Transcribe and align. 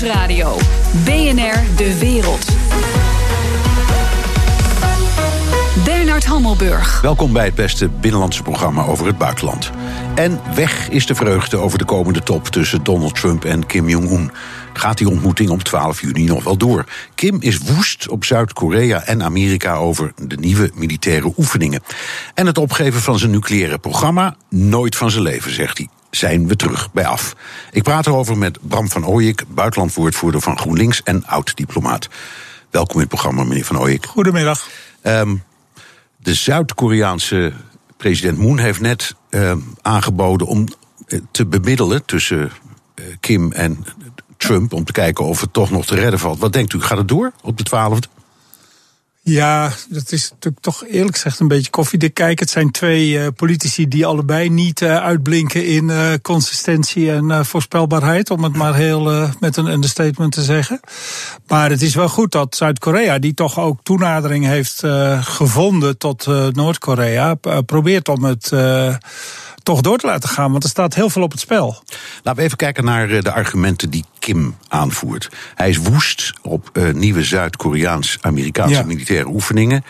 Nieuwsradio. 0.00 0.56
BNR 1.04 1.76
De 1.76 1.98
Wereld. 1.98 2.46
Bernard 5.84 6.24
Hammelburg. 6.24 7.00
Welkom 7.00 7.32
bij 7.32 7.44
het 7.44 7.54
beste 7.54 7.88
binnenlandse 7.88 8.42
programma 8.42 8.84
over 8.84 9.06
het 9.06 9.18
buitenland. 9.18 9.70
En 10.14 10.40
weg 10.54 10.88
is 10.88 11.06
de 11.06 11.14
vreugde 11.14 11.56
over 11.56 11.78
de 11.78 11.84
komende 11.84 12.22
top 12.22 12.46
tussen 12.46 12.84
Donald 12.84 13.14
Trump 13.14 13.44
en 13.44 13.66
Kim 13.66 13.88
Jong-un. 13.88 14.30
Gaat 14.72 14.98
die 14.98 15.08
ontmoeting 15.08 15.50
om 15.50 15.62
12 15.62 16.00
juni 16.00 16.24
nog 16.24 16.44
wel 16.44 16.56
door? 16.56 16.84
Kim 17.14 17.36
is 17.40 17.58
woest 17.58 18.08
op 18.08 18.24
Zuid-Korea 18.24 19.02
en 19.02 19.22
Amerika 19.22 19.74
over 19.74 20.12
de 20.16 20.36
nieuwe 20.36 20.70
militaire 20.74 21.32
oefeningen. 21.36 21.82
En 22.34 22.46
het 22.46 22.58
opgeven 22.58 23.00
van 23.00 23.18
zijn 23.18 23.30
nucleaire 23.30 23.78
programma, 23.78 24.36
nooit 24.50 24.96
van 24.96 25.10
zijn 25.10 25.22
leven, 25.22 25.52
zegt 25.54 25.78
hij 25.78 25.88
zijn 26.16 26.48
we 26.48 26.56
terug 26.56 26.92
bij 26.92 27.06
af. 27.06 27.36
Ik 27.70 27.82
praat 27.82 28.06
erover 28.06 28.38
met 28.38 28.58
Bram 28.60 28.88
van 28.88 29.06
Ooyik, 29.06 29.44
buitenlandwoordvoerder 29.48 30.40
van 30.40 30.58
GroenLinks 30.58 31.02
en 31.02 31.26
oud-diplomaat. 31.26 32.08
Welkom 32.70 32.94
in 32.94 33.00
het 33.00 33.08
programma, 33.08 33.44
meneer 33.44 33.64
van 33.64 33.78
Ooyik. 33.78 34.06
Goedemiddag. 34.06 34.68
Um, 35.02 35.42
de 36.16 36.34
Zuid-Koreaanse 36.34 37.52
president 37.96 38.38
Moon 38.38 38.58
heeft 38.58 38.80
net 38.80 39.14
um, 39.30 39.74
aangeboden 39.82 40.46
om 40.46 40.66
eh, 41.06 41.20
te 41.30 41.46
bemiddelen 41.46 42.04
tussen 42.04 42.50
uh, 42.94 43.04
Kim 43.20 43.52
en 43.52 43.84
Trump. 44.36 44.72
Om 44.72 44.84
te 44.84 44.92
kijken 44.92 45.24
of 45.24 45.40
het 45.40 45.52
toch 45.52 45.70
nog 45.70 45.86
te 45.86 45.94
redden 45.94 46.18
valt. 46.18 46.38
Wat 46.38 46.52
denkt 46.52 46.72
u, 46.72 46.80
gaat 46.80 46.98
het 46.98 47.08
door 47.08 47.32
op 47.42 47.58
de 47.58 47.64
12e? 47.70 48.25
Ja, 49.28 49.72
dat 49.88 50.12
is 50.12 50.30
natuurlijk 50.30 50.62
toch 50.62 50.84
eerlijk 50.86 51.14
gezegd 51.14 51.40
een 51.40 51.48
beetje 51.48 51.70
koffiedik 51.70 52.14
kijken. 52.14 52.44
Het 52.44 52.54
zijn 52.54 52.70
twee 52.70 53.10
uh, 53.10 53.26
politici 53.36 53.88
die 53.88 54.06
allebei 54.06 54.50
niet 54.50 54.80
uh, 54.80 54.96
uitblinken 54.96 55.66
in 55.66 55.88
uh, 55.88 56.12
consistentie 56.22 57.12
en 57.12 57.46
voorspelbaarheid, 57.46 58.30
om 58.30 58.44
het 58.44 58.56
maar 58.56 58.74
heel 58.74 59.30
met 59.40 59.56
een 59.56 59.66
understatement 59.66 60.32
te 60.32 60.42
zeggen. 60.42 60.80
Maar 61.46 61.70
het 61.70 61.82
is 61.82 61.94
wel 61.94 62.08
goed 62.08 62.32
dat 62.32 62.56
Zuid-Korea, 62.56 63.18
die 63.18 63.34
toch 63.34 63.58
ook 63.58 63.78
toenadering 63.82 64.44
heeft 64.44 64.82
gevonden 65.20 65.98
tot 65.98 66.26
Noord-Korea, 66.52 67.34
probeert 67.66 68.08
om 68.08 68.24
het 68.24 68.52
toch 69.66 69.80
door 69.80 69.98
te 69.98 70.06
laten 70.06 70.28
gaan. 70.28 70.50
Want 70.50 70.64
er 70.64 70.68
staat 70.68 70.94
heel 70.94 71.10
veel 71.10 71.22
op 71.22 71.30
het 71.30 71.40
spel. 71.40 71.82
Laten 72.22 72.40
we 72.40 72.42
even 72.42 72.56
kijken 72.56 72.84
naar 72.84 73.08
de 73.08 73.32
argumenten 73.32 73.90
die 73.90 74.04
Kim 74.18 74.56
aanvoert. 74.68 75.30
Hij 75.54 75.68
is 75.68 75.76
woest 75.76 76.32
op 76.42 76.70
uh, 76.72 76.92
nieuwe 76.92 77.24
Zuid-Koreaans-Amerikaanse 77.24 78.84
militaire 78.86 79.28
oefeningen. 79.28 79.84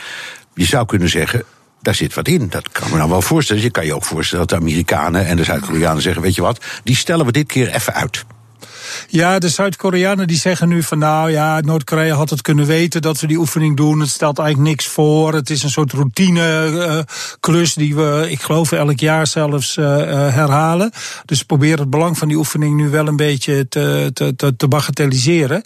Je 0.54 0.64
zou 0.64 0.86
kunnen 0.86 1.08
zeggen. 1.08 1.44
Daar 1.82 1.94
zit 1.94 2.14
wat 2.14 2.28
in. 2.28 2.48
Dat 2.48 2.68
kan 2.72 2.90
me 2.90 2.96
nou 2.96 3.10
wel 3.10 3.22
voorstellen. 3.22 3.62
Je 3.62 3.70
kan 3.70 3.86
je 3.86 3.94
ook 3.94 4.04
voorstellen 4.04 4.46
dat 4.46 4.58
de 4.58 4.64
Amerikanen 4.64 5.26
en 5.26 5.36
de 5.36 5.44
Zuid-Koreanen 5.44 6.02
zeggen: 6.02 6.22
Weet 6.22 6.34
je 6.34 6.42
wat, 6.42 6.64
die 6.84 6.96
stellen 6.96 7.26
we 7.26 7.32
dit 7.32 7.46
keer 7.46 7.74
even 7.74 7.94
uit. 7.94 8.24
Ja, 9.08 9.38
de 9.38 9.48
Zuid-Koreanen 9.48 10.26
die 10.26 10.36
zeggen 10.36 10.68
nu 10.68 10.82
van 10.82 10.98
nou 10.98 11.30
ja, 11.30 11.60
Noord-Korea 11.60 12.14
had 12.14 12.30
het 12.30 12.42
kunnen 12.42 12.66
weten 12.66 13.02
dat 13.02 13.20
we 13.20 13.26
die 13.26 13.38
oefening 13.38 13.76
doen. 13.76 14.00
Het 14.00 14.08
stelt 14.08 14.38
eigenlijk 14.38 14.68
niks 14.68 14.86
voor. 14.86 15.34
Het 15.34 15.50
is 15.50 15.62
een 15.62 15.70
soort 15.70 15.92
routine 15.92 16.70
uh, 16.70 16.98
klus 17.40 17.74
die 17.74 17.94
we, 17.94 18.26
ik 18.30 18.40
geloof, 18.40 18.72
elk 18.72 19.00
jaar 19.00 19.26
zelfs 19.26 19.76
uh, 19.76 19.86
herhalen. 20.34 20.90
Dus 21.24 21.42
probeer 21.42 21.78
het 21.78 21.90
belang 21.90 22.18
van 22.18 22.28
die 22.28 22.36
oefening 22.36 22.76
nu 22.76 22.88
wel 22.88 23.06
een 23.06 23.16
beetje 23.16 23.68
te, 23.68 24.10
te, 24.12 24.36
te, 24.36 24.56
te 24.56 24.68
bagatelliseren. 24.68 25.62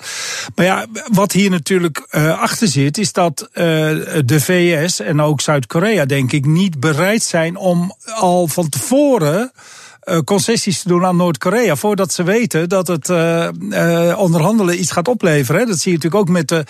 Maar 0.55 0.65
ja, 0.65 0.87
wat 1.13 1.33
hier 1.33 1.51
natuurlijk 1.51 1.99
achter 2.41 2.69
zit, 2.69 2.99
is 2.99 3.13
dat 3.13 3.49
de 3.53 4.41
VS 4.41 5.01
en 5.01 5.21
ook 5.21 5.41
Zuid-Korea, 5.41 6.05
denk 6.05 6.33
ik, 6.33 6.47
niet 6.47 6.81
bereid 6.81 7.23
zijn 7.23 7.57
om 7.57 7.95
al 8.15 8.49
van 8.49 8.69
tevoren 8.69 9.21
uh, 9.31 9.47
concessies 10.25 10.83
te 10.83 10.89
doen 10.89 11.05
aan 11.05 11.17
Noord-Korea. 11.17 11.77
Voordat 11.77 12.13
ze 12.13 12.23
weten 12.23 12.69
dat 12.69 12.87
het 12.87 13.09
uh, 13.09 13.49
uh, 13.69 14.19
onderhandelen 14.19 14.81
iets 14.81 14.91
gaat 14.91 15.09
opleveren. 15.09 15.67
Dat 15.67 15.79
zie 15.79 15.93
je 15.93 15.97
natuurlijk 15.97 16.23
ook 16.23 16.35
met 16.37 16.49
de 16.49 16.65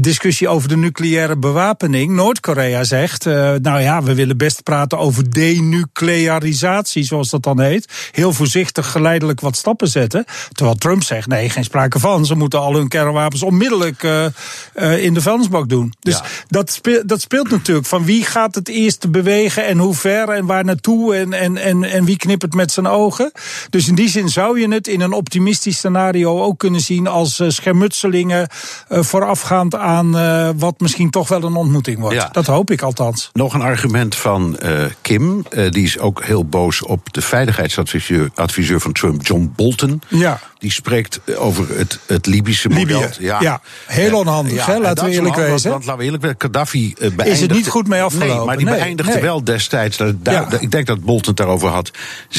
discussie 0.00 0.48
over 0.48 0.68
de 0.68 0.76
nucleaire 0.76 1.36
bewapening. 1.36 2.12
Noord-Korea 2.12 2.84
zegt, 2.84 3.24
nou 3.24 3.80
ja, 3.80 4.02
we 4.02 4.14
willen 4.14 4.36
best 4.36 4.62
praten 4.62 4.98
over 4.98 5.32
denuclearisatie, 5.32 7.02
zoals 7.04 7.30
dat 7.30 7.42
dan 7.42 7.60
heet. 7.60 8.10
Heel 8.12 8.32
voorzichtig 8.32 8.90
geleidelijk 8.90 9.40
wat 9.40 9.56
stappen 9.56 9.88
zetten. 9.88 10.24
Terwijl 10.52 10.76
Trump 10.76 11.02
zegt, 11.02 11.26
nee, 11.26 11.50
geen 11.50 11.64
sprake 11.64 11.98
van. 11.98 12.26
Ze 12.26 12.34
moeten 12.34 12.60
al 12.60 12.74
hun 12.74 12.88
kernwapens 12.88 13.42
onmiddellijk 13.42 14.02
in 14.98 15.14
de 15.14 15.20
vuilnisbak 15.20 15.68
doen. 15.68 15.94
Dus 16.00 16.14
ja. 16.14 16.24
dat, 16.48 16.70
speelt, 16.70 17.08
dat 17.08 17.20
speelt 17.20 17.50
natuurlijk 17.50 17.86
van 17.86 18.04
wie 18.04 18.24
gaat 18.24 18.54
het 18.54 18.68
eerst 18.68 19.10
bewegen 19.10 19.66
en 19.66 19.78
hoe 19.78 19.94
ver 19.94 20.28
en 20.28 20.46
waar 20.46 20.64
naartoe 20.64 21.14
en, 21.14 21.32
en, 21.32 21.56
en, 21.56 21.84
en 21.84 22.04
wie 22.04 22.16
knipt 22.16 22.42
het 22.42 22.54
met 22.58 22.72
zijn 22.72 22.86
ogen. 22.86 23.32
Dus 23.70 23.88
in 23.88 23.94
die 23.94 24.08
zin 24.08 24.28
zou 24.28 24.60
je 24.60 24.68
het 24.68 24.88
in 24.88 25.00
een 25.00 25.12
optimistisch 25.12 25.76
scenario 25.76 26.42
ook 26.42 26.58
kunnen 26.58 26.80
zien 26.80 27.06
als 27.06 27.40
uh, 27.40 27.48
schermutselingen 27.48 28.48
uh, 28.88 29.02
voorafgaand 29.02 29.74
aan 29.74 30.16
uh, 30.16 30.50
wat 30.56 30.80
misschien 30.80 31.10
toch 31.10 31.28
wel 31.28 31.42
een 31.42 31.54
ontmoeting 31.54 31.98
wordt. 31.98 32.16
Ja. 32.16 32.28
Dat 32.32 32.46
hoop 32.46 32.70
ik 32.70 32.82
althans. 32.82 33.30
Nog 33.32 33.54
een 33.54 33.60
argument 33.60 34.14
van 34.16 34.58
Kim, 35.02 35.44
die 35.70 35.84
is 35.84 35.98
ook 35.98 36.24
heel 36.24 36.44
boos 36.44 36.82
op 36.82 37.12
de 37.12 37.20
veiligheidsadviseur 37.22 38.30
adviseur 38.34 38.80
van 38.80 38.92
Trump, 38.92 39.26
John 39.26 39.52
Bolton. 39.56 40.02
Ja. 40.08 40.40
Die 40.58 40.72
spreekt 40.72 41.20
over 41.36 41.78
het, 41.78 41.98
het 42.06 42.26
Libische 42.26 42.68
model. 42.68 43.00
Libië. 43.00 43.14
Ja. 43.18 43.40
ja, 43.40 43.60
heel 43.86 44.18
onhandig, 44.18 44.66
ja, 44.66 44.72
hè? 44.72 44.78
laten 44.78 45.04
we 45.04 45.10
eerlijk 45.10 45.36
wezen. 45.36 45.70
Want, 45.70 45.84
laten 45.84 45.98
we 45.98 46.04
eerlijk 46.04 46.22
wezen, 46.22 46.36
Gaddafi 46.38 46.94
beëindigde... 46.98 47.30
Is 47.30 47.40
het 47.40 47.50
niet 47.50 47.68
goed 47.68 47.88
mee 47.88 48.02
afgelopen? 48.02 48.36
Nee, 48.36 48.44
maar 48.44 48.56
die 48.56 48.66
nee, 48.66 48.74
beëindigde 48.74 49.12
nee. 49.12 49.22
wel 49.22 49.44
destijds, 49.44 49.96
daar, 50.16 50.62
ik 50.62 50.70
denk 50.70 50.86
dat 50.86 51.00
Bolton 51.00 51.28
het 51.28 51.36
daarover 51.36 51.68
had 51.68 51.90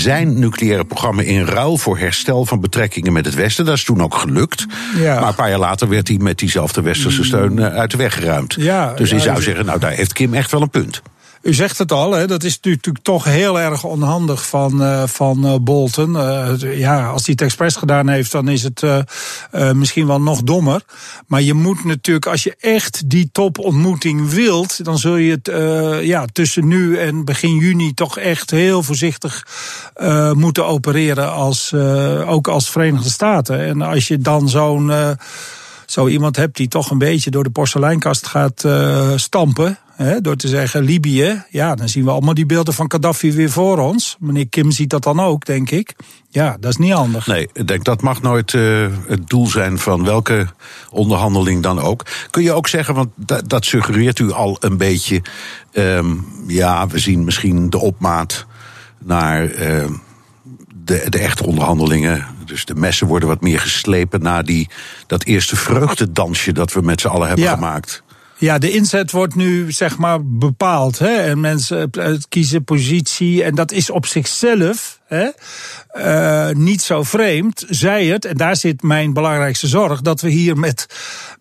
zijn 0.09 0.39
nucleaire 0.39 0.85
programma 0.85 1.21
in 1.21 1.45
ruil 1.45 1.77
voor 1.77 1.97
herstel 1.97 2.45
van 2.45 2.59
betrekkingen 2.59 3.13
met 3.13 3.25
het 3.25 3.35
Westen. 3.35 3.65
Dat 3.65 3.75
is 3.75 3.83
toen 3.83 4.01
ook 4.01 4.15
gelukt. 4.15 4.65
Ja. 4.97 5.19
Maar 5.19 5.27
een 5.29 5.35
paar 5.35 5.49
jaar 5.49 5.59
later 5.59 5.89
werd 5.89 6.07
hij 6.07 6.17
met 6.17 6.37
diezelfde 6.37 6.81
westerse 6.81 7.23
steun 7.23 7.61
uit 7.61 7.91
de 7.91 7.97
weg 7.97 8.13
geruimd. 8.13 8.55
Ja, 8.59 8.93
dus 8.93 9.09
je 9.09 9.15
ja, 9.15 9.21
zou 9.21 9.35
dus- 9.35 9.43
zeggen, 9.45 9.65
nou 9.65 9.79
daar 9.79 9.91
heeft 9.91 10.13
Kim 10.13 10.33
echt 10.33 10.51
wel 10.51 10.61
een 10.61 10.69
punt. 10.69 11.01
U 11.41 11.53
zegt 11.53 11.77
het 11.77 11.91
al, 11.91 12.11
hè, 12.11 12.27
dat 12.27 12.43
is 12.43 12.59
natuurlijk 12.61 13.03
toch 13.03 13.23
heel 13.23 13.59
erg 13.59 13.83
onhandig 13.83 14.47
van, 14.47 14.81
uh, 14.81 15.03
van 15.07 15.45
uh, 15.45 15.55
Bolton. 15.61 16.11
Uh, 16.11 16.79
ja, 16.79 17.07
als 17.07 17.25
hij 17.25 17.31
het 17.31 17.41
expres 17.41 17.75
gedaan 17.75 18.07
heeft, 18.07 18.31
dan 18.31 18.47
is 18.47 18.63
het 18.63 18.83
misschien 19.73 20.07
wel 20.07 20.21
nog 20.21 20.43
dommer. 20.43 20.81
Maar 21.27 21.41
je 21.41 21.53
moet 21.53 21.83
natuurlijk, 21.83 22.25
als 22.25 22.43
je 22.43 22.55
echt 22.59 23.09
die 23.09 23.29
topontmoeting 23.31 24.29
wilt, 24.29 24.85
dan 24.85 24.97
zul 24.97 25.15
je 25.15 25.31
het 25.31 25.51
ja, 26.05 26.25
tussen 26.31 26.67
nu 26.67 26.97
en 26.97 27.25
begin 27.25 27.55
juni 27.55 27.93
toch 27.93 28.17
echt 28.17 28.51
heel 28.51 28.83
voorzichtig 28.83 29.47
moeten 30.33 30.65
opereren, 30.65 31.31
als, 31.31 31.73
ook 32.25 32.47
als 32.47 32.69
Verenigde 32.69 33.09
Staten. 33.09 33.59
En 33.59 33.81
als 33.81 34.07
je 34.07 34.17
dan 34.17 34.49
zo'n 34.49 34.91
zo 35.85 36.07
iemand 36.07 36.35
hebt 36.35 36.57
die 36.57 36.67
toch 36.67 36.91
een 36.91 36.97
beetje 36.97 37.31
door 37.31 37.43
de 37.43 37.49
porseleinkast 37.49 38.27
gaat 38.27 38.65
stampen. 39.15 39.77
Hè, 39.99 40.21
door 40.21 40.35
te 40.35 40.47
zeggen 40.47 40.83
Libië, 40.83 41.43
ja, 41.49 41.75
dan 41.75 41.89
zien 41.89 42.03
we 42.03 42.11
allemaal 42.11 42.33
die 42.33 42.45
beelden 42.45 42.73
van 42.73 42.91
Gaddafi 42.91 43.31
weer 43.31 43.49
voor 43.49 43.77
ons. 43.77 44.17
Meneer 44.19 44.49
Kim 44.49 44.71
ziet 44.71 44.89
dat 44.89 45.03
dan 45.03 45.19
ook, 45.19 45.45
denk 45.45 45.71
ik. 45.71 45.95
Ja, 46.29 46.57
dat 46.59 46.71
is 46.71 46.77
niet 46.77 46.91
handig. 46.91 47.27
Nee, 47.27 47.49
ik 47.53 47.67
denk 47.67 47.83
dat 47.83 48.01
mag 48.01 48.21
nooit 48.21 48.53
uh, 48.53 48.87
het 49.07 49.29
doel 49.29 49.47
zijn 49.47 49.77
van 49.77 50.03
welke 50.03 50.47
onderhandeling 50.89 51.63
dan 51.63 51.79
ook. 51.79 52.05
Kun 52.29 52.43
je 52.43 52.51
ook 52.51 52.67
zeggen, 52.67 52.93
want 52.93 53.09
dat, 53.15 53.49
dat 53.49 53.65
suggereert 53.65 54.19
u 54.19 54.31
al 54.31 54.57
een 54.59 54.77
beetje. 54.77 55.21
Um, 55.73 56.25
ja, 56.47 56.87
we 56.87 56.99
zien 56.99 57.23
misschien 57.23 57.69
de 57.69 57.79
opmaat 57.79 58.45
naar 58.99 59.43
uh, 59.43 59.85
de, 60.75 61.05
de 61.09 61.19
echte 61.19 61.45
onderhandelingen. 61.45 62.25
Dus 62.45 62.65
de 62.65 62.75
messen 62.75 63.07
worden 63.07 63.27
wat 63.27 63.41
meer 63.41 63.59
geslepen 63.59 64.21
na 64.21 64.41
die, 64.41 64.69
dat 65.07 65.23
eerste 65.23 65.55
vreugdedansje 65.55 66.51
dat 66.51 66.73
we 66.73 66.81
met 66.81 67.01
z'n 67.01 67.07
allen 67.07 67.27
hebben 67.27 67.45
ja. 67.45 67.53
gemaakt. 67.53 68.03
Ja, 68.39 68.57
de 68.57 68.71
inzet 68.71 69.11
wordt 69.11 69.35
nu 69.35 69.71
zeg 69.71 69.97
maar 69.97 70.25
bepaald. 70.25 70.99
Hè? 70.99 71.15
En 71.15 71.39
mensen 71.39 71.89
kiezen 72.29 72.63
positie. 72.63 73.43
En 73.43 73.55
dat 73.55 73.71
is 73.71 73.89
op 73.89 74.05
zichzelf 74.05 74.98
hè, 75.09 75.29
uh, 76.49 76.55
niet 76.55 76.81
zo 76.81 77.03
vreemd. 77.03 77.65
Zij 77.69 78.05
het, 78.05 78.25
en 78.25 78.37
daar 78.37 78.55
zit 78.55 78.81
mijn 78.81 79.13
belangrijkste 79.13 79.67
zorg, 79.67 80.01
dat 80.01 80.21
we 80.21 80.29
hier 80.29 80.57
met, 80.57 80.85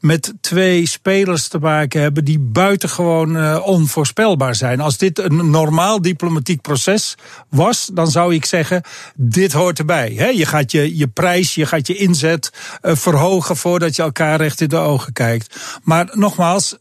met 0.01 0.33
twee 0.41 0.87
spelers 0.87 1.49
te 1.49 1.59
maken 1.59 2.01
hebben 2.01 2.25
die 2.25 2.39
buitengewoon 2.39 3.37
uh, 3.37 3.61
onvoorspelbaar 3.65 4.55
zijn. 4.55 4.81
Als 4.81 4.99
dit 4.99 5.19
een 5.19 5.51
normaal 5.51 6.03
diplomatiek 6.03 6.61
proces 6.61 7.15
was, 7.49 7.91
dan 7.93 8.11
zou 8.11 8.35
ik 8.35 8.45
zeggen: 8.45 8.83
dit 9.15 9.53
hoort 9.53 9.79
erbij. 9.79 10.13
Hè? 10.17 10.27
Je 10.27 10.47
gaat 10.47 10.73
je, 10.73 10.97
je 10.97 11.09
prijs, 11.09 11.55
je 11.55 11.67
gaat 11.67 11.87
je 11.87 11.97
inzet 11.97 12.53
uh, 12.83 12.95
verhogen 12.95 13.57
voordat 13.57 13.97
je 13.97 14.03
elkaar 14.03 14.41
recht 14.41 14.61
in 14.61 14.69
de 14.69 14.77
ogen 14.77 15.13
kijkt. 15.13 15.57
Maar 15.83 16.09
nogmaals, 16.13 16.77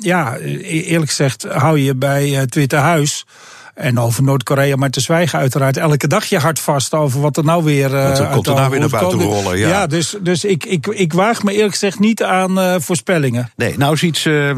ja, 0.00 0.36
eerlijk 0.36 1.08
gezegd, 1.08 1.42
hou 1.42 1.78
je 1.78 1.94
bij 1.94 2.28
het 2.28 2.54
Witte 2.54 2.76
Huis. 2.76 3.26
En 3.74 3.98
over 3.98 4.22
Noord-Korea 4.22 4.76
maar 4.76 4.90
te 4.90 5.00
zwijgen, 5.00 5.38
uiteraard. 5.38 5.76
Elke 5.76 6.06
dag 6.06 6.24
je 6.24 6.38
hart 6.38 6.58
vast 6.60 6.94
over 6.94 7.20
wat 7.20 7.36
er 7.36 7.44
nou 7.44 7.64
weer. 7.64 7.94
Uh, 7.94 8.18
wat 8.18 8.30
komt 8.30 8.46
er 8.46 8.54
nou 8.54 8.70
weer 8.70 8.80
naar 8.80 8.88
buiten 8.88 9.20
rollen? 9.20 9.58
Ja, 9.58 9.68
ja 9.68 9.86
dus, 9.86 10.16
dus 10.20 10.44
ik, 10.44 10.64
ik, 10.64 10.86
ik 10.86 11.12
waag 11.12 11.42
me 11.42 11.52
eerlijk 11.52 11.72
gezegd 11.72 11.98
niet 11.98 12.22
aan 12.22 12.58
uh, 12.58 12.74
voorspellingen. 12.78 13.50
Nee, 13.56 13.78
nou 13.78 13.94
is 13.94 14.02
iets 14.02 14.24
uh, 14.24 14.52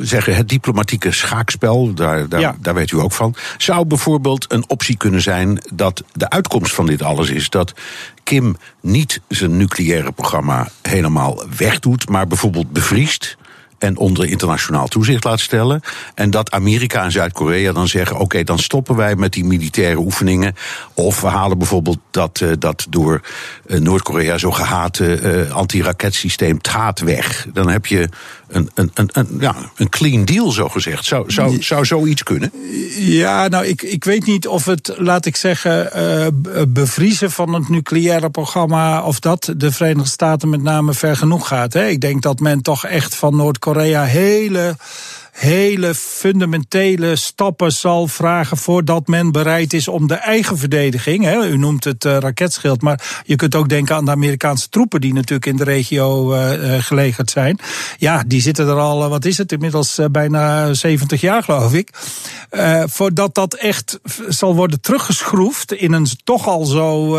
zeggen, 0.00 0.36
het 0.36 0.48
diplomatieke 0.48 1.12
schaakspel, 1.12 1.94
daar, 1.94 2.28
daar, 2.28 2.40
ja. 2.40 2.56
daar 2.60 2.74
weet 2.74 2.90
u 2.90 3.00
ook 3.00 3.12
van. 3.12 3.34
Zou 3.58 3.84
bijvoorbeeld 3.84 4.52
een 4.52 4.64
optie 4.68 4.96
kunnen 4.96 5.22
zijn 5.22 5.62
dat 5.74 6.02
de 6.12 6.30
uitkomst 6.30 6.74
van 6.74 6.86
dit 6.86 7.02
alles 7.02 7.28
is 7.28 7.50
dat 7.50 7.72
Kim 8.22 8.56
niet 8.80 9.20
zijn 9.28 9.56
nucleaire 9.56 10.12
programma 10.12 10.68
helemaal 10.82 11.42
wegdoet, 11.56 12.08
maar 12.08 12.26
bijvoorbeeld 12.26 12.70
bevriest 12.70 13.36
en 13.78 13.96
onder 13.96 14.26
internationaal 14.26 14.88
toezicht 14.88 15.24
laat 15.24 15.40
stellen. 15.40 15.80
En 16.14 16.30
dat 16.30 16.50
Amerika 16.50 17.04
en 17.04 17.12
Zuid-Korea 17.12 17.72
dan 17.72 17.88
zeggen: 17.88 18.18
oké, 18.18 18.42
dan 18.42 18.58
stoppen 18.58 18.96
wij 18.96 19.16
met 19.16 19.32
die 19.32 19.44
militaire 19.44 19.98
oefeningen. 19.98 20.54
Of 20.94 21.20
we 21.20 21.26
halen 21.26 21.58
bijvoorbeeld 21.58 21.98
dat, 22.10 22.40
uh, 22.40 22.52
dat 22.58 22.86
door 22.90 23.20
uh, 23.66 23.80
Noord-Korea 23.80 24.38
zo 24.38 24.50
gehate 24.50 25.20
uh, 25.20 25.50
antiraketsysteem 25.50 26.60
THAAD 26.60 27.00
weg. 27.00 27.46
Dan 27.52 27.68
heb 27.68 27.86
je 27.86 28.08
een, 28.48 28.70
een, 28.74 28.90
een, 28.94 29.08
een, 29.12 29.36
ja, 29.40 29.54
een 29.76 29.88
clean 29.88 30.24
deal, 30.24 30.50
zo 30.50 30.68
gezegd. 30.68 31.04
Zou, 31.04 31.32
zou, 31.32 31.62
zou 31.62 31.84
zoiets 31.84 32.22
kunnen? 32.22 32.52
Ja, 32.96 33.48
nou, 33.48 33.66
ik, 33.66 33.82
ik 33.82 34.04
weet 34.04 34.26
niet 34.26 34.46
of 34.46 34.64
het, 34.64 34.92
laat 34.96 35.26
ik 35.26 35.36
zeggen, 35.36 35.90
bevriezen 36.68 37.30
van 37.30 37.52
het 37.52 37.68
nucleaire 37.68 38.30
programma. 38.30 39.02
of 39.02 39.20
dat 39.20 39.52
de 39.56 39.72
Verenigde 39.72 40.08
Staten 40.08 40.48
met 40.48 40.62
name 40.62 40.94
ver 40.94 41.16
genoeg 41.16 41.48
gaat. 41.48 41.72
Hè. 41.72 41.86
Ik 41.86 42.00
denk 42.00 42.22
dat 42.22 42.40
men 42.40 42.62
toch 42.62 42.84
echt 42.84 43.14
van 43.14 43.36
Noord-Korea 43.36 44.04
hele 44.04 44.76
hele 45.36 45.94
fundamentele 45.94 47.16
stappen 47.16 47.72
zal 47.72 48.08
vragen 48.08 48.56
voordat 48.56 49.06
men 49.06 49.32
bereid 49.32 49.72
is 49.72 49.88
om 49.88 50.06
de 50.06 50.14
eigen 50.14 50.58
verdediging. 50.58 51.24
Hè, 51.24 51.46
u 51.46 51.56
noemt 51.56 51.84
het 51.84 52.04
uh, 52.04 52.18
raketschild, 52.18 52.82
maar 52.82 53.22
je 53.24 53.36
kunt 53.36 53.54
ook 53.54 53.68
denken 53.68 53.96
aan 53.96 54.04
de 54.04 54.10
Amerikaanse 54.10 54.68
troepen 54.68 55.00
die 55.00 55.12
natuurlijk 55.12 55.46
in 55.46 55.56
de 55.56 55.64
regio 55.64 56.34
uh, 56.34 56.74
gelegerd 56.78 57.30
zijn. 57.30 57.58
Ja, 57.98 58.22
die 58.26 58.40
zitten 58.40 58.66
er 58.66 58.78
al, 58.78 59.08
wat 59.08 59.24
is 59.24 59.38
het, 59.38 59.52
inmiddels 59.52 60.00
bijna 60.10 60.74
70 60.74 61.20
jaar 61.20 61.42
geloof 61.42 61.74
ik. 61.74 61.90
voordat 62.86 63.34
dat 63.34 63.54
echt 63.54 63.98
zal 64.28 64.54
worden 64.54 64.80
teruggeschroefd 64.80 65.72
in 65.72 65.92
een 65.92 66.06
toch 66.24 66.48
al 66.48 66.64
zo 66.64 67.18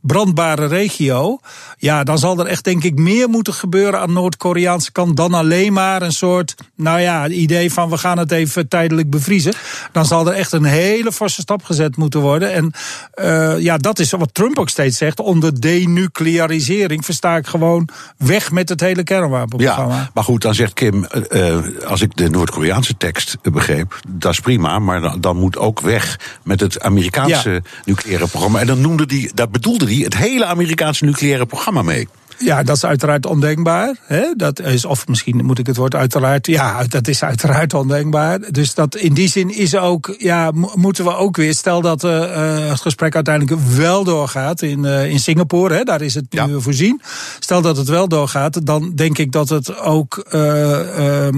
brandbare 0.00 0.66
regio. 0.66 1.38
Ja, 1.78 2.04
dan 2.04 2.18
zal 2.18 2.38
er 2.38 2.46
echt 2.46 2.64
denk 2.64 2.84
ik 2.84 2.98
meer 2.98 3.28
moeten 3.28 3.54
gebeuren 3.54 4.00
aan 4.00 4.12
Noord-Koreaanse 4.12 4.92
kant 4.92 5.16
dan 5.16 5.34
alleen 5.34 5.72
maar 5.72 6.02
een 6.02 6.12
soort, 6.12 6.54
nou 6.76 7.00
ja, 7.00 7.24
idee 7.42 7.72
van 7.72 7.90
we 7.90 7.98
gaan 7.98 8.18
het 8.18 8.32
even 8.32 8.68
tijdelijk 8.68 9.10
bevriezen. 9.10 9.52
Dan 9.92 10.04
zal 10.04 10.26
er 10.26 10.32
echt 10.32 10.52
een 10.52 10.64
hele 10.64 11.12
forse 11.12 11.40
stap 11.40 11.64
gezet 11.64 11.96
moeten 11.96 12.20
worden. 12.20 12.52
En 12.52 12.72
uh, 13.14 13.60
ja, 13.60 13.76
dat 13.76 13.98
is 13.98 14.10
wat 14.10 14.34
Trump 14.34 14.58
ook 14.58 14.68
steeds 14.68 14.98
zegt. 14.98 15.20
Onder 15.20 15.60
denuclearisering 15.60 17.04
versta 17.04 17.36
ik 17.36 17.46
gewoon 17.46 17.88
weg 18.16 18.50
met 18.50 18.68
het 18.68 18.80
hele 18.80 19.02
kernwapenprogramma. 19.02 19.94
Ja, 19.94 20.10
maar 20.14 20.24
goed, 20.24 20.42
dan 20.42 20.54
zegt 20.54 20.72
Kim, 20.72 21.06
uh, 21.30 21.56
als 21.86 22.00
ik 22.00 22.16
de 22.16 22.30
Noord-Koreaanse 22.30 22.96
tekst 22.96 23.36
begreep, 23.42 24.00
dat 24.08 24.32
is 24.32 24.40
prima. 24.40 24.78
Maar 24.78 25.00
dan, 25.00 25.20
dan 25.20 25.36
moet 25.36 25.58
ook 25.58 25.80
weg 25.80 26.18
met 26.42 26.60
het 26.60 26.80
Amerikaanse 26.80 27.50
ja. 27.50 27.60
nucleaire 27.84 28.26
programma. 28.26 28.60
En 28.60 28.66
dan 28.66 28.80
noemde 28.80 29.06
die, 29.06 29.30
daar 29.34 29.50
bedoelde 29.50 29.84
hij 29.84 29.96
het 29.96 30.16
hele 30.16 30.44
Amerikaanse 30.44 31.04
nucleaire 31.04 31.46
programma 31.46 31.82
mee. 31.82 32.08
Ja, 32.38 32.62
dat 32.62 32.76
is 32.76 32.84
uiteraard 32.84 33.26
ondenkbaar. 33.26 33.96
Hè? 34.02 34.22
Dat 34.36 34.60
is, 34.60 34.84
of 34.84 35.08
misschien 35.08 35.44
moet 35.44 35.58
ik 35.58 35.66
het 35.66 35.76
woord 35.76 35.94
uiteraard. 35.94 36.46
Ja, 36.46 36.84
dat 36.84 37.08
is 37.08 37.22
uiteraard 37.22 37.74
ondenkbaar. 37.74 38.38
Dus 38.50 38.74
dat 38.74 38.96
in 38.96 39.14
die 39.14 39.28
zin 39.28 39.56
is 39.56 39.76
ook. 39.76 40.14
Ja, 40.18 40.50
moeten 40.74 41.04
we 41.04 41.14
ook 41.14 41.36
weer. 41.36 41.54
Stel 41.54 41.80
dat 41.80 42.04
uh, 42.04 42.68
het 42.68 42.80
gesprek 42.80 43.14
uiteindelijk 43.14 43.60
wel 43.76 44.04
doorgaat 44.04 44.62
in, 44.62 44.84
uh, 44.84 45.10
in 45.10 45.18
Singapore. 45.18 45.74
Hè, 45.74 45.82
daar 45.82 46.00
is 46.00 46.14
het 46.14 46.26
ja. 46.30 46.46
nu 46.46 46.62
voorzien. 46.62 47.00
Stel 47.38 47.62
dat 47.62 47.76
het 47.76 47.88
wel 47.88 48.08
doorgaat, 48.08 48.66
dan 48.66 48.92
denk 48.94 49.18
ik 49.18 49.32
dat 49.32 49.48
het 49.48 49.78
ook. 49.78 50.24
Uh, 50.30 51.28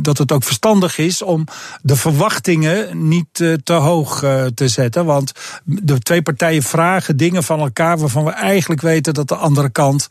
dat 0.00 0.18
het 0.18 0.32
ook 0.32 0.44
verstandig 0.44 0.98
is 0.98 1.22
om 1.22 1.44
de 1.82 1.96
verwachtingen 1.96 3.08
niet 3.08 3.34
te 3.64 3.72
hoog 3.72 4.24
te 4.54 4.68
zetten. 4.68 5.04
Want 5.04 5.32
de 5.64 5.98
twee 5.98 6.22
partijen 6.22 6.62
vragen 6.62 7.16
dingen 7.16 7.42
van 7.42 7.60
elkaar 7.60 7.98
waarvan 7.98 8.24
we 8.24 8.30
eigenlijk 8.30 8.80
weten 8.80 9.14
dat 9.14 9.28
de 9.28 9.36
andere 9.36 9.70
kant 9.70 10.01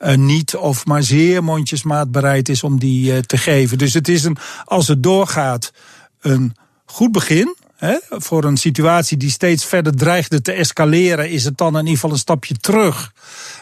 uh, 0.00 0.14
niet 0.14 0.56
of 0.56 0.86
maar 0.86 1.02
zeer 1.02 1.44
mondjesmaat 1.44 2.10
bereid 2.10 2.48
is 2.48 2.62
om 2.62 2.78
die 2.78 3.12
uh, 3.12 3.18
te 3.18 3.36
geven. 3.36 3.78
Dus 3.78 3.94
het 3.94 4.08
is 4.08 4.24
een, 4.24 4.36
als 4.64 4.88
het 4.88 5.02
doorgaat, 5.02 5.72
een 6.20 6.56
goed 6.84 7.12
begin. 7.12 7.56
Voor 8.08 8.44
een 8.44 8.56
situatie 8.56 9.16
die 9.16 9.30
steeds 9.30 9.64
verder 9.64 9.96
dreigde 9.96 10.42
te 10.42 10.52
escaleren, 10.52 11.30
is 11.30 11.44
het 11.44 11.58
dan 11.58 11.72
in 11.72 11.78
ieder 11.78 11.94
geval 11.94 12.10
een 12.10 12.18
stapje 12.18 12.54
terug 12.54 13.12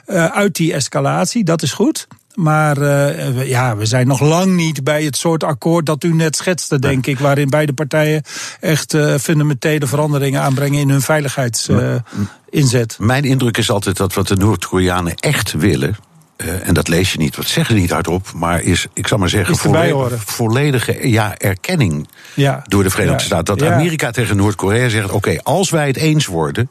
uh, 0.07 0.27
uit 0.27 0.55
die 0.55 0.73
escalatie. 0.73 1.45
Dat 1.45 1.63
is 1.63 1.73
goed. 1.73 2.07
Maar 2.35 2.79
uh, 2.79 3.49
ja, 3.49 3.77
we 3.77 3.87
zijn 3.87 4.07
nog 4.07 4.21
lang 4.21 4.57
niet 4.57 4.85
bij 4.85 5.05
het 5.05 5.17
soort 5.17 5.45
akkoord 5.45 5.87
dat 5.87 6.05
u 6.05 6.15
net 6.15 6.37
schetste, 6.37 6.79
denk 6.79 7.07
ik. 7.07 7.19
Waarin 7.19 7.49
beide 7.49 7.73
partijen 7.73 8.23
echt 8.61 8.95
uh, 8.95 9.15
fundamentele 9.15 9.87
veranderingen 9.87 10.41
aanbrengen 10.41 10.81
in 10.81 10.91
hun 10.91 11.03
veiligheidsinzet. 11.03 12.97
Mijn 12.99 13.25
indruk 13.25 13.57
is 13.57 13.71
altijd 13.71 13.97
dat 13.97 14.15
wat 14.15 14.29
de 14.29 14.37
Noord-Koreanen 14.37 15.15
echt 15.15 15.53
willen. 15.53 15.97
Uh, 16.37 16.69
en 16.69 16.75
dat 16.75 16.89
lees 16.89 17.13
je 17.13 17.19
niet, 17.19 17.37
wat 17.37 17.47
zeggen 17.47 17.75
ze 17.75 17.81
niet 17.81 17.91
hardop, 17.91 18.33
maar 18.35 18.63
is, 18.63 18.87
ik 18.93 19.09
zal 19.09 19.19
maar 19.19 19.29
zeggen, 19.29 19.57
volledige, 19.57 20.19
volledige 20.19 21.09
ja, 21.09 21.37
erkenning 21.39 22.09
ja. 22.35 22.65
door 22.69 22.83
de 22.83 22.91
Verenigde 22.91 23.21
ja. 23.21 23.25
Staten. 23.25 23.59
Dat 23.59 23.69
Amerika 23.69 24.11
tegen 24.11 24.37
Noord-Korea 24.37 24.89
zegt: 24.89 25.05
oké, 25.05 25.15
okay, 25.15 25.41
als 25.43 25.71
wij 25.71 25.87
het 25.87 25.97
eens 25.97 26.27
worden, 26.27 26.71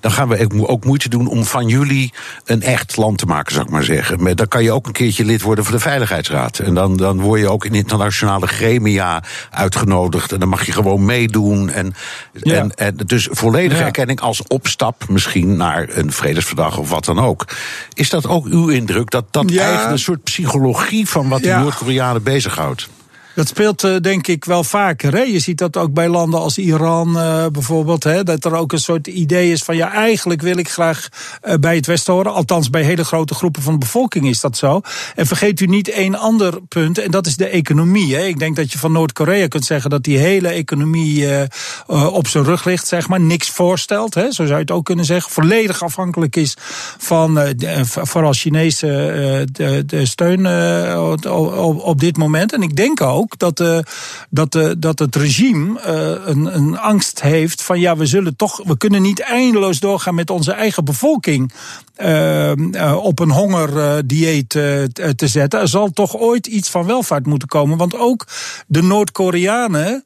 dan 0.00 0.12
gaan 0.12 0.28
we 0.28 0.66
ook 0.68 0.84
moeite 0.84 1.08
doen 1.08 1.26
om 1.26 1.44
van 1.44 1.66
jullie 1.66 2.12
een 2.44 2.62
echt 2.62 2.96
land 2.96 3.18
te 3.18 3.26
maken, 3.26 3.52
zou 3.52 3.64
ik 3.64 3.70
maar 3.70 3.82
zeggen. 3.82 4.22
Maar 4.22 4.34
dan 4.34 4.48
kan 4.48 4.62
je 4.62 4.72
ook 4.72 4.86
een 4.86 4.92
keertje 4.92 5.24
lid 5.24 5.42
worden 5.42 5.64
van 5.64 5.74
de 5.74 5.80
Veiligheidsraad. 5.80 6.58
En 6.58 6.74
dan, 6.74 6.96
dan 6.96 7.20
word 7.20 7.40
je 7.40 7.48
ook 7.48 7.64
in 7.64 7.74
internationale 7.74 8.46
gremia 8.46 9.22
uitgenodigd. 9.50 10.32
En 10.32 10.38
dan 10.38 10.48
mag 10.48 10.66
je 10.66 10.72
gewoon 10.72 11.04
meedoen. 11.04 11.70
En, 11.70 11.94
en, 12.42 12.74
en, 12.74 12.96
dus 13.06 13.28
volledige 13.30 13.82
erkenning 13.82 14.20
als 14.20 14.42
opstap 14.46 15.08
misschien 15.08 15.56
naar 15.56 15.88
een 15.88 16.12
vredesverdrag 16.12 16.78
of 16.78 16.90
wat 16.90 17.04
dan 17.04 17.18
ook. 17.18 17.46
Is 17.94 18.10
dat 18.10 18.26
ook 18.26 18.46
uw 18.46 18.68
indruk? 18.68 19.01
Dat 19.10 19.24
dat 19.30 19.50
eigenlijk 19.50 19.90
een 19.90 19.98
soort 19.98 20.22
psychologie 20.22 21.08
van 21.08 21.28
wat 21.28 21.42
die 21.42 21.52
Noord-Koreanen 21.52 22.22
bezighoudt? 22.22 22.88
Dat 23.34 23.48
speelt 23.48 23.84
uh, 23.84 23.96
denk 23.96 24.26
ik 24.26 24.44
wel 24.44 24.64
vaker. 24.64 25.14
Hè? 25.14 25.22
Je 25.22 25.38
ziet 25.38 25.58
dat 25.58 25.76
ook 25.76 25.92
bij 25.92 26.08
landen 26.08 26.40
als 26.40 26.58
Iran 26.58 27.16
uh, 27.16 27.46
bijvoorbeeld. 27.46 28.04
Hè? 28.04 28.22
Dat 28.22 28.44
er 28.44 28.54
ook 28.54 28.72
een 28.72 28.78
soort 28.78 29.06
idee 29.06 29.52
is 29.52 29.62
van 29.62 29.76
ja, 29.76 29.92
eigenlijk 29.92 30.42
wil 30.42 30.56
ik 30.56 30.68
graag 30.68 31.08
uh, 31.44 31.54
bij 31.54 31.76
het 31.76 31.86
Westen 31.86 32.12
horen. 32.12 32.32
Althans, 32.32 32.70
bij 32.70 32.82
hele 32.82 33.04
grote 33.04 33.34
groepen 33.34 33.62
van 33.62 33.72
de 33.72 33.78
bevolking 33.78 34.28
is 34.28 34.40
dat 34.40 34.56
zo. 34.56 34.80
En 35.14 35.26
vergeet 35.26 35.60
u 35.60 35.66
niet 35.66 35.88
één 35.88 36.14
ander 36.14 36.60
punt, 36.68 36.98
en 36.98 37.10
dat 37.10 37.26
is 37.26 37.36
de 37.36 37.46
economie. 37.46 38.14
Hè? 38.14 38.22
Ik 38.22 38.38
denk 38.38 38.56
dat 38.56 38.72
je 38.72 38.78
van 38.78 38.92
Noord-Korea 38.92 39.48
kunt 39.48 39.64
zeggen 39.64 39.90
dat 39.90 40.02
die 40.02 40.18
hele 40.18 40.48
economie 40.48 41.26
op 41.86 42.28
zijn 42.28 42.44
rug 42.44 42.64
ligt, 42.64 42.86
zeg 42.86 43.08
maar. 43.08 43.20
Niks 43.20 43.50
voorstelt, 43.50 44.14
hè? 44.14 44.22
zo 44.22 44.44
zou 44.44 44.48
je 44.48 44.54
het 44.54 44.70
ook 44.70 44.84
kunnen 44.84 45.04
zeggen. 45.04 45.32
Volledig 45.32 45.82
afhankelijk 45.82 46.36
is 46.36 46.56
van 46.98 47.54
vooral 47.84 48.32
Chinese 48.32 48.86
de, 49.52 49.82
de 49.86 50.06
steun 50.06 50.46
op, 50.98 51.26
op 51.84 52.00
dit 52.00 52.16
moment. 52.16 52.52
En 52.52 52.62
ik 52.62 52.76
denk 52.76 53.00
ook 53.00 53.21
dat, 53.30 53.60
uh, 53.60 53.78
dat, 54.30 54.54
uh, 54.54 54.70
dat 54.78 54.98
het 54.98 55.16
regime 55.16 55.80
uh, 55.80 56.26
een, 56.26 56.56
een 56.56 56.78
angst 56.78 57.20
heeft 57.20 57.62
van 57.62 57.80
ja, 57.80 57.96
we 57.96 58.06
zullen 58.06 58.36
toch, 58.36 58.62
we 58.64 58.76
kunnen 58.76 59.02
niet 59.02 59.20
eindeloos 59.20 59.80
doorgaan 59.80 60.14
met 60.14 60.30
onze 60.30 60.52
eigen 60.52 60.84
bevolking 60.84 61.52
op 62.96 63.18
een 63.18 63.30
hongerdieet 63.30 64.48
te 64.48 65.14
zetten. 65.16 65.60
Er 65.60 65.68
zal 65.68 65.90
toch 65.90 66.16
ooit 66.16 66.46
iets 66.46 66.70
van 66.70 66.86
welvaart 66.86 67.26
moeten 67.26 67.48
komen. 67.48 67.78
Want 67.78 67.96
ook 67.96 68.26
de 68.66 68.82
Noord-Koreanen 68.82 70.04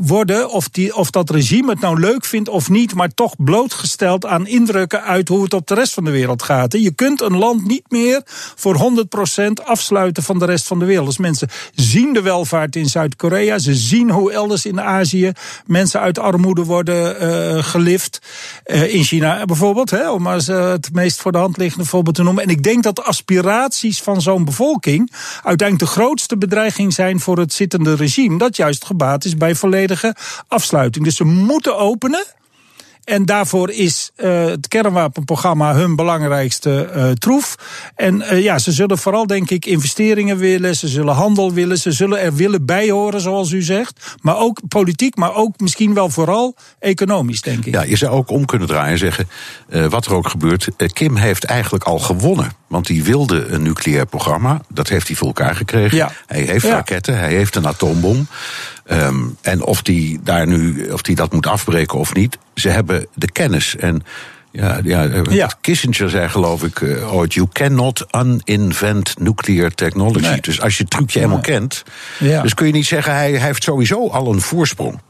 worden, 0.00 0.50
of, 0.50 0.68
die, 0.68 0.96
of 0.96 1.10
dat 1.10 1.30
regime 1.30 1.70
het 1.70 1.80
nou 1.80 2.00
leuk 2.00 2.24
vindt 2.24 2.48
of 2.48 2.68
niet, 2.68 2.94
maar 2.94 3.14
toch 3.14 3.34
blootgesteld 3.38 4.26
aan 4.26 4.46
indrukken 4.46 5.02
uit 5.02 5.28
hoe 5.28 5.42
het 5.42 5.54
op 5.54 5.66
de 5.66 5.74
rest 5.74 5.94
van 5.94 6.04
de 6.04 6.10
wereld 6.10 6.42
gaat. 6.42 6.72
Je 6.72 6.90
kunt 6.90 7.20
een 7.20 7.36
land 7.36 7.66
niet 7.66 7.84
meer 7.88 8.22
voor 8.54 9.06
100% 9.40 9.64
afsluiten 9.64 10.22
van 10.22 10.38
de 10.38 10.44
rest 10.44 10.66
van 10.66 10.78
de 10.78 10.84
wereld. 10.84 11.06
Dus 11.06 11.18
mensen 11.18 11.48
zien 11.74 12.12
de 12.12 12.22
welvaart 12.22 12.76
in 12.76 12.86
Zuid-Korea, 12.86 13.58
ze 13.58 13.74
zien 13.74 14.10
hoe 14.10 14.32
elders 14.32 14.66
in 14.66 14.80
Azië 14.80 15.32
mensen 15.66 16.00
uit 16.00 16.18
armoede 16.18 16.64
worden 16.64 17.22
uh, 17.22 17.62
gelift. 17.62 18.20
Uh, 18.66 18.94
in 18.94 19.04
China 19.04 19.44
bijvoorbeeld, 19.44 19.90
hè, 19.90 20.10
om 20.10 20.22
maar 20.22 20.40
het 20.46 20.92
meest 20.92 21.20
voor 21.20 21.32
de 21.32 21.38
hand 21.38 21.56
liggende 21.56 21.86
voorbeeld 21.86 22.16
te 22.16 22.22
noemen. 22.22 22.42
En 22.42 22.50
ik 22.50 22.62
denk 22.62 22.82
dat 22.82 22.96
de 22.96 23.02
aspiraties 23.02 24.02
van 24.02 24.22
zo'n 24.22 24.44
bevolking 24.44 25.12
uiteindelijk 25.42 25.78
de 25.78 26.00
grootste 26.00 26.38
bedreiging 26.38 26.92
zijn 26.92 27.20
voor 27.20 27.38
het 27.38 27.52
zittende 27.52 27.94
regime, 27.94 28.38
dat 28.38 28.56
juist 28.56 28.84
gebaat 28.84 29.24
is 29.24 29.36
bij 29.36 29.54
volledige 29.66 30.14
afsluiting. 30.48 31.04
Dus 31.04 31.16
ze 31.16 31.24
moeten 31.24 31.78
openen. 31.78 32.24
En 33.04 33.24
daarvoor 33.24 33.70
is 33.70 34.10
uh, 34.16 34.44
het 34.44 34.68
kernwapenprogramma 34.68 35.74
hun 35.74 35.96
belangrijkste 35.96 36.90
uh, 36.96 37.10
troef. 37.10 37.54
En 37.94 38.20
uh, 38.20 38.42
ja, 38.42 38.58
ze 38.58 38.72
zullen 38.72 38.98
vooral, 38.98 39.26
denk 39.26 39.50
ik, 39.50 39.66
investeringen 39.66 40.36
willen. 40.36 40.76
Ze 40.76 40.88
zullen 40.88 41.14
handel 41.14 41.52
willen. 41.52 41.78
Ze 41.78 41.92
zullen 41.92 42.20
er 42.20 42.34
willen 42.34 42.64
bij 42.64 42.90
horen, 42.90 43.20
zoals 43.20 43.50
u 43.50 43.62
zegt. 43.62 44.16
Maar 44.22 44.36
ook 44.36 44.60
politiek, 44.68 45.16
maar 45.16 45.34
ook 45.34 45.60
misschien 45.60 45.94
wel 45.94 46.10
vooral 46.10 46.56
economisch, 46.78 47.40
denk 47.40 47.64
ik. 47.64 47.74
Ja, 47.74 47.82
je 47.82 47.96
zou 47.96 48.12
ook 48.12 48.30
om 48.30 48.44
kunnen 48.44 48.68
draaien 48.68 48.92
en 48.92 48.98
zeggen: 48.98 49.28
wat 49.90 50.06
er 50.06 50.14
ook 50.14 50.28
gebeurt. 50.28 50.68
Kim 50.92 51.16
heeft 51.16 51.44
eigenlijk 51.44 51.84
al 51.84 51.98
gewonnen. 51.98 52.52
Want 52.66 52.88
hij 52.88 53.02
wilde 53.02 53.46
een 53.46 53.62
nucleair 53.62 54.06
programma. 54.06 54.60
Dat 54.68 54.88
heeft 54.88 55.06
hij 55.06 55.16
voor 55.16 55.26
elkaar 55.26 55.56
gekregen. 55.56 55.96
Ja. 55.96 56.12
Hij 56.26 56.40
heeft 56.40 56.64
ja. 56.66 56.70
raketten, 56.70 57.18
hij 57.18 57.34
heeft 57.34 57.56
een 57.56 57.66
atoombom. 57.66 58.26
Um, 58.90 59.36
en 59.40 59.62
of 59.62 59.82
die 59.82 60.20
daar 60.22 60.46
nu, 60.46 60.88
of 60.92 61.02
die 61.02 61.16
dat 61.16 61.32
moet 61.32 61.46
afbreken 61.46 61.98
of 61.98 62.14
niet, 62.14 62.38
ze 62.54 62.68
hebben 62.68 63.06
de 63.14 63.30
kennis. 63.32 63.76
En 63.76 64.02
ja, 64.50 64.80
ja, 64.84 65.22
ja. 65.30 65.50
Kissinger 65.60 66.10
zei 66.10 66.28
geloof 66.28 66.62
ik 66.62 66.80
uh, 66.80 67.14
ooit: 67.14 67.34
You 67.34 67.46
cannot 67.52 68.06
uninvent 68.44 69.18
nuclear 69.18 69.70
technology. 69.70 70.28
Nee. 70.28 70.40
Dus 70.40 70.60
als 70.60 70.76
je 70.76 70.82
het 70.82 70.92
trucje 70.92 71.18
helemaal 71.18 71.40
nee. 71.40 71.50
kent, 71.50 71.82
ja. 72.18 72.42
dus 72.42 72.54
kun 72.54 72.66
je 72.66 72.72
niet 72.72 72.86
zeggen 72.86 73.12
hij, 73.12 73.30
hij 73.30 73.46
heeft 73.46 73.62
sowieso 73.62 74.08
al 74.08 74.32
een 74.32 74.40
voorsprong. 74.40 75.00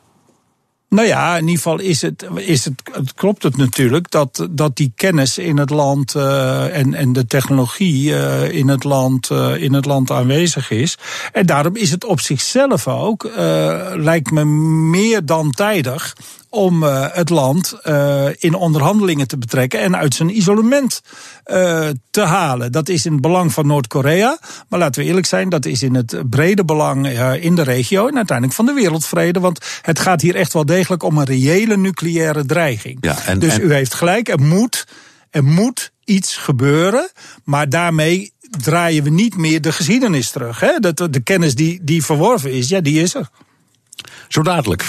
Nou 0.89 1.09
ja, 1.09 1.37
in 1.37 1.41
ieder 1.41 1.57
geval 1.57 1.79
is 1.79 2.03
het, 2.03 2.27
is 2.35 2.65
het, 2.65 2.83
het 2.93 3.15
klopt 3.15 3.43
het 3.43 3.57
natuurlijk 3.57 4.11
dat, 4.11 4.49
dat 4.51 4.77
die 4.77 4.93
kennis 4.97 5.39
in 5.39 5.59
het 5.59 5.71
land 5.71 6.15
uh, 6.15 6.77
en, 6.77 6.95
en 6.95 7.13
de 7.13 7.27
technologie 7.27 8.11
uh, 8.11 8.51
in, 8.53 8.69
het 8.69 8.85
land, 8.85 9.31
uh, 9.31 9.63
in 9.63 9.73
het 9.73 9.85
land 9.85 10.11
aanwezig 10.11 10.71
is. 10.71 10.99
En 11.33 11.47
daarom 11.47 11.77
is 11.77 11.91
het 11.91 12.05
op 12.05 12.21
zichzelf 12.21 12.89
ook, 12.89 13.31
lijkt 13.95 14.31
me 14.31 14.45
meer 14.91 15.25
dan 15.25 15.51
tijdig 15.51 16.15
om 16.51 16.83
uh, 16.83 17.07
het 17.11 17.31
land 17.31 17.75
uh, 17.85 18.27
in 18.39 18.55
onderhandelingen 18.55 19.29
te 19.29 19.39
betrekken 19.39 19.81
en 19.81 19.97
uit 19.97 20.15
zijn 20.15 20.37
isolement 20.37 21.01
uh, 21.47 21.89
te 22.11 22.21
halen. 22.21 22.73
Dat 22.73 22.89
is 22.89 23.07
in 23.07 23.13
het 23.13 23.21
belang 23.21 23.53
van 23.53 23.67
Noord-Korea. 23.67 24.39
Maar 24.69 24.79
laten 24.79 25.03
we 25.03 25.09
eerlijk 25.09 25.27
zijn, 25.27 25.49
dat 25.49 25.67
is 25.67 25.83
in 25.83 25.95
het 25.95 26.31
brede 26.31 26.65
belang 26.65 27.09
in 27.41 27.55
de 27.55 27.63
regio 27.63 28.07
en 28.07 28.17
uiteindelijk 28.17 28.57
van 28.57 28.67
de 28.67 28.73
wereldvrede. 28.73 29.41
Want 29.41 29.65
het 29.83 29.99
gaat 29.99 30.21
hier 30.21 30.35
echt 30.35 30.53
wel 30.53 30.67
degelijk 30.67 31.03
om 31.03 31.19
een 31.19 31.25
reële 31.25 31.77
nucleaire 31.77 32.47
dreiging. 32.47 32.99
Ja, 33.01 33.19
en, 33.25 33.39
dus 33.39 33.55
en... 33.55 33.63
u 33.63 33.73
heeft 33.73 33.95
gelijk, 33.95 34.29
er 34.29 34.41
moet, 34.41 34.87
er 35.31 35.45
moet 35.45 35.93
iets 36.05 36.37
gebeuren. 36.37 37.11
Maar 37.45 37.69
daarmee 37.69 38.33
draaien 38.51 39.03
we 39.03 39.11
niet 39.11 39.37
meer 39.37 39.61
de 39.61 39.73
geschiedenis 39.73 40.31
terug. 40.31 40.61
Hè? 40.61 40.79
De, 40.79 41.11
de 41.11 41.21
kennis 41.21 41.55
die, 41.55 41.81
die 41.83 42.05
verworven 42.05 42.53
is, 42.53 42.69
ja, 42.69 42.81
die 42.81 43.03
is 43.03 43.15
er. 43.15 43.29
Zo 44.29 44.43
dadelijk. 44.43 44.85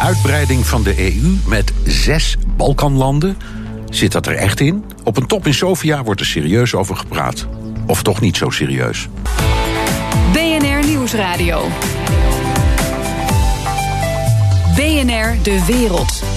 Uitbreiding 0.00 0.66
van 0.66 0.82
de 0.82 1.14
EU 1.14 1.36
met 1.46 1.72
zes 1.84 2.36
Balkanlanden. 2.56 3.38
Zit 3.88 4.12
dat 4.12 4.26
er 4.26 4.34
echt 4.34 4.60
in? 4.60 4.84
Op 5.04 5.16
een 5.16 5.26
top 5.26 5.46
in 5.46 5.54
Sofia 5.54 6.02
wordt 6.02 6.20
er 6.20 6.26
serieus 6.26 6.74
over 6.74 6.96
gepraat. 6.96 7.46
Of 7.86 8.02
toch 8.02 8.20
niet 8.20 8.36
zo 8.36 8.50
serieus? 8.50 9.08
BNR 10.32 10.86
Nieuwsradio. 10.86 11.68
BNR 14.74 15.42
De 15.42 15.64
Wereld. 15.66 16.33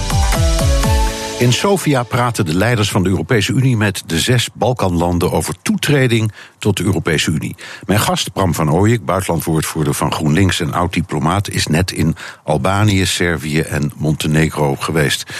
In 1.38 1.52
Sofia 1.52 2.02
praten 2.02 2.46
de 2.46 2.54
leiders 2.54 2.90
van 2.90 3.02
de 3.02 3.08
Europese 3.08 3.52
Unie 3.52 3.76
met 3.76 4.02
de 4.06 4.18
zes 4.18 4.48
Balkanlanden 4.54 5.32
over 5.32 5.54
toetreding 5.62 6.32
tot 6.58 6.76
de 6.76 6.84
Europese 6.84 7.30
Unie. 7.30 7.56
Mijn 7.86 8.00
gast 8.00 8.32
Bram 8.32 8.54
van 8.54 8.72
Ooyek, 8.72 9.04
buitenlandwoordvoerder 9.04 9.94
van 9.94 10.12
GroenLinks 10.12 10.60
en 10.60 10.72
oud-diplomaat, 10.72 11.48
is 11.48 11.66
net 11.66 11.92
in 11.92 12.16
Albanië, 12.44 13.06
Servië 13.06 13.60
en 13.60 13.92
Montenegro 13.96 14.74
geweest. 14.74 15.32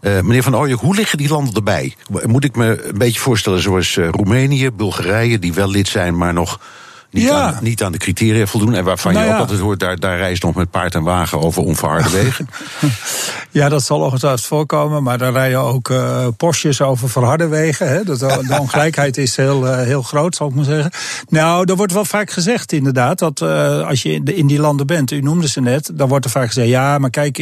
Uh, 0.00 0.20
meneer 0.20 0.42
van 0.42 0.56
Ooyek, 0.56 0.80
hoe 0.80 0.94
liggen 0.94 1.18
die 1.18 1.28
landen 1.28 1.54
erbij? 1.54 1.94
Moet 2.26 2.44
ik 2.44 2.56
me 2.56 2.84
een 2.84 2.98
beetje 2.98 3.20
voorstellen 3.20 3.62
zoals 3.62 3.96
uh, 3.96 4.08
Roemenië, 4.08 4.70
Bulgarije, 4.70 5.38
die 5.38 5.52
wel 5.52 5.70
lid 5.70 5.88
zijn, 5.88 6.16
maar 6.16 6.32
nog 6.32 6.60
niet, 7.14 7.24
ja. 7.24 7.42
aan, 7.42 7.58
niet 7.62 7.82
aan 7.82 7.92
de 7.92 7.98
criteria 7.98 8.46
voldoen. 8.46 8.74
En 8.74 8.84
waarvan 8.84 9.12
nou 9.12 9.26
je 9.26 9.32
ook 9.32 9.38
altijd 9.38 9.60
hoort, 9.60 9.80
daar, 9.80 9.98
daar 9.98 10.18
reist 10.18 10.42
nog 10.42 10.54
met 10.54 10.70
paard 10.70 10.94
en 10.94 11.02
wagen 11.02 11.40
over 11.40 11.62
onverharde 11.62 12.10
wegen. 12.22 12.48
ja, 13.50 13.68
dat 13.68 13.82
zal 13.82 14.00
ongetwijfeld 14.00 14.46
voorkomen. 14.46 15.02
Maar 15.02 15.18
daar 15.18 15.32
rijden 15.32 15.60
ook 15.60 15.88
uh, 15.88 16.26
Porsches 16.36 16.80
over 16.80 17.10
verharde 17.10 17.48
wegen. 17.48 17.88
Hè. 17.88 18.04
De, 18.04 18.16
de 18.18 18.56
ongelijkheid 18.60 19.16
is 19.16 19.36
heel, 19.36 19.66
uh, 19.66 19.76
heel 19.76 20.02
groot, 20.02 20.36
zal 20.36 20.48
ik 20.48 20.54
maar 20.54 20.64
zeggen. 20.64 20.90
Nou, 21.28 21.64
er 21.64 21.76
wordt 21.76 21.92
wel 21.92 22.04
vaak 22.04 22.30
gezegd 22.30 22.72
inderdaad, 22.72 23.18
dat 23.18 23.40
uh, 23.40 23.86
als 23.86 24.02
je 24.02 24.22
in 24.24 24.46
die 24.46 24.60
landen 24.60 24.86
bent, 24.86 25.10
u 25.10 25.20
noemde 25.20 25.48
ze 25.48 25.60
net, 25.60 25.90
dan 25.94 26.08
wordt 26.08 26.24
er 26.24 26.30
vaak 26.30 26.46
gezegd, 26.46 26.68
ja, 26.68 26.98
maar 26.98 27.10
kijk, 27.10 27.36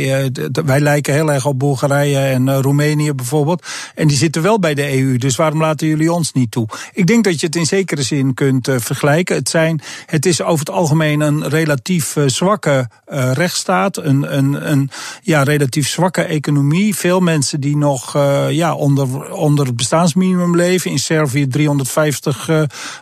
wij 0.64 0.80
lijken 0.80 1.14
heel 1.14 1.32
erg 1.32 1.46
op 1.46 1.58
Bulgarije 1.58 2.18
en 2.18 2.60
Roemenië 2.62 3.12
bijvoorbeeld. 3.12 3.66
En 3.94 4.08
die 4.08 4.16
zitten 4.16 4.42
wel 4.42 4.58
bij 4.58 4.74
de 4.74 4.98
EU, 4.98 5.18
dus 5.18 5.36
waarom 5.36 5.60
laten 5.60 5.86
jullie 5.86 6.12
ons 6.12 6.32
niet 6.32 6.50
toe? 6.50 6.68
Ik 6.92 7.06
denk 7.06 7.24
dat 7.24 7.40
je 7.40 7.46
het 7.46 7.56
in 7.56 7.66
zekere 7.66 8.02
zin 8.02 8.34
kunt 8.34 8.68
vergelijken. 8.76 9.36
Het 9.36 9.48
zijn 9.48 9.61
Het 10.06 10.26
is 10.26 10.42
over 10.42 10.58
het 10.58 10.70
algemeen 10.70 11.20
een 11.20 11.48
relatief 11.48 12.16
uh, 12.16 12.28
zwakke 12.28 12.88
uh, 13.12 13.32
rechtsstaat. 13.32 13.96
Een, 13.96 14.36
een, 14.36 14.70
een 14.70 14.90
ja, 15.22 15.42
relatief 15.42 15.88
zwakke 15.88 16.22
economie. 16.22 16.96
Veel 16.96 17.20
mensen 17.20 17.60
die 17.60 17.76
nog 17.76 18.16
uh, 18.16 18.50
ja, 18.50 18.74
onder, 18.74 19.32
onder 19.32 19.66
het 19.66 19.76
bestaansminimum 19.76 20.56
leven. 20.56 20.90
In 20.90 20.98
Servië 20.98 21.48
350 21.48 22.50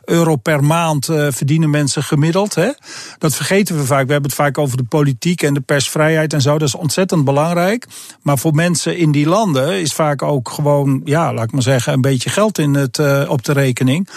euro 0.05 0.37
per 0.37 0.65
maand 0.65 1.05
verdienen 1.07 1.71
mensen 1.71 2.03
gemiddeld. 2.03 2.55
Hè? 2.55 2.71
Dat 3.19 3.35
vergeten 3.35 3.77
we 3.77 3.85
vaak. 3.85 4.07
We 4.07 4.13
hebben 4.13 4.31
het 4.31 4.41
vaak 4.41 4.59
over 4.59 4.77
de 4.77 4.85
politiek 4.85 5.43
en 5.43 5.55
de 5.55 5.61
persvrijheid 5.61 6.33
en 6.33 6.41
zo. 6.41 6.59
Dat 6.59 6.69
is 6.69 6.75
ontzettend 6.75 7.25
belangrijk. 7.25 7.87
Maar 8.23 8.39
voor 8.39 8.55
mensen 8.55 8.97
in 8.97 9.13
die 9.13 9.27
landen 9.27 9.81
is 9.81 9.93
vaak 9.93 10.23
ook 10.23 10.49
gewoon, 10.49 11.01
ja, 11.05 11.35
laat 11.35 11.45
ik 11.45 11.53
maar 11.53 11.63
zeggen, 11.63 11.93
een 11.93 12.01
beetje 12.01 12.31
geld 12.31 12.59
in 12.59 12.75
het, 12.75 13.29
op 13.29 13.45
de 13.45 13.53
rekening. 13.53 14.09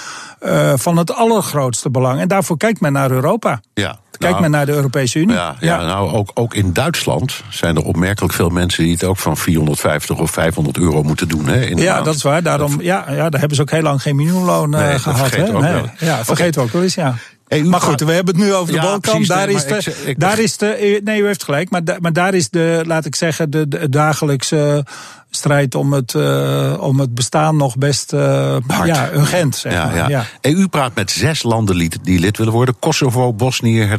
van 0.75 0.97
het 0.97 1.13
allergrootste 1.13 1.89
belang. 1.89 2.19
En 2.19 2.27
daarvoor 2.33 2.57
kijkt 2.57 2.81
men 2.81 2.93
naar 2.93 3.11
Europa. 3.11 3.61
Ja. 3.73 3.99
Kijkt 4.11 4.39
nou, 4.39 4.41
men 4.41 4.51
naar 4.51 4.65
de 4.65 4.71
Europese 4.71 5.19
Unie. 5.19 5.35
Ja, 5.35 5.55
ja, 5.59 5.79
ja. 5.79 5.85
nou 5.85 6.11
ook, 6.11 6.31
ook 6.33 6.53
in 6.53 6.73
Duitsland 6.73 7.43
zijn 7.49 7.75
er 7.75 7.83
opmerkelijk 7.83 8.33
veel 8.33 8.49
mensen 8.49 8.83
die 8.83 8.93
het 8.93 9.03
ook 9.03 9.17
van 9.17 9.37
450 9.37 10.17
of 10.17 10.31
500 10.31 10.77
euro 10.77 11.03
moeten 11.03 11.27
doen. 11.27 11.47
Hè, 11.47 11.61
in 11.65 11.77
ja, 11.77 12.01
dat 12.01 12.15
is 12.15 12.23
waar. 12.23 12.43
Daarom, 12.43 12.81
ja, 12.81 13.05
ja, 13.09 13.29
daar 13.29 13.39
hebben 13.39 13.55
ze 13.55 13.61
ook 13.61 13.71
heel 13.71 13.81
lang 13.81 14.01
geen 14.01 14.15
minimumloon 14.15 14.69
nee, 14.69 14.99
gehad. 14.99 15.35
Hè? 15.35 15.51
Nee. 15.51 15.83
Ja, 15.99 16.19
okay. 16.27 16.51
we 16.51 16.61
ook 16.61 16.71
wel 16.71 16.81
eens, 16.81 16.95
ja. 16.95 17.15
Maar 17.47 17.81
goed, 17.81 18.00
we 18.00 18.12
hebben 18.12 18.35
het 18.35 18.43
nu 18.43 18.53
over 18.53 18.73
de 18.73 18.79
ja, 18.79 18.85
Balkan. 18.85 19.12
Precies, 19.12 19.27
daar, 19.27 19.47
nee, 19.47 19.55
is 19.55 19.65
de, 19.65 19.75
ik, 19.75 19.97
ik, 20.07 20.19
daar 20.19 20.39
is 20.39 20.57
de. 20.57 21.01
Nee, 21.03 21.21
u 21.21 21.25
heeft 21.25 21.43
gelijk. 21.43 21.69
Maar, 21.69 21.83
da, 21.83 21.97
maar 22.01 22.13
daar 22.13 22.33
is 22.33 22.50
de, 22.50 22.83
laat 22.85 23.05
ik 23.05 23.15
zeggen, 23.15 23.50
de, 23.50 23.67
de 23.67 23.89
dagelijkse 23.89 24.85
strijd 25.29 25.75
om 25.75 25.93
het, 25.93 26.13
uh, 26.13 26.73
om 26.79 27.00
het 27.00 27.13
bestaan 27.13 27.57
nog 27.57 27.77
best 27.77 28.13
uh, 28.13 28.57
ja, 28.85 29.12
urgent. 29.13 29.55
Zeg 29.55 29.73
ja, 29.73 29.85
maar. 29.85 29.95
ja. 29.95 30.07
ja. 30.07 30.25
EU 30.41 30.67
praat 30.67 30.95
met 30.95 31.12
zes 31.12 31.43
landen 31.43 31.89
die 32.03 32.19
lid 32.19 32.38
willen 32.38 32.53
worden: 32.53 32.75
Kosovo, 32.79 33.33
Bosnië, 33.33 33.97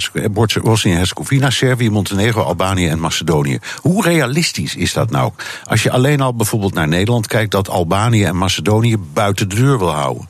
Bosnië-Herzegovina, 0.62 1.50
Servië, 1.50 1.90
Montenegro, 1.90 2.42
Albanië 2.42 2.88
en 2.88 3.00
Macedonië. 3.00 3.58
Hoe 3.80 4.02
realistisch 4.02 4.76
is 4.76 4.92
dat 4.92 5.10
nou? 5.10 5.32
Als 5.64 5.82
je 5.82 5.90
alleen 5.90 6.20
al 6.20 6.34
bijvoorbeeld 6.34 6.74
naar 6.74 6.88
Nederland 6.88 7.26
kijkt, 7.26 7.50
dat 7.50 7.68
Albanië 7.68 8.24
en 8.24 8.36
Macedonië 8.36 8.96
buiten 9.12 9.48
de 9.48 9.54
deur 9.54 9.78
wil 9.78 9.92
houden. 9.92 10.28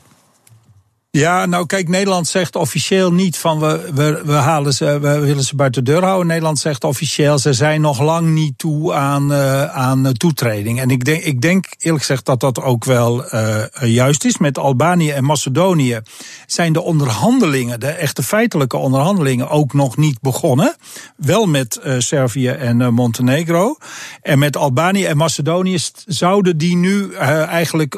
Ja, 1.15 1.45
nou 1.45 1.65
kijk, 1.65 1.89
Nederland 1.89 2.27
zegt 2.27 2.55
officieel 2.55 3.13
niet 3.13 3.37
van 3.37 3.59
we, 3.59 3.89
we, 3.93 4.21
we, 4.25 4.31
halen 4.31 4.73
ze, 4.73 4.99
we 4.99 5.19
willen 5.19 5.43
ze 5.43 5.55
buiten 5.55 5.83
de 5.83 5.91
deur 5.91 6.03
houden. 6.03 6.27
Nederland 6.27 6.59
zegt 6.59 6.83
officieel 6.83 7.39
ze 7.39 7.53
zijn 7.53 7.81
nog 7.81 8.01
lang 8.01 8.27
niet 8.27 8.57
toe 8.57 8.93
aan, 8.93 9.31
uh, 9.31 9.63
aan 9.63 10.13
toetreding. 10.13 10.79
En 10.79 10.89
ik 10.89 11.05
denk, 11.05 11.23
ik 11.23 11.41
denk 11.41 11.65
eerlijk 11.77 12.03
gezegd 12.03 12.25
dat 12.25 12.39
dat 12.39 12.61
ook 12.61 12.83
wel 12.83 13.33
uh, 13.33 13.63
juist 13.81 14.25
is. 14.25 14.37
Met 14.37 14.57
Albanië 14.57 15.09
en 15.09 15.23
Macedonië 15.23 15.99
zijn 16.45 16.73
de 16.73 16.81
onderhandelingen, 16.81 17.79
de 17.79 17.87
echte 17.87 18.23
feitelijke 18.23 18.77
onderhandelingen, 18.77 19.49
ook 19.49 19.73
nog 19.73 19.97
niet 19.97 20.21
begonnen. 20.21 20.75
Wel 21.15 21.45
met 21.45 21.79
Servië 21.97 22.47
en 22.47 22.93
Montenegro. 22.93 23.77
En 24.21 24.39
met 24.39 24.57
Albanië 24.57 25.05
en 25.05 25.17
Macedonië 25.17 25.77
zouden 26.05 26.57
die 26.57 26.75
nu 26.75 27.13
eigenlijk 27.13 27.97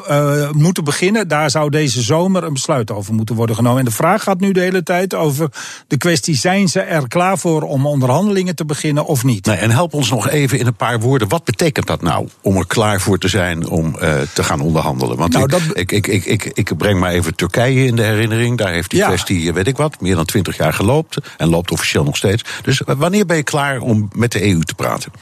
moeten 0.52 0.84
beginnen. 0.84 1.28
Daar 1.28 1.50
zou 1.50 1.70
deze 1.70 2.02
zomer 2.02 2.44
een 2.44 2.52
besluit 2.52 2.90
over 2.90 3.07
moeten 3.12 3.34
worden 3.34 3.56
genomen. 3.56 3.78
En 3.78 3.84
de 3.84 3.90
vraag 3.90 4.22
gaat 4.22 4.40
nu 4.40 4.52
de 4.52 4.60
hele 4.60 4.82
tijd 4.82 5.14
over 5.14 5.50
de 5.86 5.96
kwestie: 5.96 6.34
zijn 6.34 6.68
ze 6.68 6.80
er 6.80 7.08
klaar 7.08 7.38
voor 7.38 7.62
om 7.62 7.86
onderhandelingen 7.86 8.54
te 8.54 8.64
beginnen 8.64 9.06
of 9.06 9.24
niet? 9.24 9.46
Nee, 9.46 9.56
en 9.56 9.70
help 9.70 9.94
ons 9.94 10.10
nog 10.10 10.28
even 10.28 10.58
in 10.58 10.66
een 10.66 10.74
paar 10.74 11.00
woorden. 11.00 11.28
Wat 11.28 11.44
betekent 11.44 11.86
dat 11.86 12.02
nou 12.02 12.28
om 12.40 12.56
er 12.56 12.66
klaar 12.66 13.00
voor 13.00 13.18
te 13.18 13.28
zijn 13.28 13.68
om 13.68 13.86
uh, 13.86 14.14
te 14.32 14.44
gaan 14.44 14.60
onderhandelen? 14.60 15.16
Want 15.16 15.32
nou, 15.32 15.72
ik, 15.72 15.92
ik, 15.92 16.06
ik, 16.06 16.24
ik, 16.24 16.44
ik, 16.44 16.76
breng 16.76 17.00
maar 17.00 17.12
even 17.12 17.34
Turkije 17.34 17.86
in 17.86 17.96
de 17.96 18.02
herinnering. 18.02 18.58
Daar 18.58 18.72
heeft 18.72 18.90
die 18.90 18.98
ja. 18.98 19.06
kwestie, 19.06 19.52
weet 19.52 19.66
ik 19.66 19.76
wat, 19.76 20.00
meer 20.00 20.14
dan 20.14 20.24
twintig 20.24 20.56
jaar 20.56 20.72
geloopt. 20.72 21.18
En 21.36 21.48
loopt 21.48 21.70
officieel 21.70 22.04
nog 22.04 22.16
steeds. 22.16 22.44
Dus 22.62 22.82
wanneer 22.86 23.26
ben 23.26 23.36
je 23.36 23.42
klaar 23.42 23.80
om 23.80 24.08
met 24.12 24.32
de 24.32 24.48
EU 24.48 24.60
te 24.60 24.74
praten? 24.74 25.12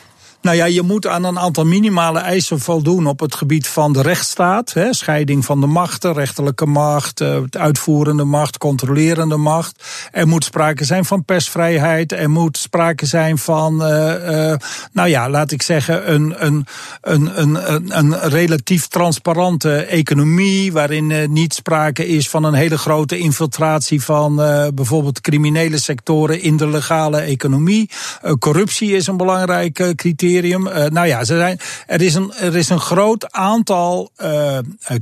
Nou 0.47 0.59
ja, 0.59 0.65
je 0.65 0.83
moet 0.83 1.07
aan 1.07 1.25
een 1.25 1.39
aantal 1.39 1.65
minimale 1.65 2.19
eisen 2.19 2.61
voldoen 2.61 3.07
op 3.07 3.21
het 3.21 3.35
gebied 3.35 3.69
van 3.69 3.93
de 3.93 4.03
rechtsstaat. 4.03 4.73
Hè, 4.73 4.95
scheiding 4.95 5.45
van 5.45 5.61
de 5.61 5.67
machten, 5.67 6.13
rechterlijke 6.13 6.67
macht, 6.67 7.21
uh, 7.21 7.37
uitvoerende 7.51 8.25
macht, 8.25 8.59
controlerende 8.59 9.37
macht. 9.37 9.85
Er 10.13 10.27
moet 10.27 10.45
sprake 10.45 10.85
zijn 10.85 11.05
van 11.05 11.25
persvrijheid. 11.25 12.13
Er 12.13 12.31
moet 12.31 12.59
sprake 12.59 13.07
zijn 13.07 13.39
van, 13.39 13.83
uh, 13.83 13.89
uh, 13.89 14.55
nou 14.93 15.09
ja, 15.09 15.31
laat 15.31 15.51
ik 15.51 15.63
zeggen, 15.63 16.13
een, 16.13 16.35
een, 16.45 16.67
een, 17.01 17.41
een, 17.41 17.99
een 17.99 18.19
relatief 18.21 18.87
transparante 18.87 19.75
economie. 19.75 20.73
Waarin 20.73 21.33
niet 21.33 21.55
sprake 21.55 22.07
is 22.09 22.29
van 22.29 22.45
een 22.45 22.55
hele 22.55 22.79
grote 22.79 23.19
infiltratie 23.19 24.03
van 24.03 24.37
bijvoorbeeld 24.75 25.21
criminele 25.21 25.79
sectoren 25.79 26.41
in 26.41 26.57
de 26.57 26.69
legale 26.69 27.21
economie. 27.21 27.91
corruptie 28.39 28.93
is 28.93 29.07
een 29.07 29.17
belangrijk 29.17 29.93
criterium. 30.41 30.93
nou 30.93 31.07
ja, 31.07 31.25
ze 31.25 31.37
zijn, 31.37 31.59
er, 31.87 32.03
is 32.03 32.15
een, 32.15 32.33
er 32.33 32.57
is 32.57 32.69
een 32.69 32.81
groot 32.81 33.33
aantal 33.33 34.11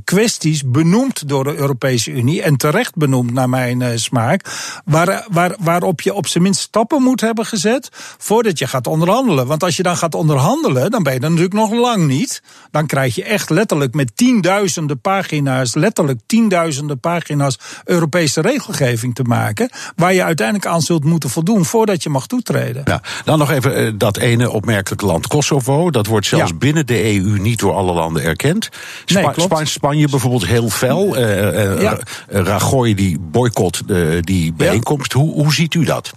kwesties 0.03 0.63
benoemd 0.65 1.27
door 1.27 1.43
de 1.43 1.55
Europese 1.55 2.11
Unie. 2.11 2.41
En 2.41 2.57
terecht 2.57 2.95
benoemd 2.95 3.33
naar 3.33 3.49
mijn 3.49 3.99
smaak. 3.99 4.45
Waar, 4.85 5.25
waar, 5.31 5.55
waarop 5.59 6.01
je 6.01 6.13
op 6.13 6.27
zijn 6.27 6.43
minst 6.43 6.59
stappen 6.59 7.01
moet 7.01 7.21
hebben 7.21 7.45
gezet 7.45 7.89
voordat 8.17 8.59
je 8.59 8.67
gaat 8.67 8.87
onderhandelen. 8.87 9.47
Want 9.47 9.63
als 9.63 9.77
je 9.77 9.83
dan 9.83 9.97
gaat 9.97 10.15
onderhandelen, 10.15 10.91
dan 10.91 11.03
ben 11.03 11.13
je 11.13 11.19
er 11.19 11.29
natuurlijk 11.29 11.53
nog 11.53 11.71
lang 11.71 12.07
niet. 12.07 12.41
Dan 12.71 12.85
krijg 12.85 13.15
je 13.15 13.23
echt 13.23 13.49
letterlijk 13.49 13.93
met 13.93 14.17
tienduizenden 14.17 14.99
pagina's, 14.99 15.73
letterlijk 15.75 16.19
tienduizenden 16.25 16.99
pagina's 16.99 17.59
Europese 17.83 18.41
regelgeving 18.41 19.15
te 19.15 19.23
maken. 19.23 19.69
Waar 19.95 20.13
je 20.13 20.23
uiteindelijk 20.23 20.67
aan 20.67 20.81
zult 20.81 21.03
moeten 21.03 21.29
voldoen 21.29 21.65
voordat 21.65 22.03
je 22.03 22.09
mag 22.09 22.27
toetreden. 22.27 22.81
Ja, 22.85 23.01
dan 23.25 23.39
nog 23.39 23.51
even 23.51 23.75
eh, 23.75 23.91
dat 23.95 24.17
ene 24.17 24.51
opmerkelijke 24.51 25.05
land 25.05 25.24
Kosovo. 25.27 25.91
Dat 25.91 26.05
wordt 26.05 26.25
zelfs 26.25 26.57
binnen 26.57 26.85
de 26.85 27.03
EU 27.03 27.39
niet 27.39 27.59
door 27.59 27.73
alle 27.73 27.93
landen 27.93 28.23
erkend. 28.23 28.69
Spa 29.05 29.33
nee, 29.49 29.65
Spanje 29.65 30.07
bijvoorbeeld 30.07 30.45
heel 30.45 30.69
fel. 30.69 31.17
Uh, 31.17 31.81
ja. 31.81 31.99
Rajoy 32.27 32.93
die 32.93 33.19
boycott 33.19 33.81
die 34.21 34.53
bijeenkomst. 34.53 35.13
Hoe, 35.13 35.33
hoe 35.33 35.53
ziet 35.53 35.73
u 35.73 35.83
dat? 35.83 36.13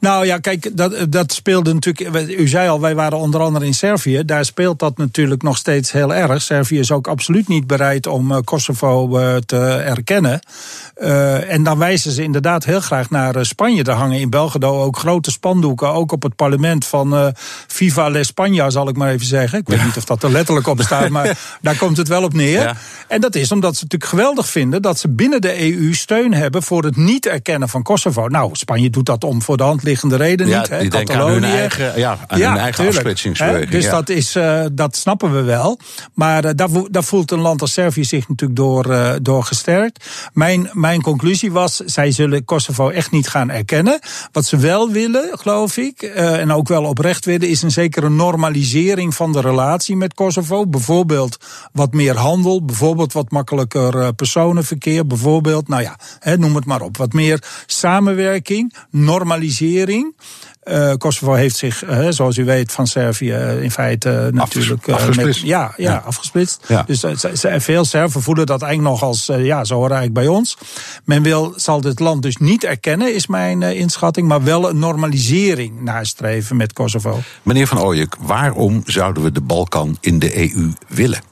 Nou 0.00 0.26
ja, 0.26 0.38
kijk, 0.38 0.76
dat, 0.76 1.06
dat 1.08 1.32
speelde 1.32 1.74
natuurlijk. 1.74 2.38
U 2.38 2.48
zei 2.48 2.68
al, 2.68 2.80
wij 2.80 2.94
waren 2.94 3.18
onder 3.18 3.40
andere 3.40 3.66
in 3.66 3.74
Servië. 3.74 4.24
Daar 4.24 4.44
speelt 4.44 4.78
dat 4.78 4.96
natuurlijk 4.96 5.42
nog 5.42 5.56
steeds 5.56 5.92
heel 5.92 6.14
erg. 6.14 6.42
Servië 6.42 6.78
is 6.78 6.92
ook 6.92 7.08
absoluut 7.08 7.48
niet 7.48 7.66
bereid 7.66 8.06
om 8.06 8.32
eh, 8.32 8.38
Kosovo 8.44 9.18
eh, 9.18 9.36
te 9.36 9.58
erkennen. 9.66 10.40
Uh, 11.02 11.52
en 11.52 11.62
dan 11.62 11.78
wijzen 11.78 12.12
ze 12.12 12.22
inderdaad 12.22 12.64
heel 12.64 12.80
graag 12.80 13.10
naar 13.10 13.46
Spanje. 13.46 13.82
te 13.82 13.90
hangen 13.90 14.20
in 14.20 14.30
Belgrado 14.30 14.82
ook 14.82 14.98
grote 14.98 15.30
spandoeken. 15.30 15.92
Ook 15.92 16.12
op 16.12 16.22
het 16.22 16.36
parlement 16.36 16.86
van 16.86 17.14
uh, 17.14 17.26
Viva 17.66 18.10
la 18.10 18.20
España, 18.24 18.66
zal 18.66 18.88
ik 18.88 18.96
maar 18.96 19.10
even 19.10 19.26
zeggen. 19.26 19.58
Ik 19.58 19.68
weet 19.68 19.84
niet 19.84 19.96
of 19.96 20.04
dat 20.04 20.22
er 20.22 20.30
letterlijk 20.30 20.66
op 20.66 20.82
staat, 20.82 21.08
maar 21.08 21.38
daar 21.62 21.76
komt 21.76 21.96
het 21.96 22.08
wel 22.08 22.22
op 22.22 22.32
neer. 22.32 22.60
Ja. 22.60 22.76
En 23.08 23.20
dat 23.20 23.34
is 23.34 23.52
omdat 23.52 23.76
ze 23.76 23.82
natuurlijk 23.82 24.10
geweldig 24.10 24.48
vinden 24.48 24.82
dat 24.82 24.98
ze 24.98 25.08
binnen 25.08 25.40
de 25.40 25.72
EU 25.72 25.94
steun 25.94 26.34
hebben 26.34 26.62
voor 26.62 26.84
het 26.84 26.96
niet 26.96 27.26
erkennen 27.26 27.68
van 27.68 27.82
Kosovo. 27.82 28.28
Nou, 28.28 28.50
Spanje 28.52 28.90
doet 28.90 29.06
dat 29.06 29.24
om 29.24 29.42
voor 29.42 29.56
de 29.56 29.62
hand 29.62 29.82
liggende 29.90 30.16
reden 30.16 30.46
ja, 30.46 30.58
niet. 30.58 30.68
Hè? 30.68 30.80
Die 30.80 30.90
denken 30.90 31.16
aan 31.16 31.30
hun 31.30 31.44
eigen, 31.44 31.98
ja, 31.98 32.18
aan 32.26 32.38
ja, 32.38 32.50
hun 32.50 32.60
eigen 32.60 32.86
afsplitsingsbeweging. 32.86 33.70
Dus 33.70 33.90
dat, 33.90 34.08
is, 34.08 34.36
uh, 34.36 34.64
dat 34.72 34.96
snappen 34.96 35.32
we 35.34 35.42
wel. 35.42 35.78
Maar 36.14 36.44
uh, 36.44 36.50
daar, 36.54 36.68
daar, 36.90 37.04
voelt 37.04 37.30
een 37.30 37.40
land 37.40 37.60
als 37.60 37.72
Servië 37.72 38.04
zich 38.04 38.28
natuurlijk 38.28 38.60
door, 38.60 38.86
uh, 38.86 39.12
door 39.22 39.44
gesterkt. 39.44 40.04
Mijn, 40.32 40.70
mijn 40.72 41.02
conclusie 41.02 41.52
was, 41.52 41.76
zij 41.76 42.10
zullen 42.10 42.44
Kosovo 42.44 42.88
echt 42.88 43.10
niet 43.10 43.28
gaan 43.28 43.50
erkennen. 43.50 43.98
Wat 44.32 44.44
ze 44.44 44.56
wel 44.56 44.90
willen, 44.90 45.38
geloof 45.38 45.76
ik, 45.76 46.02
en 46.02 46.52
ook 46.52 46.68
wel 46.68 46.84
oprecht 46.84 47.24
willen, 47.24 47.48
is 47.48 47.62
een 47.62 47.70
zekere 47.70 48.08
normalisering 48.10 49.14
van 49.14 49.32
de 49.32 49.40
relatie 49.40 49.96
met 49.96 50.14
Kosovo. 50.14 50.66
Bijvoorbeeld 50.66 51.36
wat 51.72 51.92
meer 51.92 52.16
handel, 52.16 52.64
bijvoorbeeld 52.64 53.12
wat 53.12 53.30
makkelijker 53.30 54.14
personenverkeer, 54.14 55.06
bijvoorbeeld, 55.06 55.68
nou 55.68 55.82
ja, 55.82 55.96
hè, 56.18 56.38
noem 56.38 56.54
het 56.54 56.64
maar 56.64 56.80
op. 56.80 56.96
Wat 56.96 57.12
meer 57.12 57.42
samenwerking, 57.66 58.74
normalisering. 58.90 59.79
Uh, 60.64 60.92
Kosovo 60.92 61.32
heeft 61.32 61.56
zich, 61.56 61.84
uh, 61.84 62.06
zoals 62.08 62.36
u 62.36 62.44
weet, 62.44 62.72
van 62.72 62.86
Servië 62.86 63.30
uh, 63.30 63.62
in 63.62 63.70
feite 63.70 64.30
natuurlijk. 64.32 64.88
afgesplitst. 64.88 65.40
Met, 65.40 65.50
ja, 65.50 65.72
ja, 65.76 65.90
ja, 65.90 66.02
afgesplitst. 66.04 66.64
Ja. 66.68 66.84
Dus 66.86 67.04
veel 67.42 67.84
Serven 67.84 68.22
voelen 68.22 68.46
dat 68.46 68.62
eigenlijk 68.62 68.92
nog 68.92 69.02
als, 69.02 69.26
ja, 69.26 69.64
zo 69.64 69.74
horen 69.74 69.96
eigenlijk 69.96 70.26
bij 70.26 70.36
ons. 70.36 70.56
Men 71.04 71.22
wil, 71.22 71.52
zal 71.56 71.80
dit 71.80 72.00
land 72.00 72.22
dus 72.22 72.36
niet 72.36 72.64
erkennen, 72.64 73.14
is 73.14 73.26
mijn 73.26 73.62
inschatting, 73.62 74.28
maar 74.28 74.44
wel 74.44 74.68
een 74.68 74.78
normalisering 74.78 75.80
nastreven 75.80 76.56
met 76.56 76.72
Kosovo. 76.72 77.20
Meneer 77.42 77.66
Van 77.66 77.78
Ooyek, 77.78 78.14
waarom 78.20 78.82
zouden 78.86 79.22
we 79.22 79.32
de 79.32 79.40
Balkan 79.40 79.96
in 80.00 80.18
de 80.18 80.54
EU 80.54 80.72
willen? 80.88 81.29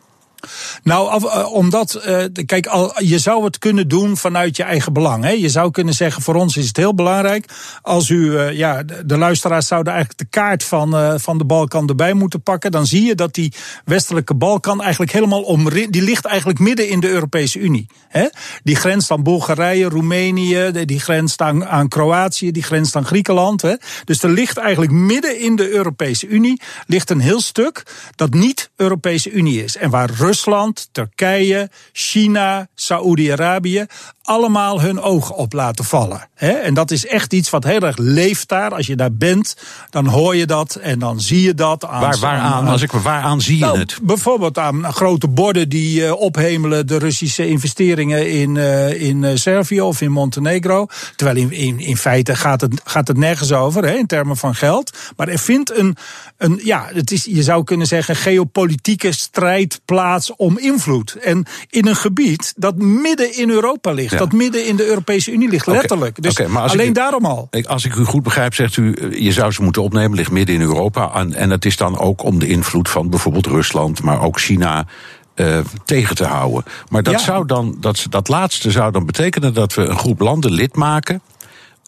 Nou, 0.82 1.22
uh, 1.24 1.52
omdat, 1.52 2.02
uh, 2.06 2.24
kijk, 2.46 2.66
al, 2.66 3.02
je 3.02 3.18
zou 3.18 3.44
het 3.44 3.58
kunnen 3.58 3.88
doen 3.88 4.16
vanuit 4.16 4.56
je 4.56 4.62
eigen 4.62 4.92
belang. 4.92 5.24
Hè. 5.24 5.30
Je 5.30 5.48
zou 5.48 5.70
kunnen 5.70 5.94
zeggen, 5.94 6.22
voor 6.22 6.34
ons 6.34 6.56
is 6.56 6.66
het 6.66 6.76
heel 6.76 6.94
belangrijk. 6.94 7.52
Als 7.82 8.08
u, 8.08 8.30
uh, 8.30 8.52
ja, 8.52 8.82
de, 8.82 9.16
luisteraars 9.16 9.66
zouden 9.66 9.92
eigenlijk 9.92 10.22
de 10.22 10.38
kaart 10.38 10.64
van, 10.64 11.20
van 11.20 11.38
de 11.38 11.44
Balkan 11.44 11.88
erbij 11.88 12.12
moeten 12.12 12.42
pakken. 12.42 12.70
Dan 12.70 12.86
zie 12.86 13.04
je 13.04 13.14
dat 13.14 13.34
die 13.34 13.52
westelijke 13.84 14.34
Balkan 14.34 14.82
eigenlijk 14.82 15.12
helemaal 15.12 15.42
om, 15.42 15.70
die 15.70 16.02
ligt 16.02 16.24
eigenlijk 16.24 16.58
midden 16.58 16.88
in 16.88 17.00
de 17.00 17.08
Europese 17.08 17.58
Unie. 17.58 17.86
Hè. 18.08 18.26
Die 18.62 18.76
grenst 18.76 19.10
aan 19.10 19.22
Bulgarije, 19.22 19.88
Roemenië, 19.88 20.70
die 20.84 21.00
grenst 21.00 21.40
aan, 21.40 21.66
aan 21.66 21.88
Kroatië, 21.88 22.50
die 22.50 22.62
grenst 22.62 22.96
aan 22.96 23.06
Griekenland. 23.06 23.62
Hè. 23.62 23.74
Dus 24.04 24.22
er 24.22 24.30
ligt 24.30 24.56
eigenlijk 24.56 24.92
midden 24.92 25.40
in 25.40 25.56
de 25.56 25.70
Europese 25.70 26.26
Unie 26.26 26.60
ligt 26.86 27.10
een 27.10 27.20
heel 27.20 27.40
stuk 27.40 27.82
dat 28.14 28.34
niet 28.34 28.70
Europese 28.76 29.30
Unie 29.30 29.64
is. 29.64 29.76
En 29.76 29.90
waar 29.90 30.10
Rusland, 30.28 30.76
Turkije, 30.92 31.68
China, 31.92 32.66
Saoedi-Arabië 32.76 33.86
allemaal 34.28 34.80
hun 34.80 35.00
oog 35.00 35.30
op 35.32 35.52
laten 35.52 35.84
vallen. 35.84 36.28
En 36.34 36.74
dat 36.74 36.90
is 36.90 37.06
echt 37.06 37.32
iets 37.32 37.50
wat 37.50 37.64
heel 37.64 37.80
erg 37.80 37.96
leeft 37.96 38.48
daar. 38.48 38.74
Als 38.74 38.86
je 38.86 38.96
daar 38.96 39.12
bent, 39.12 39.56
dan 39.90 40.06
hoor 40.06 40.36
je 40.36 40.46
dat 40.46 40.74
en 40.74 40.98
dan 40.98 41.20
zie 41.20 41.42
je 41.42 41.54
dat. 41.54 41.84
Aan, 41.84 42.00
waar, 42.00 42.18
waaraan, 42.18 42.66
als 42.66 42.82
ik, 42.82 42.90
waaraan 42.90 43.40
zie 43.40 43.58
je 43.58 43.64
nou, 43.64 43.78
het? 43.78 43.98
Bijvoorbeeld 44.02 44.58
aan 44.58 44.92
grote 44.92 45.28
borden 45.28 45.68
die 45.68 46.00
uh, 46.00 46.12
ophemelen 46.12 46.86
de 46.86 46.98
Russische 46.98 47.48
investeringen 47.48 48.30
in, 48.30 48.54
uh, 48.54 49.02
in 49.02 49.22
uh, 49.22 49.30
Servië 49.34 49.80
of 49.80 50.00
in 50.00 50.12
Montenegro. 50.12 50.86
Terwijl 51.16 51.38
in, 51.38 51.52
in, 51.52 51.80
in 51.80 51.96
feite 51.96 52.34
gaat 52.34 52.60
het, 52.60 52.80
gaat 52.84 53.08
het 53.08 53.16
nergens 53.16 53.52
over 53.52 53.84
hè, 53.84 53.94
in 53.94 54.06
termen 54.06 54.36
van 54.36 54.54
geld. 54.54 54.96
Maar 55.16 55.28
er 55.28 55.38
vindt 55.38 55.78
een, 55.78 55.96
een 56.36 56.60
ja, 56.64 56.88
het 56.92 57.10
is, 57.10 57.24
je 57.24 57.42
zou 57.42 57.64
kunnen 57.64 57.86
zeggen, 57.86 58.16
geopolitieke 58.16 59.12
strijd 59.12 59.80
plaats 59.84 60.36
om 60.36 60.58
invloed. 60.58 61.14
En 61.14 61.46
in 61.70 61.86
een 61.86 61.96
gebied 61.96 62.52
dat 62.56 62.76
midden 62.76 63.36
in 63.36 63.50
Europa 63.50 63.92
ligt 63.92 64.17
dat 64.18 64.32
midden 64.32 64.66
in 64.66 64.76
de 64.76 64.86
Europese 64.86 65.32
Unie 65.32 65.48
ligt, 65.48 65.66
letterlijk. 65.66 66.22
Dus 66.22 66.38
alleen 66.54 66.92
daarom 66.92 67.24
al. 67.24 67.48
Als 67.66 67.84
ik 67.84 67.94
u 67.94 68.04
goed 68.04 68.22
begrijp, 68.22 68.54
zegt 68.54 68.76
u, 68.76 68.92
eh, 68.92 69.22
je 69.24 69.32
zou 69.32 69.52
ze 69.52 69.62
moeten 69.62 69.82
opnemen, 69.82 70.16
ligt 70.16 70.30
midden 70.30 70.54
in 70.54 70.60
Europa. 70.60 71.14
En, 71.14 71.34
en 71.34 71.50
het 71.50 71.64
is 71.64 71.76
dan 71.76 71.98
ook 71.98 72.24
om 72.24 72.38
de 72.38 72.48
invloed 72.48 72.88
van 72.88 73.10
bijvoorbeeld 73.10 73.46
Rusland, 73.46 74.02
maar 74.02 74.22
ook 74.22 74.40
China. 74.40 74.86
Uh, 75.34 75.58
tegen 75.84 76.16
te 76.16 76.24
houden. 76.24 76.64
Maar 76.88 77.02
dat, 77.02 77.20
zou 77.20 77.46
dan, 77.46 77.76
dat, 77.80 78.06
dat 78.10 78.28
laatste 78.28 78.70
zou 78.70 78.92
dan 78.92 79.06
betekenen 79.06 79.54
dat 79.54 79.74
we 79.74 79.82
een 79.82 79.98
groep 79.98 80.20
landen 80.20 80.50
lid 80.50 80.76
maken 80.76 81.22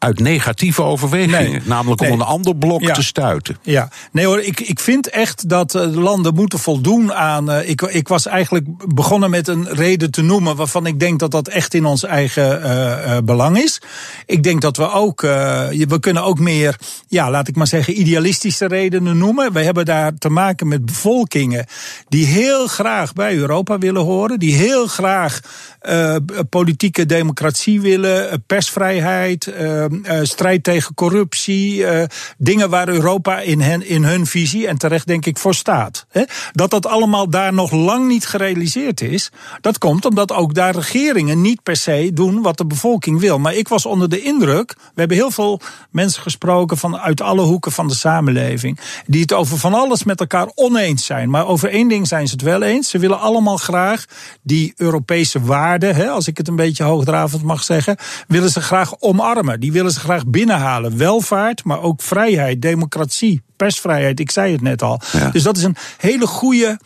uit 0.01 0.21
negatieve 0.21 0.83
overwegingen. 0.83 1.63
namelijk 1.65 2.01
om 2.01 2.13
een 2.13 2.21
ander 2.21 2.57
blok 2.57 2.83
te 2.83 3.03
stuiten. 3.03 3.57
Ja, 3.63 3.89
nee 4.13 4.27
hoor, 4.27 4.41
ik, 4.41 4.61
ik 4.61 4.81
vind 4.81 5.09
echt 5.09 5.49
dat 5.49 5.75
uh, 5.75 5.95
landen 5.95 6.35
moeten 6.35 6.59
voldoen 6.59 7.13
aan. 7.13 7.51
Uh, 7.51 7.69
ik, 7.69 7.83
ik 7.83 8.09
was 8.09 8.27
eigenlijk 8.27 8.95
begonnen 8.95 9.31
met 9.31 9.49
een 9.49 9.69
reden 9.69 10.11
te 10.11 10.23
noemen 10.23 10.57
waarvan 10.57 10.87
ik 10.87 11.01
denk 11.01 11.19
dat 11.19 11.31
dat 11.31 11.49
echt 11.49 11.75
in 11.75 11.85
ons 11.85 12.05
eigen 12.05 12.61
uh, 12.61 13.19
belang 13.25 13.59
is. 13.59 13.81
Ik 14.27 14.43
denk 14.43 14.61
dat 14.61 14.77
we 14.77 14.91
ook, 14.91 15.21
we 15.21 15.97
kunnen 16.01 16.25
ook 16.25 16.39
meer, 16.39 16.77
ja, 17.09 17.31
laat 17.31 17.49
ik 17.49 17.57
maar 17.57 17.67
zeggen, 17.67 18.01
idealistische 18.01 18.67
redenen 18.67 19.19
noemen. 19.19 19.53
We 19.53 19.63
hebben 19.63 19.85
daar 19.85 20.13
te 20.19 20.29
maken 20.29 20.69
met 20.69 20.85
bevolkingen 20.85 21.67
die 22.09 22.27
heel 22.27 22.67
graag 22.67 23.13
bij 23.13 23.35
Europa 23.35 23.79
willen 23.79 24.03
horen, 24.03 24.39
die 24.39 24.55
heel 24.55 24.87
graag 24.87 25.41
politieke 26.49 27.07
democratie 27.07 27.81
willen, 27.81 28.45
persvrijheid. 28.47 29.53
Uh, 29.91 30.19
strijd 30.23 30.65
tegen 30.65 30.95
corruptie. 30.95 31.77
Uh, 31.77 32.03
dingen 32.39 32.71
waar 32.71 32.89
Europa 32.89 33.41
in, 33.41 33.61
in 33.83 34.05
hun 34.05 34.27
visie, 34.27 34.67
en 34.67 34.79
terecht 34.79 35.07
denk 35.07 35.27
ik, 35.27 35.39
voor 35.39 35.55
staat. 35.55 36.07
Hè? 36.09 36.23
Dat 36.53 36.71
dat 36.71 36.87
allemaal 36.87 37.29
daar 37.29 37.53
nog 37.53 37.71
lang 37.71 38.09
niet 38.09 38.27
gerealiseerd 38.27 39.01
is. 39.01 39.31
Dat 39.61 39.79
komt 39.79 40.05
omdat 40.05 40.33
ook 40.33 40.55
daar 40.55 40.75
regeringen 40.75 41.41
niet 41.41 41.63
per 41.63 41.77
se 41.77 42.11
doen 42.15 42.43
wat 42.43 42.59
de 42.59 42.67
bevolking 42.67 43.21
wil. 43.21 43.39
Maar 43.39 43.55
ik 43.55 43.69
was 43.69 43.87
onder 43.87 44.09
de 44.09 44.23
indruk. 44.23 44.75
We 44.77 45.01
hebben 45.01 45.17
heel 45.17 45.31
veel 45.31 45.61
mensen 45.91 46.23
gesproken 46.23 46.77
van 46.77 46.99
uit 46.99 47.21
alle 47.21 47.43
hoeken 47.43 47.73
van 47.73 47.89
de 47.89 47.95
samenleving. 47.95 48.79
Die 49.07 49.21
het 49.21 49.33
over 49.33 49.59
van 49.59 49.75
alles 49.75 50.05
met 50.05 50.21
elkaar 50.21 50.51
oneens 50.55 51.07
zijn. 51.07 51.31
Maar 51.31 51.47
over 51.47 51.69
één 51.69 51.89
ding 51.89 52.09
zijn 52.09 52.27
ze 52.27 52.33
het 52.33 52.43
wel 52.43 52.63
eens. 52.63 52.91
Ze 52.91 52.99
willen 52.99 53.21
allemaal 53.21 53.57
graag 53.57 54.05
die 54.43 54.73
Europese 54.77 55.41
waarden, 55.41 56.11
als 56.11 56.27
ik 56.27 56.37
het 56.37 56.49
een 56.49 56.57
beetje 56.57 56.85
hoogdravend 56.85 57.43
mag 57.43 57.63
zeggen, 57.63 57.97
willen 58.27 58.51
ze 58.51 58.61
graag 58.61 59.01
omarmen. 59.01 59.61
Die 59.61 59.73
willen 59.81 59.95
ze 59.95 60.01
graag 60.01 60.27
binnenhalen. 60.27 60.97
Welvaart, 60.97 61.65
maar 61.65 61.83
ook 61.83 62.03
vrijheid, 62.03 62.63
democratie, 62.63 63.43
persvrijheid. 63.57 64.21
Ik 64.21 64.31
zei 64.31 64.53
het 64.53 64.61
net 64.61 64.83
al. 64.83 65.01
Dus 65.33 65.43
dat 65.43 65.57
is 65.57 65.63
een 65.63 65.77
hele 65.97 66.27
goede 66.27 66.79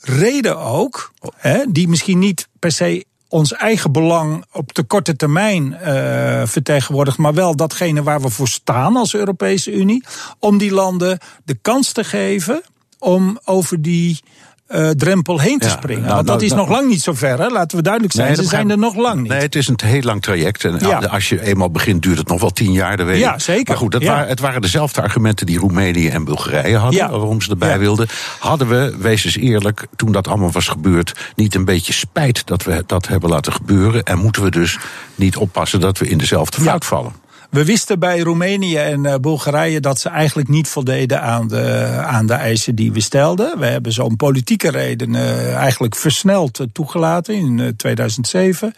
reden 0.00 0.58
ook, 0.58 1.12
hè, 1.34 1.64
die 1.68 1.88
misschien 1.88 2.18
niet 2.18 2.48
per 2.58 2.72
se 2.72 3.04
ons 3.28 3.52
eigen 3.52 3.92
belang 3.92 4.44
op 4.52 4.74
de 4.74 4.82
korte 4.82 5.16
termijn 5.16 5.72
uh, 5.72 6.42
vertegenwoordigt, 6.44 7.18
maar 7.18 7.34
wel 7.34 7.56
datgene 7.56 8.02
waar 8.02 8.20
we 8.20 8.28
voor 8.28 8.48
staan 8.48 8.96
als 8.96 9.14
Europese 9.14 9.72
Unie, 9.72 10.04
om 10.38 10.58
die 10.58 10.72
landen 10.72 11.18
de 11.44 11.54
kans 11.62 11.92
te 11.92 12.04
geven 12.04 12.62
om 12.98 13.38
over 13.44 13.82
die 13.82 14.20
uh, 14.68 14.90
drempel 14.90 15.40
heen 15.40 15.58
te 15.58 15.68
springen. 15.68 16.02
Nou, 16.02 16.14
Want 16.14 16.26
dat 16.26 16.36
nou, 16.36 16.50
is 16.50 16.56
nog 16.56 16.68
lang 16.68 16.88
niet 16.88 17.02
zo 17.02 17.12
ver, 17.14 17.38
hè? 17.38 17.48
laten 17.48 17.76
we 17.76 17.82
duidelijk 17.82 18.14
zijn. 18.14 18.36
Ze 18.36 18.42
zijn 18.42 18.70
er 18.70 18.78
nog 18.78 18.96
lang 18.96 19.20
niet. 19.20 19.30
Nee, 19.30 19.40
het 19.40 19.54
is 19.54 19.68
een 19.68 19.78
heel 19.84 20.02
lang 20.02 20.22
traject. 20.22 20.64
En 20.64 21.10
als 21.10 21.28
je 21.28 21.42
eenmaal 21.42 21.70
begint, 21.70 22.02
duurt 22.02 22.18
het 22.18 22.28
nog 22.28 22.40
wel 22.40 22.50
tien 22.50 22.72
jaar, 22.72 22.96
de 22.96 23.02
weet 23.02 23.18
Ja, 23.18 23.38
zeker. 23.38 23.64
Maar 23.66 23.76
goed, 23.76 23.92
dat 23.92 24.04
waren, 24.04 24.28
het 24.28 24.40
waren 24.40 24.60
dezelfde 24.60 25.02
argumenten 25.02 25.46
die 25.46 25.58
Roemenië 25.58 26.08
en 26.08 26.24
Bulgarije 26.24 26.76
hadden, 26.76 27.10
waarom 27.10 27.40
ze 27.40 27.50
erbij 27.50 27.78
wilden. 27.78 28.08
Hadden 28.38 28.68
we, 28.68 28.96
wees 28.98 29.24
eens 29.24 29.36
eerlijk, 29.36 29.86
toen 29.96 30.12
dat 30.12 30.28
allemaal 30.28 30.50
was 30.50 30.68
gebeurd, 30.68 31.32
niet 31.34 31.54
een 31.54 31.64
beetje 31.64 31.92
spijt 31.92 32.46
dat 32.46 32.64
we 32.64 32.84
dat 32.86 33.08
hebben 33.08 33.30
laten 33.30 33.52
gebeuren? 33.52 34.02
En 34.02 34.18
moeten 34.18 34.42
we 34.42 34.50
dus 34.50 34.78
niet 35.14 35.36
oppassen 35.36 35.80
dat 35.80 35.98
we 35.98 36.08
in 36.08 36.18
dezelfde 36.18 36.60
fout 36.60 36.84
vallen? 36.84 37.12
We 37.50 37.64
wisten 37.64 37.98
bij 37.98 38.18
Roemenië 38.18 38.76
en 38.76 39.04
uh, 39.04 39.14
Bulgarije 39.14 39.80
dat 39.80 40.00
ze 40.00 40.08
eigenlijk 40.08 40.48
niet 40.48 40.68
voldeden 40.68 41.22
aan 41.22 41.48
de, 41.48 41.88
aan 42.04 42.26
de 42.26 42.32
eisen 42.32 42.74
die 42.74 42.92
we 42.92 43.00
stelden. 43.00 43.58
We 43.58 43.66
hebben 43.66 43.92
ze 43.92 44.02
om 44.02 44.16
politieke 44.16 44.70
redenen 44.70 45.56
eigenlijk 45.56 45.96
versneld 45.96 46.66
toegelaten 46.72 47.34
in 47.34 47.74
2007. 47.76 48.74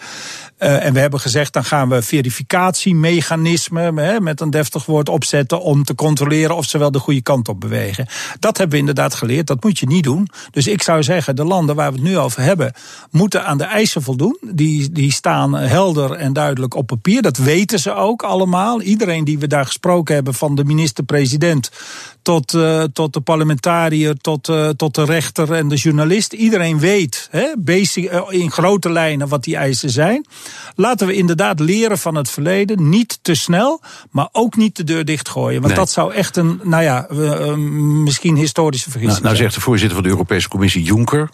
Uh, 0.58 0.84
en 0.84 0.92
we 0.92 1.00
hebben 1.00 1.20
gezegd, 1.20 1.52
dan 1.52 1.64
gaan 1.64 1.88
we 1.88 2.02
verificatiemechanismen, 2.02 3.96
hè, 3.96 4.20
met 4.20 4.40
een 4.40 4.50
deftig 4.50 4.86
woord, 4.86 5.08
opzetten 5.08 5.60
om 5.60 5.84
te 5.84 5.94
controleren 5.94 6.56
of 6.56 6.64
ze 6.64 6.78
wel 6.78 6.90
de 6.90 6.98
goede 6.98 7.22
kant 7.22 7.48
op 7.48 7.60
bewegen. 7.60 8.06
Dat 8.38 8.56
hebben 8.56 8.74
we 8.74 8.80
inderdaad 8.80 9.14
geleerd, 9.14 9.46
dat 9.46 9.62
moet 9.62 9.78
je 9.78 9.86
niet 9.86 10.04
doen. 10.04 10.28
Dus 10.50 10.66
ik 10.66 10.82
zou 10.82 11.02
zeggen, 11.02 11.36
de 11.36 11.44
landen 11.44 11.76
waar 11.76 11.92
we 11.92 11.98
het 11.98 12.06
nu 12.06 12.18
over 12.18 12.42
hebben, 12.42 12.72
moeten 13.10 13.44
aan 13.44 13.58
de 13.58 13.64
eisen 13.64 14.02
voldoen. 14.02 14.38
Die, 14.52 14.92
die 14.92 15.12
staan 15.12 15.54
helder 15.54 16.12
en 16.12 16.32
duidelijk 16.32 16.74
op 16.74 16.86
papier, 16.86 17.22
dat 17.22 17.36
weten 17.36 17.78
ze 17.78 17.94
ook 17.94 18.22
allemaal. 18.22 18.59
Iedereen 18.82 19.24
die 19.24 19.38
we 19.38 19.46
daar 19.46 19.66
gesproken 19.66 20.14
hebben, 20.14 20.34
van 20.34 20.54
de 20.54 20.64
minister-president 20.64 21.70
tot, 22.22 22.52
uh, 22.52 22.82
tot 22.92 23.12
de 23.12 23.20
parlementariër, 23.20 24.16
tot, 24.16 24.48
uh, 24.48 24.68
tot 24.68 24.94
de 24.94 25.04
rechter 25.04 25.52
en 25.52 25.68
de 25.68 25.76
journalist. 25.76 26.32
Iedereen 26.32 26.78
weet 26.78 27.28
hè, 27.30 27.46
basic, 27.58 28.12
uh, 28.12 28.22
in 28.28 28.50
grote 28.50 28.90
lijnen 28.90 29.28
wat 29.28 29.44
die 29.44 29.56
eisen 29.56 29.90
zijn. 29.90 30.26
Laten 30.74 31.06
we 31.06 31.14
inderdaad 31.14 31.60
leren 31.60 31.98
van 31.98 32.14
het 32.14 32.30
verleden. 32.30 32.88
Niet 32.88 33.18
te 33.22 33.34
snel, 33.34 33.82
maar 34.10 34.28
ook 34.32 34.56
niet 34.56 34.76
de 34.76 34.84
deur 34.84 35.04
dichtgooien. 35.04 35.62
Want 35.62 35.74
dat 35.74 35.90
zou 35.90 36.12
echt 36.12 36.36
een, 36.36 36.60
nou 36.62 36.82
ja, 36.82 37.06
misschien 38.04 38.36
historische 38.36 38.90
vergissing 38.90 39.22
nou, 39.22 39.34
nou 39.34 39.44
zegt 39.44 39.54
de 39.54 39.60
voorzitter 39.60 39.94
van 39.94 40.04
de 40.04 40.10
Europese 40.10 40.48
Commissie 40.48 40.82
Juncker. 40.82 41.30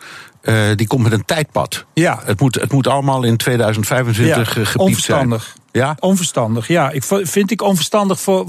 Die 0.74 0.86
komt 0.86 1.02
met 1.02 1.12
een 1.12 1.24
tijdpad. 1.24 1.84
Ja. 1.94 2.20
Het 2.24 2.40
moet, 2.40 2.54
het 2.54 2.72
moet 2.72 2.86
allemaal 2.86 3.22
in 3.22 3.36
2025 3.36 4.54
ja, 4.54 4.64
gepiept 4.64 5.02
zijn. 5.02 5.40
Ja? 5.76 5.96
Onverstandig, 6.00 6.68
ja. 6.68 6.90
Ik 6.90 7.04
vind 7.22 7.50
ik 7.50 7.62
onverstandig 7.62 8.20
voor. 8.20 8.46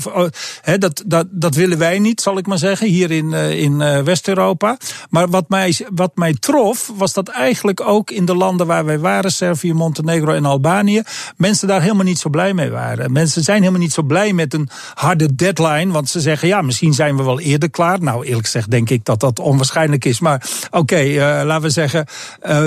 he, 0.62 0.78
dat, 0.78 1.04
dat, 1.06 1.28
dat 1.30 1.56
willen 1.56 1.78
wij 1.78 2.00
niet, 2.00 2.22
zal 2.22 2.38
ik 2.38 2.48
maar 2.48 2.58
zeggen, 2.58 2.88
hier 2.88 3.12
in, 3.12 3.32
uh, 3.32 3.62
in 3.62 3.82
uh, 3.82 4.02
West-Europa. 4.02 4.78
Maar 5.10 5.30
wat 5.30 5.50
mij, 5.50 5.78
wat 5.94 6.12
mij 6.16 6.34
trof, 6.40 6.92
was 6.96 7.14
dat 7.14 7.28
eigenlijk 7.28 7.82
ook 7.82 8.12
in 8.12 8.26
de 8.26 8.36
landen 8.36 8.68
waar 8.68 8.86
wij 8.86 9.00
waren, 9.00 9.32
Servië, 9.32 9.74
Montenegro 9.74 10.34
en 10.34 10.46
Albanië, 10.46 11.02
mensen 11.38 11.68
daar 11.68 11.82
helemaal 11.82 12.04
niet 12.04 12.20
zo 12.20 12.30
blij 12.30 12.54
mee 12.54 12.70
waren. 12.70 13.12
Mensen 13.12 13.44
zijn 13.44 13.60
helemaal 13.60 13.82
niet 13.82 13.94
zo 13.94 14.02
blij 14.02 14.34
met 14.34 14.54
een 14.54 14.70
harde 14.94 15.36
deadline, 15.36 15.92
want 15.92 16.10
ze 16.10 16.20
zeggen, 16.20 16.48
ja, 16.48 16.62
misschien 16.62 16.94
zijn 16.94 17.18
we 17.18 17.24
wel 17.24 17.40
eerder 17.40 17.70
klaar. 17.70 18.02
Nou, 18.02 18.26
eerlijk 18.26 18.46
gezegd 18.46 18.72
denk 18.72 18.90
ik 18.90 19.06
dat 19.06 19.20
dat 19.20 19.40
onwaarschijnlijk 19.40 20.06
is. 20.06 20.20
Maar 20.20 20.50
oké, 20.72 21.02
uh, 21.02 21.18
laten 21.20 21.62
we 21.62 21.70
zeggen, 21.70 22.06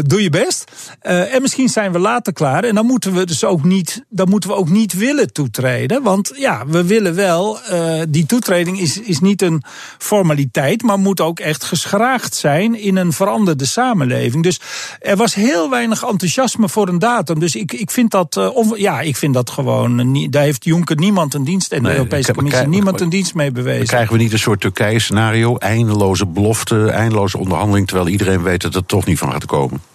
doe 0.03 0.23
je 0.23 0.31
best. 0.31 0.73
en 1.01 1.43
misschien 1.43 1.69
zijn 1.69 1.93
we 1.93 1.99
later 1.99 2.33
klaar. 2.33 2.65
En 2.65 2.75
dan 2.75 2.87
moeten 2.87 3.13
we 3.13 3.27
dus 3.27 3.45
ook 3.45 3.65
niet, 3.65 4.05
dan 4.09 4.29
moeten 4.29 4.50
ook 4.57 4.69
niet 4.69 4.93
willen 4.93 5.33
toetreden. 5.33 6.03
Want 6.03 6.33
ja, 6.35 6.67
we 6.67 6.85
willen 6.85 7.15
wel, 7.15 7.59
uh, 7.71 8.03
die 8.09 8.27
toetreding 8.27 8.81
is, 8.81 9.01
is 9.01 9.21
niet 9.21 9.43
een 9.43 9.63
formaliteit, 9.99 10.83
maar 10.83 10.99
moet 10.99 11.21
ook 11.21 11.41
echt 11.41 11.65
geschraagd 11.65 12.35
zijn 12.35 12.81
in 12.81 12.97
een 12.97 13.13
veranderde 13.13 13.67
samenleving. 13.67 14.43
Dus 14.43 14.61
er 15.01 15.17
was 15.17 15.35
heel 15.35 15.71
weinig 15.71 16.05
enthousiasme 16.05 16.69
voor 16.69 16.89
een 16.89 16.99
datum. 16.99 17.41
Dus 17.41 17.55
ik, 17.55 17.73
ik 17.73 17.91
vind 17.91 18.11
dat, 18.11 18.37
uh, 18.37 18.57
on, 18.57 18.73
ja, 18.77 19.01
ik 19.01 19.17
vind 19.17 19.35
dat 19.35 19.51
gewoon, 19.51 20.29
daar 20.31 20.43
heeft 20.43 20.65
Jonker 20.65 20.97
niemand 20.97 21.35
een 21.35 21.45
dienst 21.45 21.73
en 21.73 21.83
de 21.83 21.89
nee, 21.89 21.97
Europese 21.97 22.33
Commissie 22.33 22.67
niemand 22.67 23.01
een 23.01 23.09
dienst 23.09 23.35
mee 23.35 23.51
bewezen. 23.51 23.87
krijgen 23.87 24.13
we 24.13 24.23
niet 24.23 24.33
een 24.33 24.39
soort 24.39 24.61
Turkije-scenario, 24.61 25.57
eindeloze 25.57 26.27
belofte, 26.27 26.91
eindeloze 26.91 27.39
onderhandeling, 27.39 27.87
terwijl 27.87 28.09
iedereen 28.09 28.43
weet 28.43 28.63
dat 28.63 28.75
het 28.75 28.89
toch 28.89 29.07
niet 29.07 29.19
van 29.19 29.33
gaat 29.33 29.47
komen? 29.47 29.90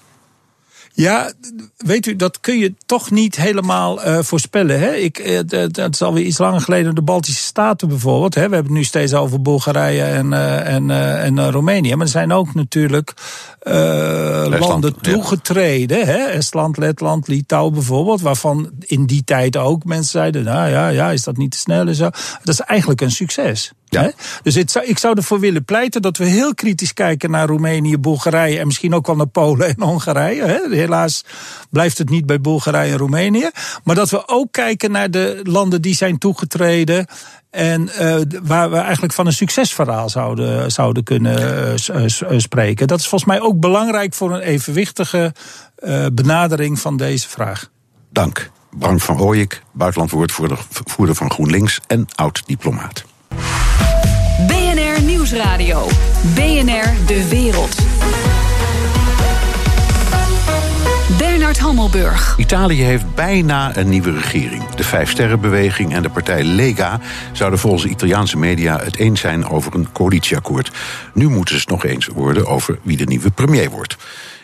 Ja, 0.97 1.31
weet 1.77 2.05
u, 2.05 2.15
dat 2.15 2.39
kun 2.39 2.57
je 2.57 2.73
toch 2.85 3.11
niet 3.11 3.35
helemaal 3.35 4.07
uh, 4.07 4.19
voorspellen. 4.21 4.79
Hè? 4.79 4.93
Ik, 4.93 5.17
het, 5.17 5.51
het 5.51 5.93
is 5.93 6.01
alweer 6.01 6.25
iets 6.25 6.37
langer 6.37 6.61
geleden 6.61 6.95
de 6.95 7.01
Baltische 7.01 7.43
Staten 7.43 7.87
bijvoorbeeld. 7.87 8.35
Hè? 8.35 8.49
We 8.49 8.53
hebben 8.53 8.71
het 8.71 8.81
nu 8.81 8.83
steeds 8.83 9.13
over 9.13 9.41
Bulgarije 9.41 10.03
en, 10.03 10.31
uh, 10.31 10.73
en, 10.73 10.89
uh, 10.89 11.23
en 11.23 11.51
Roemenië. 11.51 11.95
Maar 11.95 12.05
er 12.05 12.11
zijn 12.11 12.31
ook 12.31 12.53
natuurlijk 12.53 13.13
landen 14.59 15.01
toegetreden. 15.01 15.97
Ja. 15.97 16.05
Hè? 16.05 16.17
Estland, 16.17 16.77
Letland, 16.77 17.27
Litouwen 17.27 17.73
bijvoorbeeld. 17.73 18.21
Waarvan 18.21 18.71
in 18.79 19.05
die 19.05 19.23
tijd 19.23 19.57
ook 19.57 19.83
mensen 19.83 20.11
zeiden, 20.11 20.43
nou 20.43 20.69
ja, 20.69 20.87
ja 20.87 21.11
is 21.11 21.23
dat 21.23 21.37
niet 21.37 21.51
te 21.51 21.57
snel 21.57 21.87
en 21.87 21.95
zo. 21.95 22.09
Dat 22.43 22.53
is 22.53 22.59
eigenlijk 22.59 23.01
een 23.01 23.11
succes. 23.11 23.71
Ja. 24.01 24.11
Dus 24.43 24.55
het 24.55 24.71
zou, 24.71 24.85
ik 24.85 24.97
zou 24.97 25.17
ervoor 25.17 25.39
willen 25.39 25.65
pleiten 25.65 26.01
dat 26.01 26.17
we 26.17 26.25
heel 26.25 26.53
kritisch 26.53 26.93
kijken 26.93 27.31
naar 27.31 27.47
Roemenië, 27.47 27.97
Bulgarije 27.97 28.59
en 28.59 28.65
misschien 28.65 28.93
ook 28.93 29.07
wel 29.07 29.15
naar 29.15 29.27
Polen 29.27 29.67
en 29.67 29.81
Hongarije. 29.81 30.43
Hè. 30.43 30.59
Helaas 30.69 31.25
blijft 31.69 31.97
het 31.97 32.09
niet 32.09 32.25
bij 32.25 32.41
Bulgarije 32.41 32.91
en 32.91 32.97
Roemenië. 32.97 33.49
Maar 33.83 33.95
dat 33.95 34.09
we 34.09 34.27
ook 34.27 34.51
kijken 34.51 34.91
naar 34.91 35.11
de 35.11 35.39
landen 35.43 35.81
die 35.81 35.95
zijn 35.95 36.17
toegetreden. 36.17 37.07
En 37.49 37.89
uh, 38.01 38.15
waar 38.43 38.69
we 38.69 38.77
eigenlijk 38.77 39.13
van 39.13 39.25
een 39.25 39.33
succesverhaal 39.33 40.09
zouden, 40.09 40.71
zouden 40.71 41.03
kunnen 41.03 41.73
uh, 41.91 42.37
spreken. 42.39 42.87
Dat 42.87 42.99
is 42.99 43.07
volgens 43.07 43.31
mij 43.31 43.41
ook 43.41 43.59
belangrijk 43.59 44.13
voor 44.13 44.33
een 44.33 44.41
evenwichtige 44.41 45.33
uh, 45.79 46.05
benadering 46.13 46.79
van 46.79 46.97
deze 46.97 47.29
vraag. 47.29 47.69
Dank. 48.09 48.49
Bram 48.79 48.99
van 48.99 49.19
Ooyek, 49.19 49.61
buitenlandwoordvoerder 49.71 51.15
van 51.15 51.31
GroenLinks 51.31 51.79
en 51.87 52.07
oud-diplomaat. 52.15 53.03
Nieuwsradio. 55.35 55.87
BNR 56.35 57.05
De 57.05 57.27
Wereld. 57.29 57.75
Bernard 61.17 61.59
Hammelburg. 61.59 62.35
Italië 62.37 62.83
heeft 62.83 63.15
bijna 63.15 63.77
een 63.77 63.89
nieuwe 63.89 64.11
regering. 64.11 64.69
De 64.69 64.83
Vijfsterrenbeweging 64.83 65.93
en 65.93 66.01
de 66.01 66.09
partij 66.09 66.43
Lega 66.43 66.99
zouden 67.31 67.59
volgens 67.59 67.85
Italiaanse 67.85 68.37
media 68.37 68.79
het 68.83 68.97
eens 68.97 69.19
zijn 69.19 69.47
over 69.47 69.75
een 69.75 69.91
coalitieakkoord. 69.91 70.71
Nu 71.13 71.29
moeten 71.29 71.55
ze 71.55 71.61
het 71.61 71.69
nog 71.69 71.85
eens 71.85 72.07
worden 72.07 72.45
over 72.47 72.79
wie 72.81 72.97
de 72.97 73.05
nieuwe 73.05 73.31
premier 73.31 73.69
wordt. 73.69 73.97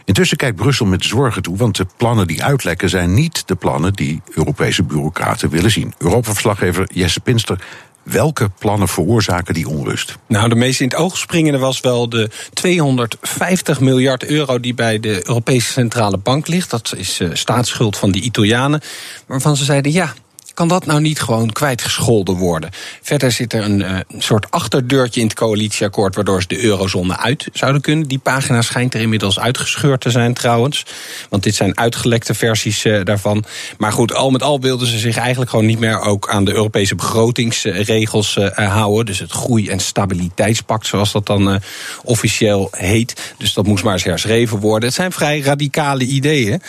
Intussen 0.06 0.38
kijkt 0.38 0.56
Brussel 0.56 0.86
met 0.86 1.04
zorgen 1.04 1.42
toe, 1.42 1.58
want 1.58 1.76
de 1.76 1.86
plannen 1.98 2.28
die 2.28 2.44
uitlekken 2.44 2.90
zijn 2.90 3.14
niet 3.14 3.48
de 3.48 3.56
plannen 3.56 3.94
die 3.94 4.22
Europese 4.30 4.84
bureaucraten 4.84 5.50
willen 5.50 5.72
zien. 5.72 5.94
Europa-verslaggever 5.98 6.90
Jesse 6.94 7.20
Pinster 7.20 7.60
Welke 8.04 8.50
plannen 8.60 8.88
veroorzaken 8.88 9.54
die 9.54 9.68
onrust? 9.68 10.18
Nou, 10.28 10.50
de 10.50 10.56
meest 10.56 10.80
in 10.80 10.88
het 10.88 10.96
oog 10.96 11.18
springende 11.18 11.58
was 11.58 11.80
wel 11.80 12.10
de 12.10 12.30
250 12.54 13.80
miljard 13.80 14.26
euro 14.26 14.60
die 14.60 14.74
bij 14.74 15.00
de 15.00 15.28
Europese 15.28 15.72
Centrale 15.72 16.18
Bank 16.18 16.48
ligt. 16.48 16.70
Dat 16.70 16.94
is 16.98 17.20
uh, 17.20 17.30
staatsschuld 17.34 17.98
van 17.98 18.12
de 18.12 18.20
Italianen. 18.20 18.82
Waarvan 19.28 19.58
ze 19.58 19.64
zeiden: 19.64 19.92
ja, 19.92 20.14
kan 20.62 20.70
dat 20.70 20.86
nou 20.86 21.02
niet 21.02 21.22
gewoon 21.22 21.52
kwijtgescholden 21.52 22.36
worden? 22.36 22.70
Verder 23.02 23.32
zit 23.32 23.54
er 23.54 23.64
een 23.64 23.80
uh, 23.80 24.00
soort 24.18 24.52
achterdeurtje 24.52 25.22
in 25.22 25.28
het 25.28 25.36
coalitieakkoord... 25.36 26.16
waardoor 26.16 26.42
ze 26.42 26.48
de 26.48 26.64
eurozone 26.64 27.18
uit 27.18 27.48
zouden 27.54 27.82
kunnen. 27.82 28.08
Die 28.08 28.20
pagina 28.20 28.62
schijnt 28.62 28.94
er 28.94 29.02
inmiddels 29.02 29.40
uitgescheurd 29.40 30.02
te 30.02 30.10
zijn 30.10 30.34
trouwens. 30.34 30.86
Want 31.30 31.44
dit 31.44 31.56
zijn 31.56 31.78
uitgelekte 31.78 32.34
versies 32.34 32.86
uh, 32.86 33.04
daarvan. 33.04 33.44
Maar 33.78 33.92
goed, 33.92 34.14
al 34.14 34.30
met 34.30 34.44
al 34.44 34.60
wilden 34.60 34.88
ze 34.88 34.98
zich 34.98 35.18
eigenlijk 35.18 35.50
gewoon 35.50 35.66
niet 35.66 35.80
meer... 35.80 36.00
ook 36.00 36.30
aan 36.30 36.46
de 36.46 36.54
Europese 36.54 36.96
begrotingsregels 36.96 38.36
uh, 38.36 38.48
houden. 38.74 39.06
Dus 39.06 39.20
het 39.20 39.32
groei- 39.32 39.70
en 39.70 39.80
stabiliteitspact, 39.80 40.88
zoals 40.88 41.12
dat 41.12 41.26
dan 41.26 41.62
officieel 42.04 42.68
heet. 42.72 43.34
Dus 43.38 43.54
dat 43.54 43.66
moest 43.66 43.84
maar 43.84 43.94
eens 43.94 44.04
herschreven 44.04 44.60
worden. 44.60 44.88
Het 44.88 44.98
zijn 44.98 45.12
vrij 45.12 45.40
radicale 45.40 46.04
ideeën. 46.04 46.62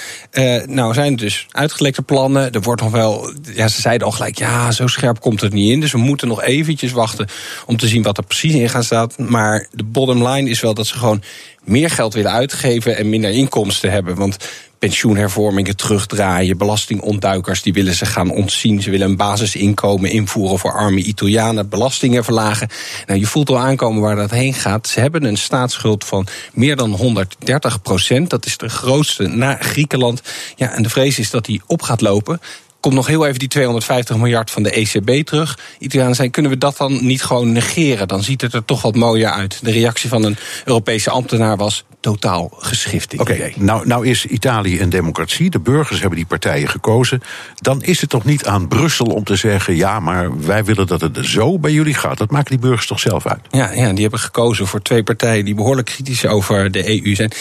nou 0.66 0.94
zijn 0.94 1.16
dus 1.16 1.46
uitgelekte 1.50 2.02
plannen. 2.02 2.52
Er 2.52 2.62
wordt 2.62 2.82
nog 2.82 2.90
wel... 2.90 3.32
Ja, 3.54 3.68
ze 3.68 3.80
zeiden 3.82 4.06
al 4.06 4.12
gelijk, 4.12 4.38
ja, 4.38 4.72
zo 4.72 4.86
scherp 4.86 5.20
komt 5.20 5.40
het 5.40 5.52
niet 5.52 5.70
in. 5.70 5.80
Dus 5.80 5.92
we 5.92 5.98
moeten 5.98 6.28
nog 6.28 6.42
eventjes 6.42 6.92
wachten 6.92 7.28
om 7.66 7.76
te 7.76 7.88
zien 7.88 8.02
wat 8.02 8.18
er 8.18 8.24
precies 8.24 8.54
in 8.54 8.68
gaat 8.68 8.84
staan. 8.84 9.10
Maar 9.16 9.66
de 9.72 9.84
bottom 9.84 10.26
line 10.26 10.50
is 10.50 10.60
wel 10.60 10.74
dat 10.74 10.86
ze 10.86 10.98
gewoon 10.98 11.22
meer 11.64 11.90
geld 11.90 12.14
willen 12.14 12.32
uitgeven 12.32 12.96
en 12.96 13.08
minder 13.08 13.30
inkomsten 13.30 13.90
hebben. 13.90 14.14
Want 14.14 14.36
pensioenhervormingen 14.82 15.76
terugdraaien. 15.76 16.58
Belastingontduikers 16.58 17.62
die 17.62 17.72
willen 17.72 17.94
ze 17.94 18.06
gaan 18.06 18.30
ontzien. 18.30 18.82
Ze 18.82 18.90
willen 18.90 19.08
een 19.08 19.16
basisinkomen 19.16 20.10
invoeren 20.10 20.58
voor 20.58 20.72
arme 20.72 21.02
Italianen. 21.02 21.68
Belastingen 21.68 22.24
verlagen. 22.24 22.68
Nou, 23.06 23.20
je 23.20 23.26
voelt 23.26 23.48
al 23.48 23.58
aankomen 23.58 24.02
waar 24.02 24.16
dat 24.16 24.30
heen 24.30 24.54
gaat. 24.54 24.88
Ze 24.88 25.00
hebben 25.00 25.24
een 25.24 25.36
staatsschuld 25.36 26.04
van 26.04 26.26
meer 26.52 26.76
dan 26.76 26.90
130 26.90 27.82
procent. 27.82 28.30
Dat 28.30 28.46
is 28.46 28.56
de 28.56 28.68
grootste 28.68 29.26
na 29.26 29.56
Griekenland. 29.60 30.22
Ja, 30.56 30.72
en 30.72 30.82
de 30.82 30.90
vrees 30.90 31.18
is 31.18 31.30
dat 31.30 31.44
die 31.44 31.62
op 31.66 31.82
gaat 31.82 32.00
lopen 32.00 32.40
komt 32.82 32.94
nog 32.94 33.06
heel 33.06 33.26
even 33.26 33.38
die 33.38 33.48
250 33.48 34.16
miljard 34.16 34.50
van 34.50 34.62
de 34.62 34.70
ECB 34.70 35.26
terug. 35.26 35.58
Italianen 35.78 36.14
zijn, 36.14 36.30
kunnen 36.30 36.50
we 36.50 36.58
dat 36.58 36.76
dan 36.76 37.06
niet 37.06 37.22
gewoon 37.22 37.52
negeren? 37.52 38.08
Dan 38.08 38.22
ziet 38.22 38.40
het 38.40 38.54
er 38.54 38.64
toch 38.64 38.82
wat 38.82 38.94
mooier 38.94 39.30
uit. 39.30 39.58
De 39.62 39.70
reactie 39.70 40.08
van 40.08 40.24
een 40.24 40.36
Europese 40.64 41.10
ambtenaar 41.10 41.56
was 41.56 41.84
totaal 42.00 42.50
geschift. 42.58 43.18
Oké, 43.18 43.50
nou, 43.56 43.86
nou 43.86 44.06
is 44.06 44.26
Italië 44.26 44.80
een 44.80 44.90
democratie. 44.90 45.50
De 45.50 45.60
burgers 45.60 46.00
hebben 46.00 46.18
die 46.18 46.26
partijen 46.26 46.68
gekozen. 46.68 47.22
Dan 47.54 47.82
is 47.82 48.00
het 48.00 48.10
toch 48.10 48.24
niet 48.24 48.46
aan 48.46 48.68
Brussel 48.68 49.06
om 49.06 49.24
te 49.24 49.36
zeggen: 49.36 49.76
ja, 49.76 50.00
maar 50.00 50.44
wij 50.46 50.64
willen 50.64 50.86
dat 50.86 51.00
het 51.00 51.18
zo 51.20 51.58
bij 51.58 51.72
jullie 51.72 51.94
gaat. 51.94 52.18
Dat 52.18 52.30
maken 52.30 52.50
die 52.50 52.58
burgers 52.58 52.86
toch 52.86 53.00
zelf 53.00 53.26
uit? 53.26 53.40
Ja, 53.50 53.70
ja 53.72 53.92
die 53.92 54.02
hebben 54.02 54.20
gekozen 54.20 54.66
voor 54.66 54.82
twee 54.82 55.02
partijen 55.02 55.44
die 55.44 55.54
behoorlijk 55.54 55.86
kritisch 55.86 56.26
over 56.26 56.70
de 56.70 57.04
EU 57.04 57.14
zijn. 57.14 57.32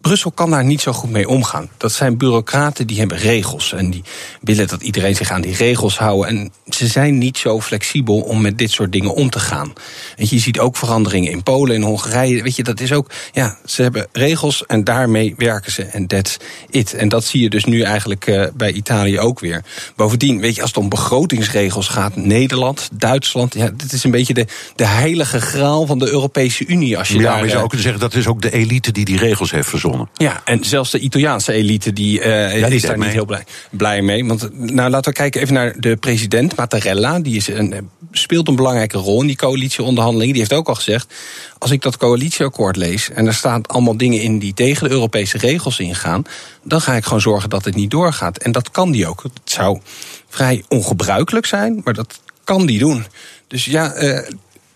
Brussel 0.00 0.30
kan 0.30 0.50
daar 0.50 0.64
niet 0.64 0.80
zo 0.80 0.92
goed 0.92 1.10
mee 1.10 1.28
omgaan. 1.28 1.68
Dat 1.76 1.92
zijn 1.92 2.16
bureaucraten 2.16 2.86
die 2.86 2.98
hebben 2.98 3.18
regels 3.18 3.72
en 3.72 3.90
die 3.90 4.04
willen 4.40 4.68
dat 4.68 4.82
iedereen 4.82 5.16
zich 5.16 5.30
aan 5.30 5.40
die 5.40 5.54
regels 5.54 5.98
houdt. 5.98 6.28
En 6.28 6.52
ze 6.68 6.86
zijn 6.86 7.18
niet 7.18 7.38
zo 7.38 7.60
flexibel 7.60 8.20
om 8.20 8.40
met 8.40 8.58
dit 8.58 8.70
soort 8.70 8.92
dingen 8.92 9.14
om 9.14 9.30
te 9.30 9.38
gaan. 9.38 9.72
En 10.16 10.26
je 10.30 10.38
ziet 10.38 10.58
ook 10.58 10.76
veranderingen 10.76 11.30
in 11.30 11.42
Polen 11.42 11.76
en 11.76 11.82
Hongarije. 11.82 12.42
Weet 12.42 12.56
je, 12.56 12.62
dat 12.62 12.80
is 12.80 12.92
ook. 12.92 13.10
Ja, 13.32 13.58
ze 13.64 13.82
hebben 13.82 14.06
regels 14.12 14.66
en 14.66 14.84
daarmee 14.84 15.34
werken 15.36 15.72
ze. 15.72 15.82
En 15.82 16.06
that's 16.06 16.36
it. 16.70 16.94
En 16.94 17.08
dat 17.08 17.24
zie 17.24 17.42
je 17.42 17.50
dus 17.50 17.64
nu 17.64 17.82
eigenlijk 17.82 18.26
uh, 18.26 18.46
bij 18.54 18.72
Italië 18.72 19.18
ook 19.18 19.40
weer. 19.40 19.64
Bovendien, 19.96 20.40
weet 20.40 20.54
je, 20.54 20.60
als 20.60 20.70
het 20.70 20.78
om 20.78 20.88
begrotingsregels 20.88 21.88
gaat, 21.88 22.16
Nederland, 22.16 22.88
Duitsland. 22.92 23.54
Ja, 23.54 23.70
dit 23.74 23.92
is 23.92 24.04
een 24.04 24.10
beetje 24.10 24.34
de, 24.34 24.46
de 24.76 24.86
heilige 24.86 25.40
graal 25.40 25.86
van 25.86 25.98
de 25.98 26.10
Europese 26.10 26.66
Unie. 26.66 26.98
Als 26.98 27.08
je 27.08 27.14
ja, 27.14 27.22
daar, 27.22 27.32
maar 27.32 27.44
je 27.44 27.50
zou 27.50 27.62
ook 27.62 27.68
kunnen 27.68 27.86
zeggen 27.86 28.10
dat 28.10 28.14
is 28.14 28.26
ook 28.26 28.42
de 28.42 28.52
elite 28.52 28.92
die 28.92 29.04
die 29.04 29.18
regels 29.18 29.50
heeft 29.50 29.68
Ja, 30.14 30.42
en 30.44 30.64
zelfs 30.64 30.90
de 30.90 30.98
Italiaanse 30.98 31.52
elite 31.52 31.92
die, 31.92 32.18
uh, 32.18 32.58
ja, 32.58 32.66
die 32.66 32.76
is 32.76 32.82
daar 32.82 32.98
niet 32.98 33.06
heel 33.06 33.24
blij, 33.24 33.44
blij 33.70 34.02
mee. 34.02 34.24
Want 34.24 34.48
nou, 34.52 34.90
laten 34.90 35.12
we 35.12 35.18
kijken 35.18 35.40
even 35.40 35.54
naar 35.54 35.74
de 35.80 35.96
president, 35.96 36.56
Mattarella. 36.56 37.20
Die 37.20 37.36
is 37.36 37.48
een, 37.48 37.90
speelt 38.12 38.48
een 38.48 38.56
belangrijke 38.56 38.98
rol 38.98 39.20
in 39.20 39.26
die 39.26 39.36
coalitieonderhandelingen. 39.36 40.32
Die 40.32 40.42
heeft 40.42 40.54
ook 40.54 40.68
al 40.68 40.74
gezegd, 40.74 41.14
als 41.58 41.70
ik 41.70 41.82
dat 41.82 41.96
coalitieakkoord 41.96 42.76
lees... 42.76 43.10
en 43.10 43.26
er 43.26 43.34
staan 43.34 43.66
allemaal 43.66 43.96
dingen 43.96 44.20
in 44.20 44.38
die 44.38 44.54
tegen 44.54 44.88
de 44.88 44.94
Europese 44.94 45.38
regels 45.38 45.78
ingaan... 45.78 46.24
dan 46.62 46.80
ga 46.80 46.94
ik 46.94 47.04
gewoon 47.04 47.20
zorgen 47.20 47.50
dat 47.50 47.64
het 47.64 47.74
niet 47.74 47.90
doorgaat. 47.90 48.38
En 48.38 48.52
dat 48.52 48.70
kan 48.70 48.90
die 48.90 49.06
ook. 49.06 49.22
Het 49.22 49.32
zou 49.44 49.80
vrij 50.28 50.64
ongebruikelijk 50.68 51.46
zijn, 51.46 51.80
maar 51.84 51.94
dat 51.94 52.20
kan 52.44 52.66
die 52.66 52.78
doen. 52.78 53.06
Dus 53.48 53.64
ja, 53.64 53.96
uh, 53.96 54.18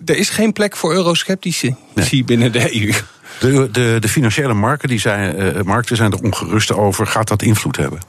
er 0.04 0.16
is 0.16 0.28
geen 0.28 0.52
plek 0.52 0.76
voor 0.76 0.92
eurosceptici 0.92 1.74
nee. 1.94 2.24
binnen 2.24 2.52
de 2.52 2.80
EU. 2.80 2.92
De, 3.38 3.68
de, 3.70 3.96
de 4.00 4.08
financiële 4.08 4.54
markten, 4.54 4.88
die 4.88 4.98
zijn, 4.98 5.42
uh, 5.42 5.62
markten 5.62 5.96
zijn 5.96 6.12
er 6.12 6.22
ongerust 6.22 6.72
over. 6.72 7.06
Gaat 7.06 7.28
dat 7.28 7.42
invloed 7.42 7.76
hebben? 7.76 8.00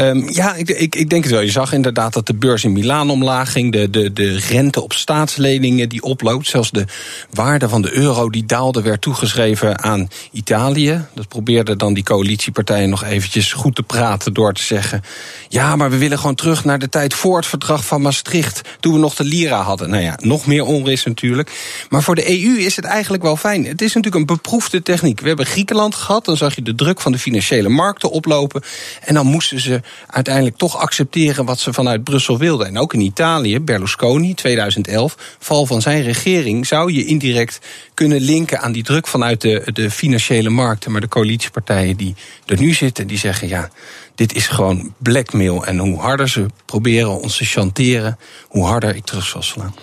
Um, 0.00 0.28
ja, 0.30 0.54
ik, 0.54 0.68
ik, 0.68 0.94
ik, 0.94 1.10
denk 1.10 1.24
het 1.24 1.32
wel. 1.32 1.40
Je 1.40 1.50
zag 1.50 1.72
inderdaad 1.72 2.12
dat 2.12 2.26
de 2.26 2.34
beurs 2.34 2.64
in 2.64 2.72
Milaan 2.72 3.10
omlaag 3.10 3.52
ging. 3.52 3.72
De, 3.72 3.90
de, 3.90 4.12
de 4.12 4.38
rente 4.48 4.82
op 4.82 4.92
staatsleningen 4.92 5.88
die 5.88 6.02
oploopt. 6.02 6.46
Zelfs 6.46 6.70
de 6.70 6.84
waarde 7.30 7.68
van 7.68 7.82
de 7.82 7.92
euro 7.92 8.30
die 8.30 8.44
daalde 8.46 8.82
werd 8.82 9.00
toegeschreven 9.00 9.82
aan 9.82 10.08
Italië. 10.32 11.04
Dat 11.14 11.28
probeerden 11.28 11.78
dan 11.78 11.94
die 11.94 12.02
coalitiepartijen 12.02 12.88
nog 12.88 13.04
eventjes 13.04 13.52
goed 13.52 13.74
te 13.74 13.82
praten 13.82 14.32
door 14.32 14.52
te 14.52 14.62
zeggen... 14.62 15.02
ja, 15.48 15.76
maar 15.76 15.90
we 15.90 15.96
willen 15.98 16.18
gewoon 16.18 16.34
terug 16.34 16.64
naar 16.64 16.78
de 16.78 16.88
tijd 16.88 17.14
voor 17.14 17.36
het 17.36 17.46
verdrag 17.46 17.84
van 17.84 18.02
Maastricht... 18.02 18.60
toen 18.80 18.92
we 18.92 18.98
nog 18.98 19.14
de 19.14 19.24
lira 19.24 19.62
hadden. 19.62 19.90
Nou 19.90 20.02
ja, 20.02 20.18
nog 20.22 20.46
meer 20.46 20.64
onrust 20.64 21.06
natuurlijk. 21.06 21.50
Maar 21.88 22.02
voor 22.02 22.14
de 22.14 22.42
EU 22.42 22.58
is 22.58 22.76
het 22.76 22.84
eigenlijk 22.84 23.22
wel 23.22 23.36
fijn. 23.36 23.64
Het 23.64 23.82
is 23.82 23.94
natuurlijk 23.94 24.14
een 24.14 24.36
beproefde 24.36 24.82
techniek. 24.82 25.20
We 25.20 25.28
hebben 25.28 25.46
Griekenland 25.46 25.94
gehad, 25.94 26.24
dan 26.24 26.36
zag 26.36 26.54
je 26.54 26.62
de 26.62 26.74
druk 26.74 27.00
van 27.00 27.12
de 27.12 27.18
financiële 27.18 27.68
markten 27.68 28.10
oplopen... 28.10 28.62
en 29.04 29.14
dan 29.14 29.26
moesten 29.26 29.60
ze 29.60 29.80
uiteindelijk 30.06 30.56
toch 30.56 30.76
accepteren 30.76 31.44
wat 31.44 31.58
ze 31.58 31.72
vanuit 31.72 32.04
Brussel 32.04 32.38
wilden. 32.38 32.66
En 32.66 32.78
ook 32.78 32.94
in 32.94 33.00
Italië, 33.00 33.60
Berlusconi, 33.60 34.34
2011, 34.34 35.16
val 35.38 35.66
van 35.66 35.82
zijn 35.82 36.02
regering, 36.02 36.66
zou 36.66 36.92
je 36.92 37.04
indirect 37.04 37.58
kunnen 37.94 38.20
linken 38.20 38.60
aan 38.60 38.72
die 38.72 38.82
druk 38.82 39.06
vanuit 39.06 39.40
de, 39.40 39.62
de 39.72 39.90
financiële 39.90 40.50
markten. 40.50 40.92
Maar 40.92 41.00
de 41.00 41.08
coalitiepartijen 41.08 41.96
die 41.96 42.14
er 42.46 42.58
nu 42.58 42.74
zitten, 42.74 43.06
die 43.06 43.18
zeggen 43.18 43.48
ja. 43.48 43.70
Dit 44.14 44.34
is 44.34 44.46
gewoon 44.46 44.94
blackmail. 44.98 45.66
En 45.66 45.78
hoe 45.78 45.98
harder 45.98 46.28
ze 46.28 46.46
proberen 46.64 47.20
ons 47.20 47.36
te 47.36 47.44
chanteren, 47.44 48.18
hoe 48.48 48.64
harder 48.64 48.96
ik 48.96 49.04
terug 49.04 49.26
zal 49.26 49.42
slaan. 49.42 49.74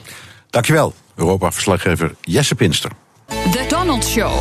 Dankjewel, 0.49 0.93
Europa-verslaggever 1.15 2.15
Jesse 2.21 2.55
Pinster. 2.55 2.91
The 3.27 3.65
Donald 3.67 4.05
Show. 4.05 4.33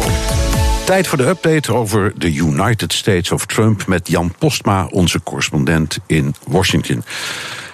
Tijd 0.85 1.07
voor 1.07 1.19
de 1.19 1.29
update 1.29 1.75
over 1.75 2.13
de 2.17 2.35
United 2.35 2.93
States 2.93 3.33
of 3.33 3.47
Trump 3.47 3.87
met 3.87 4.09
Jan 4.09 4.35
Postma, 4.39 4.87
onze 4.91 5.23
correspondent 5.23 5.99
in 6.07 6.35
Washington. 6.47 7.05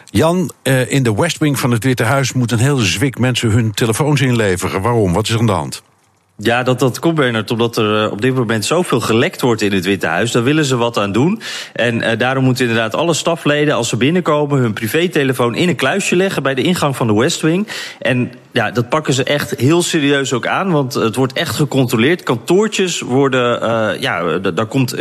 Jan, 0.05 0.51
eh, 0.63 0.91
in 0.93 1.03
de 1.03 1.15
West 1.15 1.39
Wing 1.39 1.59
van 1.59 1.71
het 1.71 1.85
Witte 1.85 2.03
Huis 2.03 2.33
moet 2.33 2.53
een 2.53 2.59
hele 2.59 2.85
zwik 2.85 3.19
mensen 3.19 3.51
hun 3.51 3.73
telefoons 3.73 4.21
inleveren. 4.21 4.83
Waarom? 4.83 5.13
Wat 5.13 5.25
is 5.25 5.31
er 5.31 5.39
aan 5.39 5.47
de 5.47 5.53
hand? 5.53 5.83
Ja, 6.43 6.63
dat, 6.63 6.79
dat 6.79 6.99
komt, 6.99 7.15
Bernard, 7.15 7.51
omdat 7.51 7.77
er 7.77 8.05
uh, 8.05 8.13
op 8.13 8.21
dit 8.21 8.35
moment 8.35 8.65
zoveel 8.65 9.01
gelekt 9.01 9.41
wordt 9.41 9.63
in 9.63 9.73
het 9.73 9.85
Witte 9.85 10.07
Huis. 10.07 10.33
Daar 10.33 10.43
willen 10.43 10.65
ze 10.65 10.77
wat 10.77 10.99
aan 10.99 11.13
doen. 11.13 11.41
En 11.73 11.95
uh, 11.95 12.09
daarom 12.19 12.45
moeten 12.45 12.67
inderdaad 12.67 12.95
alle 12.95 13.15
stafleden, 13.15 13.75
als 13.75 13.89
ze 13.89 13.97
binnenkomen, 13.97 14.59
hun 14.59 14.73
privételefoon 14.73 15.55
in 15.55 15.69
een 15.69 15.77
kluisje 15.77 16.17
leggen 16.17 16.43
bij 16.43 16.55
de 16.55 16.63
ingang 16.63 16.97
van 16.97 17.07
de 17.07 17.15
West 17.15 17.41
Wing. 17.41 17.69
En 17.99 18.33
ja, 18.53 18.71
dat 18.71 18.89
pakken 18.89 19.15
ze 19.15 19.25
echt 19.25 19.51
heel 19.57 19.83
serieus 19.83 20.33
ook 20.33 20.47
aan, 20.47 20.71
want 20.71 20.95
het 20.95 21.17
wordt 21.17 21.33
echt 21.33 21.57
gecontroleerd. 21.57 22.23
Kantoortjes 22.23 23.01
worden, 23.01 23.63
uh, 23.63 24.01
ja, 24.01 24.39
daar 24.39 24.67
komt 24.67 24.95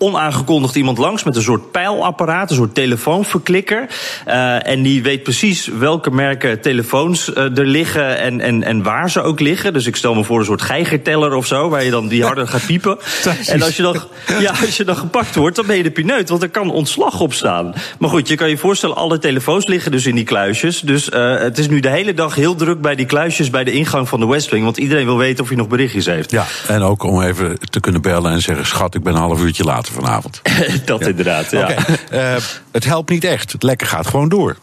onaangekondigd 0.00 0.74
iemand 0.74 0.98
langs 0.98 1.24
met 1.24 1.36
een 1.36 1.42
soort 1.42 1.70
pijlapparaat, 1.70 2.50
een 2.50 2.56
soort 2.56 2.74
telefoonverklikker. 2.74 3.88
Uh, 4.28 4.66
en 4.66 4.82
die 4.82 5.02
weet 5.02 5.22
precies 5.22 5.66
welke 5.66 6.10
merken 6.10 6.60
telefoons 6.60 7.28
uh, 7.28 7.58
er 7.58 7.66
liggen 7.66 8.18
en, 8.18 8.40
en, 8.40 8.62
en 8.62 8.82
waar 8.82 9.10
ze 9.10 9.22
ook 9.22 9.40
liggen. 9.40 9.72
Dus 9.72 9.86
ik 9.86 9.96
stel 9.96 10.14
me 10.14 10.24
voor 10.24 10.38
een 10.38 10.44
soort 10.44 10.62
geigerteller 10.62 11.34
of 11.34 11.46
zo, 11.46 11.68
waar 11.68 11.84
je 11.84 11.90
dan 11.90 12.08
die 12.08 12.24
harder 12.24 12.48
gaat 12.48 12.66
piepen. 12.66 12.98
en 13.46 13.62
als 13.62 13.76
je, 13.76 13.82
dan, 13.82 13.96
ja, 14.40 14.52
als 14.60 14.76
je 14.76 14.84
dan 14.84 14.96
gepakt 14.96 15.34
wordt, 15.34 15.56
dan 15.56 15.66
ben 15.66 15.76
je 15.76 15.82
de 15.82 15.90
pineut, 15.90 16.28
want 16.28 16.42
er 16.42 16.48
kan 16.48 16.70
ontslag 16.70 17.20
op 17.20 17.34
staan. 17.34 17.74
Maar 17.98 18.10
goed, 18.10 18.28
je 18.28 18.34
kan 18.34 18.48
je 18.48 18.58
voorstellen, 18.58 18.96
alle 18.96 19.18
telefoons 19.18 19.66
liggen 19.66 19.90
dus 19.90 20.06
in 20.06 20.14
die 20.14 20.24
kluisjes. 20.24 20.80
Dus 20.80 21.08
uh, 21.08 21.38
het 21.38 21.58
is 21.58 21.68
nu 21.68 21.80
de 21.80 21.90
hele 21.90 22.14
dag 22.14 22.34
heel 22.34 22.54
druk 22.54 22.80
bij 22.80 22.94
die 22.94 23.06
kluisjes 23.06 23.50
bij 23.50 23.64
de 23.64 23.72
ingang 23.72 24.08
van 24.08 24.20
de 24.20 24.26
West 24.26 24.50
Wing, 24.50 24.64
want 24.64 24.76
iedereen 24.76 25.04
wil 25.04 25.16
weten 25.16 25.42
of 25.42 25.48
hij 25.48 25.58
nog 25.58 25.68
berichtjes 25.68 26.06
heeft. 26.06 26.30
Ja, 26.30 26.46
en 26.66 26.82
ook 26.82 27.02
om 27.02 27.22
even 27.22 27.58
te 27.70 27.80
kunnen 27.80 28.02
bellen 28.02 28.32
en 28.32 28.42
zeggen: 28.42 28.66
schat, 28.66 28.94
ik 28.94 29.02
ben 29.02 29.14
een 29.14 29.20
half 29.20 29.42
uurtje 29.42 29.64
later 29.64 29.89
vanavond. 29.90 30.42
dat 30.84 31.06
inderdaad, 31.06 31.50
ja. 31.50 31.62
Okay. 31.62 32.34
Uh, 32.34 32.42
het 32.72 32.84
helpt 32.84 33.10
niet 33.10 33.24
echt. 33.24 33.52
Het 33.52 33.62
lekker 33.62 33.86
gaat 33.86 34.06
gewoon 34.06 34.28
door. 34.28 34.56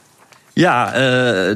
Ja, 0.58 0.88
uh, 0.88 1.00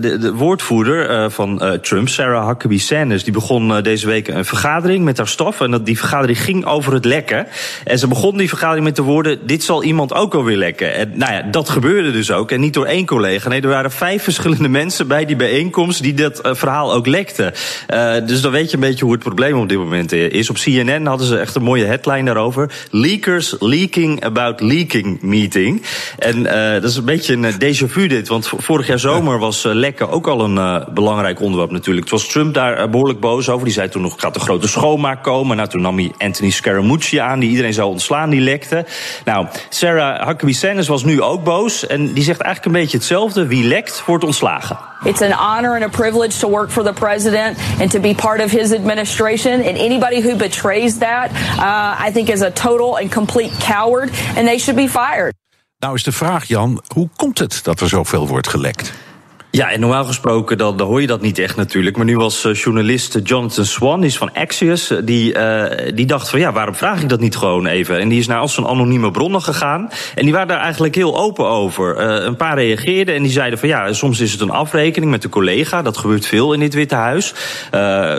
de, 0.01 0.17
de, 0.17 0.33
woordvoerder 0.33 1.09
uh, 1.09 1.29
van 1.29 1.63
uh, 1.63 1.71
Trump, 1.71 2.09
Sarah 2.09 2.47
Huckabee 2.47 2.79
Sanders, 2.79 3.23
die 3.23 3.33
begon 3.33 3.81
deze 3.81 4.07
week 4.07 4.27
een 4.27 4.45
vergadering 4.45 5.03
met 5.03 5.17
haar 5.17 5.27
staf. 5.27 5.61
En 5.61 5.71
dat, 5.71 5.85
die 5.85 5.97
vergadering 5.97 6.41
ging 6.41 6.65
over 6.65 6.93
het 6.93 7.05
lekken. 7.05 7.47
En 7.83 7.99
ze 7.99 8.07
begon 8.07 8.37
die 8.37 8.49
vergadering 8.49 8.85
met 8.85 8.95
de 8.95 9.01
woorden: 9.01 9.39
Dit 9.45 9.63
zal 9.63 9.83
iemand 9.83 10.13
ook 10.13 10.33
alweer 10.33 10.57
lekken. 10.57 10.93
En 10.93 11.11
nou 11.13 11.33
ja, 11.33 11.41
dat 11.41 11.69
gebeurde 11.69 12.11
dus 12.11 12.31
ook. 12.31 12.51
En 12.51 12.59
niet 12.59 12.73
door 12.73 12.85
één 12.85 13.05
collega. 13.05 13.49
Nee, 13.49 13.61
er 13.61 13.67
waren 13.67 13.91
vijf 13.91 14.23
verschillende 14.31 14.69
mensen 14.69 15.07
bij 15.07 15.25
die 15.25 15.35
bijeenkomst 15.35 16.01
die 16.01 16.13
dat 16.13 16.39
verhaal 16.43 16.93
ook 16.93 17.07
lekten. 17.07 17.53
dus 18.25 18.41
dan 18.41 18.51
weet 18.51 18.69
je 18.69 18.75
een 18.75 18.83
beetje 18.83 19.03
hoe 19.03 19.13
het 19.13 19.23
probleem 19.23 19.57
op 19.57 19.69
dit 19.69 19.77
moment 19.77 20.11
is. 20.11 20.49
Op 20.49 20.55
CNN 20.55 21.05
hadden 21.05 21.27
ze 21.27 21.37
echt 21.37 21.55
een 21.55 21.63
mooie 21.63 21.85
headline 21.85 22.25
daarover: 22.25 22.71
Leakers 22.91 23.55
leaking 23.59 24.23
about 24.23 24.59
leaking 24.59 25.21
meeting. 25.21 25.81
En 26.19 26.43
dat 26.81 26.89
is 26.89 26.95
een 26.95 27.05
beetje 27.05 27.33
een 27.33 27.53
déjà 27.53 27.85
vu 27.85 28.07
dit, 28.07 28.27
want 28.27 28.47
vorig 28.57 28.87
jaar 28.87 28.90
zomer 28.97 29.39
was 29.39 29.65
uh, 29.65 29.73
lekken 29.73 30.09
ook 30.09 30.27
al 30.27 30.41
een 30.41 30.55
uh, 30.55 30.87
belangrijk 30.93 31.41
onderwerp 31.41 31.71
natuurlijk. 31.71 32.09
Het 32.09 32.19
was 32.19 32.27
Trump 32.27 32.53
daar 32.53 32.81
uh, 32.81 32.89
behoorlijk 32.89 33.19
boos 33.19 33.49
over. 33.49 33.65
Die 33.65 33.73
zei 33.73 33.89
toen 33.89 34.01
nog, 34.01 34.13
gaat 34.17 34.33
de 34.33 34.39
grote 34.39 34.67
schoonmaak 34.67 35.23
komen. 35.23 35.57
Nou, 35.57 35.69
toen 35.69 35.81
nam 35.81 35.97
hij 35.97 36.11
Anthony 36.17 36.49
Scaramucci 36.49 37.17
aan, 37.17 37.39
die 37.39 37.49
iedereen 37.49 37.73
zou 37.73 37.89
ontslaan, 37.89 38.29
die 38.29 38.41
lekte. 38.41 38.85
Nou, 39.25 39.47
Sarah 39.69 40.27
Huckabee 40.27 40.53
Sanders 40.53 40.87
was 40.87 41.03
nu 41.03 41.21
ook 41.21 41.43
boos. 41.43 41.87
En 41.87 42.13
die 42.13 42.23
zegt 42.23 42.39
eigenlijk 42.39 42.75
een 42.75 42.81
beetje 42.81 42.97
hetzelfde. 42.97 43.47
Wie 43.47 43.63
lekt, 43.63 44.03
wordt 44.05 44.23
ontslagen. 44.23 44.77
It's 45.03 45.21
an 45.21 45.31
honor 45.31 45.73
and 45.73 45.83
a 45.83 45.89
privilege 45.89 46.39
to 46.39 46.49
work 46.49 46.69
for 46.69 46.83
the 46.83 46.93
president 46.93 47.57
and 47.79 47.91
to 47.91 47.99
be 47.99 48.13
part 48.13 48.43
of 48.43 48.51
his 48.51 48.71
administration. 48.71 49.53
And 49.53 49.77
anybody 49.77 50.21
who 50.21 50.35
betrays 50.35 50.97
that, 50.97 51.31
uh, 51.31 52.07
I 52.07 52.11
think 52.11 52.29
is 52.29 52.41
a 52.41 52.51
total 52.51 52.97
and 52.97 53.09
complete 53.09 53.51
coward. 53.59 54.11
And 54.35 54.47
they 54.47 54.57
should 54.59 54.77
be 54.77 54.87
fired. 54.87 55.33
Nou 55.81 55.95
is 55.95 56.03
de 56.03 56.11
vraag, 56.11 56.45
Jan, 56.45 56.83
hoe 56.87 57.09
komt 57.15 57.39
het 57.39 57.59
dat 57.63 57.79
er 57.79 57.89
zoveel 57.89 58.27
wordt 58.27 58.47
gelekt? 58.47 58.93
Ja, 59.53 59.71
en 59.71 59.79
normaal 59.79 60.05
gesproken 60.05 60.57
dan, 60.57 60.81
hoor 60.81 61.01
je 61.01 61.07
dat 61.07 61.21
niet 61.21 61.39
echt 61.39 61.55
natuurlijk. 61.55 61.95
Maar 61.95 62.05
nu 62.05 62.17
was 62.17 62.45
uh, 62.45 62.53
journalist 62.53 63.19
Jonathan 63.23 63.65
Swan, 63.65 63.99
die 63.99 64.09
is 64.09 64.17
van 64.17 64.33
Axios, 64.33 64.93
die, 65.03 65.33
uh, 65.33 65.65
die 65.95 66.05
dacht 66.05 66.29
van 66.29 66.39
ja, 66.39 66.51
waarom 66.51 66.75
vraag 66.75 67.01
ik 67.01 67.09
dat 67.09 67.19
niet 67.19 67.35
gewoon 67.35 67.65
even? 67.65 67.99
En 67.99 68.09
die 68.09 68.19
is 68.19 68.27
naar 68.27 68.39
al 68.39 68.47
zijn 68.47 68.67
anonieme 68.67 69.11
bronnen 69.11 69.41
gegaan. 69.41 69.89
En 70.15 70.23
die 70.23 70.33
waren 70.33 70.47
daar 70.47 70.59
eigenlijk 70.59 70.95
heel 70.95 71.17
open 71.17 71.47
over. 71.47 71.99
Een 71.99 72.35
paar 72.35 72.55
reageerden 72.55 73.15
en 73.15 73.23
die 73.23 73.31
zeiden 73.31 73.59
van 73.59 73.69
ja, 73.69 73.93
soms 73.93 74.19
is 74.19 74.31
het 74.31 74.41
een 74.41 74.49
afrekening 74.49 75.11
met 75.11 75.23
een 75.23 75.29
collega. 75.29 75.81
Dat 75.81 75.97
gebeurt 75.97 76.25
veel 76.25 76.53
in 76.53 76.59
dit 76.59 76.73
Witte 76.73 76.95
Huis. 76.95 77.33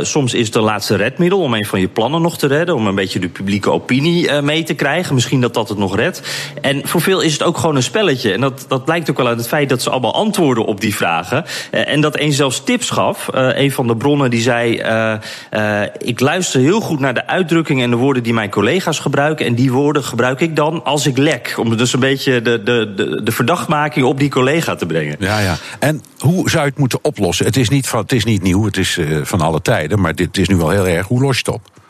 soms 0.01 0.35
is 0.35 0.47
het 0.47 0.55
een 0.55 0.62
laatste 0.62 0.97
redmiddel 0.97 1.40
om 1.40 1.55
een 1.55 1.66
van 1.66 1.81
je 1.81 1.88
plannen 1.88 2.23
nog 2.23 2.38
te 2.38 2.47
redden. 2.47 2.75
Om 2.75 2.87
een 2.87 2.95
beetje 2.95 3.18
de 3.18 3.29
publieke 3.29 3.71
opinie 3.71 4.42
mee 4.42 4.62
te 4.62 4.75
krijgen. 4.75 5.14
Misschien 5.14 5.40
dat 5.40 5.55
dat 5.55 5.68
het 5.68 5.79
nog 5.79 5.97
redt. 5.97 6.23
En 6.61 6.88
voor 6.88 7.01
veel 7.01 7.21
is 7.21 7.33
het 7.33 7.42
ook 7.42 7.59
gewoon 7.59 7.77
een 7.77 7.83
spelletje. 7.83 8.33
En 8.33 8.40
dat, 8.40 8.64
dat 8.68 8.85
blijkt 8.85 9.11
ook 9.11 9.16
wel 9.16 9.27
uit 9.27 9.38
het 9.38 9.49
feit 9.49 9.68
dat 9.68 9.83
ze 9.83 9.90
allemaal 9.90 10.14
antwoorden 10.14 10.64
op 10.64 10.81
die 10.81 10.95
vraag. 10.95 11.21
Eh, 11.30 11.88
en 11.88 12.00
dat 12.00 12.18
een 12.18 12.32
zelfs 12.32 12.64
tips 12.64 12.90
gaf. 12.90 13.28
Uh, 13.35 13.58
een 13.58 13.72
van 13.72 13.87
de 13.87 13.96
bronnen 13.96 14.30
die 14.30 14.40
zei: 14.40 14.82
uh, 15.52 15.82
Ik 15.98 16.20
luister 16.20 16.61
heel 16.61 16.80
goed 16.80 17.00
naar 17.00 17.14
de 17.14 17.26
uitdrukkingen 17.26 17.85
en 17.85 17.90
de 17.90 17.96
woorden 17.96 18.22
die 18.22 18.35
mijn 18.35 18.50
collega's 18.50 18.98
gebruiken. 18.98 19.46
En 19.46 19.54
die 19.54 19.72
woorden 19.72 20.04
gebruik 20.04 20.40
ik 20.40 20.56
dan 20.56 20.85
als 20.85 21.06
ik 21.06 21.18
lek. 21.18 21.54
Om 21.56 21.76
dus 21.76 21.92
een 21.92 22.00
beetje 22.00 22.42
de, 22.42 22.62
de, 22.62 22.92
de, 22.96 23.20
de 23.24 23.32
verdachtmaking 23.32 24.04
op 24.04 24.18
die 24.18 24.30
collega 24.30 24.74
te 24.74 24.87
brengen. 24.87 25.16
Ja, 25.18 25.38
ja. 25.38 25.56
En 25.78 26.02
hoe 26.18 26.50
zou 26.50 26.62
je 26.62 26.68
het 26.68 26.78
moeten 26.78 26.98
oplossen? 27.02 27.46
Het 27.46 27.56
is 27.56 27.68
niet, 27.68 27.88
van, 27.88 28.00
het 28.00 28.12
is 28.12 28.24
niet 28.24 28.42
nieuw, 28.42 28.64
het 28.64 28.76
is 28.76 28.98
van 29.22 29.40
alle 29.40 29.62
tijden. 29.62 30.00
Maar 30.00 30.14
dit 30.14 30.38
is 30.38 30.48
nu 30.48 30.56
wel 30.56 30.70
heel 30.70 30.87
erg. 30.87 31.06
Hoe 31.06 31.20
los 31.20 31.38
je 31.38 31.42
het 31.44 31.54
op? 31.54 31.82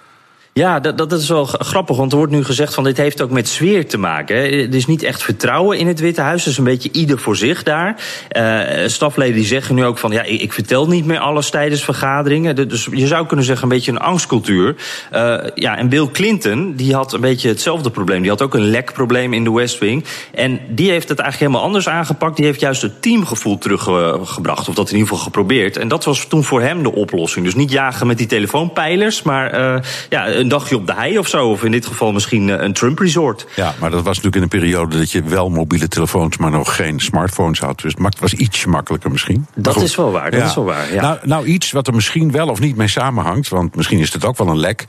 Ja, 0.55 0.81
dat, 0.81 0.99
dat 0.99 1.13
is 1.13 1.29
wel 1.29 1.45
grappig, 1.45 1.97
want 1.97 2.13
er 2.13 2.19
wordt 2.19 2.33
nu 2.33 2.45
gezegd 2.45 2.75
van 2.75 2.85
dit 2.85 2.97
heeft 2.97 3.23
ook 3.23 3.31
met 3.31 3.49
sfeer 3.49 3.89
te 3.89 3.99
maken. 3.99 4.37
Hè. 4.37 4.43
Er 4.43 4.75
is 4.75 4.87
niet 4.87 5.03
echt 5.03 5.23
vertrouwen 5.23 5.79
in 5.79 5.87
het 5.87 6.01
Witte 6.01 6.21
Huis, 6.21 6.45
het 6.45 6.53
is 6.53 6.59
een 6.59 6.65
beetje 6.65 6.89
ieder 6.93 7.19
voor 7.19 7.37
zich 7.37 7.63
daar. 7.63 7.97
Uh, 8.37 8.89
stafleden 8.89 9.35
die 9.35 9.45
zeggen 9.45 9.75
nu 9.75 9.85
ook 9.85 9.99
van 9.99 10.13
ja, 10.13 10.23
ik, 10.23 10.53
vertel 10.53 10.87
niet 10.87 11.05
meer 11.05 11.19
alles 11.19 11.51
tijdens 11.51 11.85
vergaderingen. 11.85 12.69
Dus 12.69 12.89
je 12.91 13.07
zou 13.07 13.27
kunnen 13.27 13.47
zeggen 13.47 13.65
een 13.65 13.75
beetje 13.75 13.91
een 13.93 13.99
angstcultuur. 13.99 14.77
Uh, 15.13 15.37
ja, 15.55 15.77
en 15.77 15.89
Bill 15.89 16.09
Clinton, 16.13 16.75
die 16.77 16.95
had 16.95 17.13
een 17.13 17.21
beetje 17.21 17.49
hetzelfde 17.49 17.91
probleem. 17.91 18.21
Die 18.21 18.31
had 18.31 18.43
ook 18.43 18.55
een 18.55 18.71
lekprobleem 18.71 19.33
in 19.33 19.45
de 19.45 19.53
West 19.53 19.79
Wing. 19.79 20.05
En 20.35 20.61
die 20.69 20.91
heeft 20.91 21.09
het 21.09 21.19
eigenlijk 21.19 21.51
helemaal 21.51 21.69
anders 21.69 21.89
aangepakt. 21.89 22.37
Die 22.37 22.45
heeft 22.45 22.61
juist 22.61 22.83
het 22.83 23.03
teamgevoel 23.03 23.59
teruggebracht, 23.59 24.69
of 24.69 24.75
dat 24.75 24.87
in 24.87 24.93
ieder 24.93 25.09
geval 25.09 25.25
geprobeerd. 25.25 25.77
En 25.77 25.89
dat 25.89 26.05
was 26.05 26.27
toen 26.27 26.45
voor 26.45 26.61
hem 26.61 26.83
de 26.83 26.93
oplossing. 26.93 27.45
Dus 27.45 27.55
niet 27.55 27.71
jagen 27.71 28.07
met 28.07 28.19
die 28.19 28.27
telefoonpijlers, 28.27 29.23
maar 29.23 29.61
uh, 29.61 29.81
ja 30.09 30.41
een 30.43 30.49
dagje 30.49 30.77
op 30.77 30.87
de 30.87 30.95
hei 30.95 31.19
of 31.19 31.29
zo. 31.29 31.49
Of 31.49 31.65
in 31.65 31.71
dit 31.71 31.87
geval 31.87 32.13
misschien 32.13 32.51
eh, 32.51 32.65
een 32.65 32.73
Trump 32.73 32.99
resort. 32.99 33.47
Ja, 33.57 33.75
maar 33.81 33.91
dat 33.91 34.03
was 34.03 34.17
natuurlijk 34.17 34.37
in 34.37 34.43
een 34.43 34.49
periode 34.49 34.99
dat 34.99 35.11
je 35.11 35.23
wel 35.23 35.49
mobiele 35.49 35.89
telefoons, 35.89 36.37
maar 36.37 36.51
nog 36.51 36.77
geen 36.77 37.01
smartphones 37.01 37.59
had. 37.59 37.81
Dus 37.81 37.95
het 37.99 38.21
was 38.21 38.33
iets 38.33 38.65
makkelijker 38.65 39.11
misschien. 39.11 39.47
Dat 39.55 39.83
is 39.83 39.97
wel 39.97 40.13
waar, 40.13 40.31
dat 40.31 40.43
is 40.43 40.55
wel 40.55 40.65
waar. 40.65 40.95
Ja. 40.95 41.01
Nou, 41.01 41.19
nou, 41.23 41.47
iets 41.47 41.73
wat 41.73 41.87
er 41.87 41.95
misschien 41.95 42.33
wel 42.33 42.49
of 42.49 42.61
niet 42.61 42.77
mee 42.77 42.89
samenhangt, 42.89 43.49
want 43.49 43.75
misschien 43.77 43.99
is 43.99 44.13
het 44.13 44.25
ook 44.25 44.39
wel 44.39 44.49
een 44.49 44.59
lek. 44.59 44.85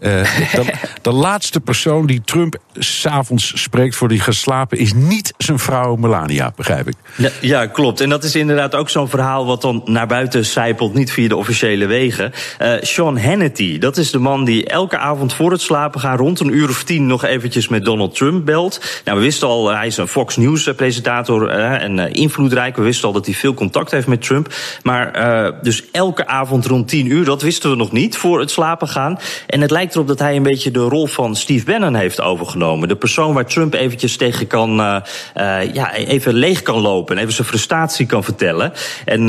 Uh, 0.00 0.10
de, 0.52 0.72
de, 1.02 1.12
laatste 1.12 1.60
persoon 1.60 2.06
die 2.06 2.20
Trump 2.24 2.56
s'avonds 2.74 3.62
spreekt 3.62 3.96
voor 3.96 4.08
die 4.08 4.20
geslapen 4.20 4.78
is 4.78 4.92
niet 4.94 5.34
zijn 5.38 5.58
vrouw 5.58 5.96
Melania, 5.96 6.52
begrijp 6.56 6.88
ik. 6.88 6.94
Ja, 7.16 7.30
ja 7.40 7.66
klopt. 7.66 8.00
En 8.00 8.08
dat 8.08 8.24
is 8.24 8.34
inderdaad 8.34 8.74
ook 8.74 8.90
zo'n 8.90 9.08
verhaal 9.08 9.46
wat 9.46 9.62
dan 9.62 9.82
naar 9.84 10.06
buiten 10.06 10.46
zijpelt, 10.46 10.94
niet 10.94 11.12
via 11.12 11.28
de 11.28 11.36
officiële 11.36 11.86
wegen. 11.86 12.32
Uh, 12.62 12.72
Sean 12.80 13.18
Hannity, 13.18 13.78
dat 13.78 13.96
is 13.96 14.10
de 14.10 14.18
man 14.18 14.44
die 14.44 14.66
elke 14.66 14.95
avond 14.98 15.34
voor 15.34 15.50
het 15.50 15.60
slapen 15.60 16.00
gaan, 16.00 16.16
rond 16.16 16.40
een 16.40 16.54
uur 16.54 16.68
of 16.68 16.84
tien, 16.84 17.06
nog 17.06 17.24
eventjes 17.24 17.68
met 17.68 17.84
Donald 17.84 18.14
Trump 18.14 18.44
belt. 18.44 19.00
Nou, 19.04 19.18
we 19.18 19.24
wisten 19.24 19.48
al, 19.48 19.68
hij 19.68 19.86
is 19.86 19.96
een 19.96 20.08
Fox 20.08 20.36
News 20.36 20.70
presentator 20.76 21.56
uh, 21.56 21.82
en 21.82 21.98
invloedrijk. 22.12 22.76
We 22.76 22.82
wisten 22.82 23.08
al 23.08 23.14
dat 23.14 23.26
hij 23.26 23.34
veel 23.34 23.54
contact 23.54 23.90
heeft 23.90 24.06
met 24.06 24.22
Trump. 24.22 24.54
Maar 24.82 25.54
dus 25.62 25.82
elke 25.92 26.26
avond 26.26 26.66
rond 26.66 26.88
tien 26.88 27.06
uur, 27.10 27.24
dat 27.24 27.42
wisten 27.42 27.70
we 27.70 27.76
nog 27.76 27.92
niet 27.92 28.16
voor 28.16 28.40
het 28.40 28.50
slapen 28.50 28.88
gaan. 28.88 29.18
En 29.46 29.60
het 29.60 29.70
lijkt 29.70 29.94
erop 29.94 30.08
dat 30.08 30.18
hij 30.18 30.36
een 30.36 30.42
beetje 30.42 30.70
de 30.70 30.80
rol 30.80 31.06
van 31.06 31.36
Steve 31.36 31.64
Bannon 31.64 31.94
heeft 31.94 32.20
overgenomen. 32.20 32.88
De 32.88 32.96
persoon 32.96 33.34
waar 33.34 33.46
Trump 33.46 33.74
eventjes 33.74 34.16
tegen 34.16 34.46
kan, 34.46 34.76
ja, 35.72 35.94
even 35.94 36.34
leeg 36.34 36.62
kan 36.62 36.80
lopen 36.80 37.16
en 37.16 37.22
even 37.22 37.34
zijn 37.34 37.48
frustratie 37.48 38.06
kan 38.06 38.24
vertellen. 38.24 38.72
En 39.04 39.26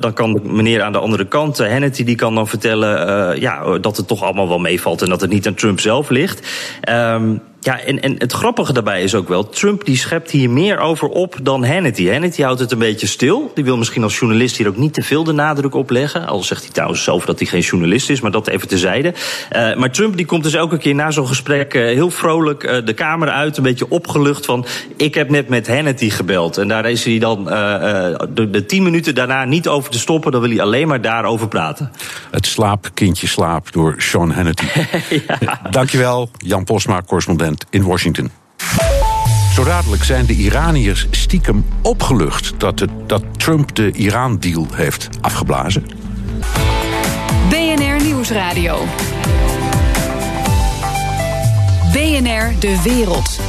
dan 0.00 0.12
kan 0.12 0.40
meneer 0.42 0.82
aan 0.82 0.92
de 0.92 0.98
andere 0.98 1.26
kant, 1.26 1.58
Hannity, 1.58 2.04
die 2.04 2.16
kan 2.16 2.34
dan 2.34 2.48
vertellen 2.48 3.40
ja, 3.40 3.78
dat 3.78 3.96
het 3.96 4.06
toch 4.06 4.22
allemaal 4.22 4.48
wel 4.48 4.58
meevalt 4.58 5.02
en 5.06 5.12
dat 5.12 5.20
het 5.20 5.30
niet 5.30 5.46
aan 5.46 5.54
Trump 5.54 5.80
zelf 5.80 6.08
ligt. 6.10 6.48
Um, 6.88 7.40
ja, 7.66 7.80
en, 7.80 8.02
en 8.02 8.14
het 8.18 8.32
grappige 8.32 8.72
daarbij 8.72 9.02
is 9.02 9.14
ook 9.14 9.28
wel, 9.28 9.48
Trump 9.48 9.84
die 9.84 9.96
schept 9.96 10.30
hier 10.30 10.50
meer 10.50 10.78
over 10.78 11.08
op 11.08 11.36
dan 11.42 11.64
Hannity. 11.64 12.08
Hannity 12.08 12.42
houdt 12.42 12.60
het 12.60 12.72
een 12.72 12.78
beetje 12.78 13.06
stil. 13.06 13.50
Die 13.54 13.64
wil 13.64 13.76
misschien 13.76 14.02
als 14.02 14.18
journalist 14.18 14.56
hier 14.56 14.68
ook 14.68 14.76
niet 14.76 14.94
te 14.94 15.02
veel 15.02 15.24
de 15.24 15.32
nadruk 15.32 15.74
op 15.74 15.90
leggen. 15.90 16.26
Al 16.26 16.42
zegt 16.42 16.62
hij 16.62 16.72
trouwens 16.72 17.04
zelf 17.04 17.24
dat 17.24 17.38
hij 17.38 17.48
geen 17.48 17.60
journalist 17.60 18.10
is, 18.10 18.20
maar 18.20 18.30
dat 18.30 18.48
even 18.48 18.68
tezijde. 18.68 19.14
Uh, 19.52 19.74
maar 19.76 19.90
Trump 19.90 20.16
die 20.16 20.26
komt 20.26 20.42
dus 20.42 20.54
elke 20.54 20.78
keer 20.78 20.94
na 20.94 21.10
zo'n 21.10 21.26
gesprek 21.26 21.74
uh, 21.74 21.82
heel 21.82 22.10
vrolijk 22.10 22.64
uh, 22.64 22.84
de 22.84 22.92
kamer 22.92 23.28
uit, 23.28 23.56
een 23.56 23.62
beetje 23.62 23.90
opgelucht 23.90 24.44
van, 24.44 24.66
ik 24.96 25.14
heb 25.14 25.30
net 25.30 25.48
met 25.48 25.68
Hannity 25.68 26.10
gebeld. 26.10 26.58
En 26.58 26.68
daar 26.68 26.90
is 26.90 27.04
hij 27.04 27.18
dan 27.18 27.44
de, 27.44 28.48
de 28.50 28.66
tien 28.66 28.82
minuten 28.82 29.14
daarna 29.14 29.44
niet 29.44 29.68
over 29.68 29.90
te 29.90 29.98
stoppen, 29.98 30.32
dan 30.32 30.40
wil 30.40 30.50
hij 30.50 30.60
alleen 30.60 30.88
maar 30.88 31.00
daarover 31.00 31.48
praten. 31.48 31.92
Het 32.30 32.46
slaapkindje 32.46 33.26
slaap 33.26 33.72
door 33.72 33.94
Sean 33.98 34.30
Hannity. 34.30 34.66
ja. 35.26 35.60
Dankjewel, 35.70 36.30
Jan 36.36 36.64
Posma, 36.64 37.02
correspondent 37.06 37.55
in 37.70 37.82
Washington. 37.82 38.30
Zo 39.54 39.64
dadelijk 39.64 40.04
zijn 40.04 40.26
de 40.26 40.32
Iraniërs 40.32 41.06
stiekem 41.10 41.64
opgelucht 41.82 42.52
dat, 42.58 42.78
het, 42.78 42.90
dat 43.06 43.22
Trump 43.36 43.74
de 43.74 43.92
Iran-deal 43.92 44.66
heeft 44.72 45.08
afgeblazen. 45.20 45.86
BNR 47.48 48.04
Nieuwsradio. 48.04 48.84
BNR 51.92 52.60
De 52.60 52.80
Wereld. 52.84 53.40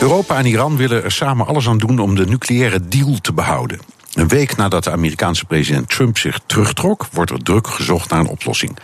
Europa 0.00 0.38
en 0.38 0.46
Iran 0.46 0.76
willen 0.76 1.04
er 1.04 1.12
samen 1.12 1.46
alles 1.46 1.68
aan 1.68 1.78
doen 1.78 1.98
om 1.98 2.14
de 2.14 2.26
nucleaire 2.26 2.88
deal 2.88 3.18
te 3.20 3.32
behouden. 3.32 3.80
Een 4.12 4.28
week 4.28 4.56
nadat 4.56 4.84
de 4.84 4.90
Amerikaanse 4.90 5.44
president 5.44 5.88
Trump 5.88 6.18
zich 6.18 6.40
terugtrok, 6.46 7.06
wordt 7.12 7.30
er 7.30 7.42
druk 7.42 7.66
gezocht 7.66 8.10
naar 8.10 8.20
een 8.20 8.26
oplossing. 8.26 8.78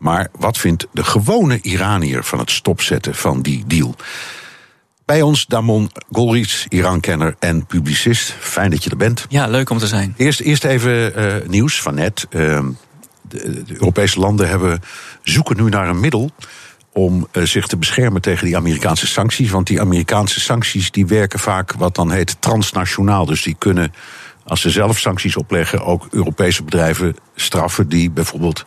Maar 0.00 0.28
wat 0.38 0.58
vindt 0.58 0.86
de 0.92 1.04
gewone 1.04 1.58
Iranier 1.60 2.24
van 2.24 2.38
het 2.38 2.50
stopzetten 2.50 3.14
van 3.14 3.42
die 3.42 3.64
deal? 3.66 3.94
Bij 5.04 5.22
ons 5.22 5.46
Damon 5.46 5.90
Golriz, 6.12 6.66
Iran-kenner 6.68 7.34
en 7.38 7.66
publicist. 7.66 8.34
Fijn 8.38 8.70
dat 8.70 8.84
je 8.84 8.90
er 8.90 8.96
bent. 8.96 9.26
Ja, 9.28 9.46
leuk 9.46 9.70
om 9.70 9.78
te 9.78 9.86
zijn. 9.86 10.14
Eerst, 10.16 10.40
eerst 10.40 10.64
even 10.64 11.18
uh, 11.18 11.48
nieuws 11.48 11.82
van 11.82 11.94
net. 11.94 12.26
Uh, 12.30 12.64
de, 13.28 13.62
de, 13.62 13.74
Europese 13.74 14.18
landen 14.18 14.48
hebben, 14.48 14.82
zoeken 15.22 15.56
nu 15.56 15.68
naar 15.68 15.88
een 15.88 16.00
middel 16.00 16.30
om 16.92 17.26
uh, 17.32 17.44
zich 17.44 17.66
te 17.66 17.76
beschermen 17.76 18.20
tegen 18.20 18.46
die 18.46 18.56
Amerikaanse 18.56 19.06
sancties. 19.06 19.50
Want 19.50 19.66
die 19.66 19.80
Amerikaanse 19.80 20.40
sancties 20.40 20.90
die 20.90 21.06
werken 21.06 21.38
vaak 21.38 21.72
wat 21.72 21.94
dan 21.94 22.10
heet 22.10 22.36
transnationaal. 22.40 23.26
Dus 23.26 23.42
die 23.42 23.56
kunnen, 23.58 23.92
als 24.44 24.60
ze 24.60 24.70
zelf 24.70 24.98
sancties 24.98 25.36
opleggen, 25.36 25.84
ook 25.84 26.06
Europese 26.10 26.62
bedrijven 26.62 27.16
straffen 27.34 27.88
die 27.88 28.10
bijvoorbeeld 28.10 28.64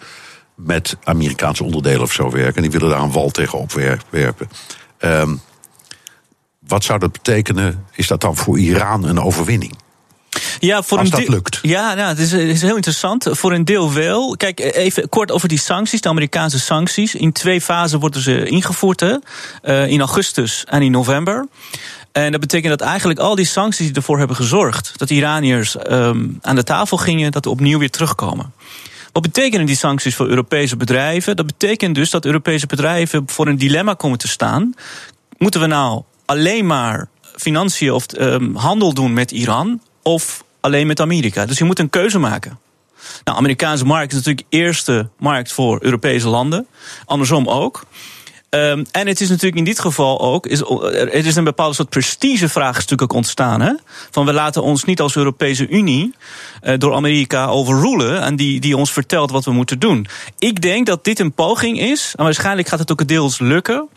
met 0.56 0.98
Amerikaanse 1.04 1.64
onderdelen 1.64 2.02
of 2.02 2.12
zo 2.12 2.32
werken. 2.32 2.56
En 2.56 2.62
die 2.62 2.72
willen 2.72 2.90
daar 2.90 3.02
een 3.02 3.12
wal 3.12 3.30
tegen 3.30 3.60
opwerpen. 3.60 4.50
Um, 5.00 5.42
wat 6.68 6.84
zou 6.84 7.00
dat 7.00 7.12
betekenen? 7.12 7.86
Is 7.92 8.08
dat 8.08 8.22
dan 8.22 8.36
voor 8.36 8.60
Iran 8.60 9.04
een 9.04 9.20
overwinning? 9.20 9.76
Ja, 10.60 10.84
voor 10.84 10.98
Als 10.98 11.12
een 11.12 11.20
dat 11.20 11.28
lukt. 11.28 11.60
Ja, 11.62 11.94
nou, 11.94 12.08
het, 12.08 12.20
is, 12.20 12.32
het 12.32 12.42
is 12.42 12.62
heel 12.62 12.76
interessant. 12.76 13.28
Voor 13.32 13.52
een 13.52 13.66
deel 13.66 13.94
wel. 13.94 14.38
Kijk, 14.38 14.60
even 14.60 15.10
kort 15.10 15.32
over 15.32 15.48
die 15.48 15.60
sancties, 15.60 16.02
de 16.02 16.10
Amerikaanse 16.10 16.60
sancties. 16.60 17.16
In 17.16 17.32
twee 17.32 17.62
fasen 17.62 18.00
worden 18.00 18.22
ze 18.22 18.46
ingevoerd. 18.46 19.00
Hè? 19.00 19.16
Uh, 19.64 19.88
in 19.88 20.00
augustus 20.00 20.64
en 20.68 20.82
in 20.82 20.92
november. 20.92 21.48
En 22.12 22.32
dat 22.32 22.42
betekent 22.42 22.80
dat 22.80 22.88
eigenlijk 22.88 23.20
al 23.20 23.36
die 23.36 23.46
sancties 23.46 23.88
die 23.88 23.96
ervoor 23.96 24.18
hebben 24.18 24.36
gezorgd 24.36 24.94
dat 24.98 25.08
de 25.08 25.14
Iraniërs 25.14 25.76
um, 25.90 26.38
aan 26.42 26.56
de 26.56 26.64
tafel 26.64 26.98
gingen, 26.98 27.32
dat 27.32 27.46
opnieuw 27.46 27.80
weer 27.80 27.90
terugkomen. 27.90 28.54
Wat 29.14 29.22
betekenen 29.22 29.66
die 29.66 29.76
sancties 29.76 30.16
voor 30.16 30.28
Europese 30.28 30.78
bedrijven? 30.78 31.36
Dat 31.36 31.46
betekent 31.46 31.96
dus 31.96 32.10
dat 32.10 32.26
Europese 32.26 32.66
bedrijven 32.66 33.24
voor 33.26 33.48
een 33.48 33.58
dilemma 33.58 33.94
komen 33.94 34.18
te 34.18 34.28
staan. 34.28 34.74
Moeten 35.38 35.62
we 35.62 35.68
nou 35.68 36.04
alleen 36.26 36.66
maar 36.66 37.08
financiën 37.36 37.92
of 37.92 38.06
um, 38.18 38.56
handel 38.56 38.94
doen 38.94 39.14
met 39.14 39.32
Iran 39.32 39.82
of 40.02 40.44
alleen 40.60 40.88
met 40.88 41.00
Amerika? 41.00 41.46
Dus 41.46 41.58
je 41.58 41.64
moet 41.64 41.80
een 41.80 41.90
keuze 41.90 42.20
maken. 42.20 42.60
Nou, 43.24 43.38
Amerikaanse 43.38 43.86
markt 43.86 44.12
is 44.12 44.18
natuurlijk 44.18 44.48
de 44.50 44.58
eerste 44.58 45.10
markt 45.18 45.52
voor 45.52 45.78
Europese 45.82 46.28
landen. 46.28 46.68
Andersom 47.06 47.48
ook. 47.48 47.86
Um, 48.54 48.86
en 48.92 49.08
het 49.08 49.22
is 49.22 49.30
natuurlijk 49.30 49.56
in 49.56 49.64
dit 49.64 49.80
geval 49.80 50.22
ook, 50.22 50.48
is, 50.48 50.62
er 50.62 51.14
is 51.14 51.36
een 51.36 51.44
bepaalde 51.44 51.76
soort 51.76 51.90
prestigevraagstuk 51.90 53.02
ook 53.02 53.14
ontstaan. 53.14 53.62
Hè? 53.62 53.74
Van 54.12 54.26
we 54.26 54.34
laten 54.34 54.64
ons 54.64 54.84
niet 54.84 55.02
als 55.02 55.16
Europese 55.16 55.68
Unie 55.68 56.14
uh, 56.64 56.74
door 56.78 56.94
Amerika 56.94 57.48
overrulen 57.48 58.22
en 58.22 58.36
die, 58.36 58.60
die 58.60 58.78
ons 58.78 58.92
vertelt 58.92 59.32
wat 59.32 59.46
we 59.46 59.52
moeten 59.52 59.80
doen. 59.80 60.08
Ik 60.40 60.62
denk 60.62 60.86
dat 60.86 61.04
dit 61.04 61.20
een 61.20 61.34
poging 61.34 61.80
is, 61.80 62.14
en 62.18 62.24
waarschijnlijk 62.24 62.68
gaat 62.68 62.80
het 62.80 62.92
ook 62.92 63.08
deels 63.08 63.40
lukken, 63.40 63.90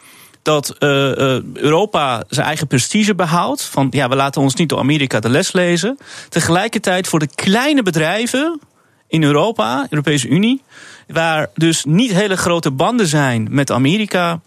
dat 0.42 0.75
uh, 0.79 0.88
Europa 1.55 2.25
zijn 2.29 2.47
eigen 2.47 2.66
prestige 2.66 3.14
behoudt. 3.14 3.62
Van 3.62 3.87
ja, 3.90 4.09
we 4.09 4.16
laten 4.16 4.42
ons 4.42 4.55
niet 4.55 4.69
door 4.69 4.79
Amerika 4.79 5.21
de 5.21 5.29
les 5.29 5.53
lezen. 5.53 5.99
Tegelijkertijd 6.29 7.09
voor 7.09 7.19
de 7.19 7.29
kleine 7.35 7.83
bedrijven 7.83 8.61
in 9.09 9.23
Europa, 9.23 9.87
Europese 9.90 10.29
Unie, 10.29 10.62
waar 11.09 11.51
dus 11.55 11.85
niet 11.85 12.12
hele 12.12 12.37
grote 12.37 12.71
banden 12.71 13.07
zijn 13.07 13.49
met 13.51 13.71
Amerika 13.71 14.40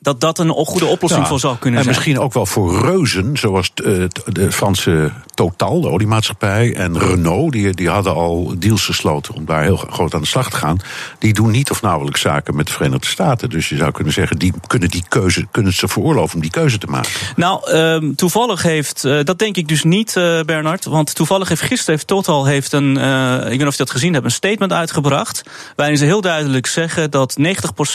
dat 0.00 0.20
dat 0.20 0.38
een 0.38 0.50
goede 0.50 0.86
oplossing 0.86 1.26
voor 1.26 1.40
zou 1.40 1.56
kunnen 1.58 1.78
en 1.78 1.84
zijn. 1.84 1.96
En 1.96 2.00
misschien 2.02 2.24
ook 2.24 2.32
wel 2.32 2.46
voor 2.46 2.80
reuzen, 2.86 3.36
zoals 3.36 3.70
de 3.74 4.52
Franse 4.52 5.12
Total, 5.34 5.80
de 5.80 5.88
oliemaatschappij, 5.88 6.74
en 6.74 6.98
Renault, 6.98 7.52
die, 7.52 7.74
die 7.74 7.88
hadden 7.88 8.14
al 8.14 8.54
deals 8.58 8.84
gesloten 8.84 9.34
om 9.34 9.44
daar 9.44 9.62
heel 9.62 9.76
groot 9.76 10.14
aan 10.14 10.20
de 10.20 10.26
slag 10.26 10.50
te 10.50 10.56
gaan. 10.56 10.78
Die 11.18 11.32
doen 11.32 11.50
niet 11.50 11.70
of 11.70 11.82
nauwelijks 11.82 12.20
zaken 12.20 12.56
met 12.56 12.66
de 12.66 12.72
Verenigde 12.72 13.06
Staten. 13.06 13.50
Dus 13.50 13.68
je 13.68 13.76
zou 13.76 13.90
kunnen 13.90 14.12
zeggen, 14.12 14.38
die 14.38 14.52
kunnen 14.66 14.88
die 14.88 15.04
keuze, 15.08 15.46
kunnen 15.50 15.72
ze 15.72 15.88
veroorloven 15.88 16.34
om 16.34 16.40
die 16.40 16.50
keuze 16.50 16.78
te 16.78 16.86
maken. 16.86 17.10
Nou, 17.36 17.70
um, 17.72 18.14
toevallig 18.14 18.62
heeft, 18.62 19.04
uh, 19.04 19.18
dat 19.24 19.38
denk 19.38 19.56
ik 19.56 19.68
dus 19.68 19.84
niet, 19.84 20.16
uh, 20.16 20.40
Bernard. 20.40 20.84
Want 20.84 21.14
toevallig 21.14 21.48
heeft 21.48 21.62
gisteren 21.62 21.94
heeft 21.94 22.06
Total 22.06 22.44
heeft 22.44 22.72
een, 22.72 22.96
ik 22.96 23.48
weet 23.48 23.58
niet 23.58 23.66
of 23.66 23.72
je 23.72 23.76
dat 23.76 23.90
gezien 23.90 24.12
hebt, 24.12 24.24
een 24.24 24.30
statement 24.30 24.72
uitgebracht. 24.72 25.42
Waarin 25.76 25.96
ze 25.96 26.04
heel 26.04 26.20
duidelijk 26.20 26.66
zeggen 26.66 27.10
dat 27.10 27.36
90% 27.38 27.42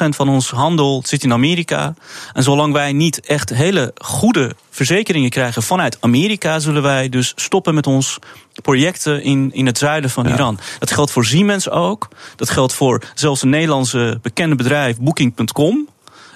van 0.09 0.29
ons 0.29 0.49
handel 0.49 1.03
zit 1.05 1.23
in 1.23 1.33
Amerika. 1.33 1.94
En 2.33 2.43
zolang 2.43 2.73
wij 2.73 2.93
niet 2.93 3.19
echt 3.19 3.49
hele 3.49 3.93
goede 3.95 4.55
verzekeringen 4.69 5.29
krijgen 5.29 5.63
vanuit 5.63 5.97
Amerika, 5.99 6.59
zullen 6.59 6.81
wij 6.81 7.09
dus 7.09 7.33
stoppen 7.35 7.73
met 7.73 7.87
ons 7.87 8.19
projecten 8.61 9.23
in, 9.23 9.49
in 9.53 9.65
het 9.65 9.77
zuiden 9.77 10.09
van 10.09 10.27
Iran. 10.27 10.59
Dat 10.79 10.91
geldt 10.91 11.11
voor 11.11 11.25
Siemens 11.25 11.69
ook. 11.69 12.07
Dat 12.35 12.49
geldt 12.49 12.73
voor 12.73 13.01
zelfs 13.13 13.41
een 13.41 13.49
Nederlandse 13.49 14.19
bekende 14.21 14.55
bedrijf, 14.55 14.97
Booking.com 14.99 15.87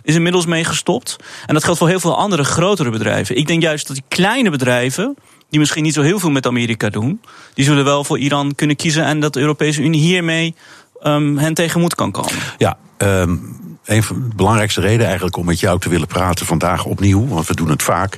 is 0.04 0.16
inmiddels 0.16 0.46
mee 0.46 0.64
gestopt. 0.64 1.16
En 1.46 1.54
dat 1.54 1.64
geldt 1.64 1.80
voor 1.80 1.88
heel 1.88 2.00
veel 2.00 2.18
andere 2.18 2.44
grotere 2.44 2.90
bedrijven. 2.90 3.38
Ik 3.38 3.48
denk 3.48 3.62
juist 3.62 3.88
dat 3.88 3.96
die 3.96 4.06
kleine 4.08 4.50
bedrijven, 4.50 5.16
die 5.50 5.60
misschien 5.60 5.84
niet 5.84 5.94
zo 5.94 6.02
heel 6.02 6.20
veel 6.20 6.30
met 6.30 6.48
Amerika 6.48 6.90
doen, 6.90 7.22
die 7.54 7.66
zullen 7.66 7.84
wel 7.84 8.04
voor 8.04 8.20
Iran 8.20 8.56
kunnen 8.56 8.76
kiezen 8.76 9.04
en 9.04 9.20
dat 9.20 9.34
de 9.34 9.40
Europese 9.40 9.82
Unie 9.82 10.02
hiermee 10.02 10.56
um, 11.04 11.38
hen 11.38 11.54
tegemoet 11.54 11.96
kan 11.96 12.12
komen. 12.12 12.40
Ja, 12.58 12.78
um, 12.98 13.69
een 13.90 14.04
van 14.04 14.16
de 14.30 14.36
belangrijkste 14.36 14.82
redenen 14.82 15.06
eigenlijk 15.06 15.38
om 15.38 15.46
met 15.46 15.60
jou 15.60 15.80
te 15.80 15.90
willen 15.90 16.08
praten 16.08 16.46
vandaag 16.46 16.86
opnieuw, 16.86 17.28
want 17.28 17.48
we 17.48 17.56
doen 17.56 17.70
het 17.70 17.84
vaak, 17.84 18.18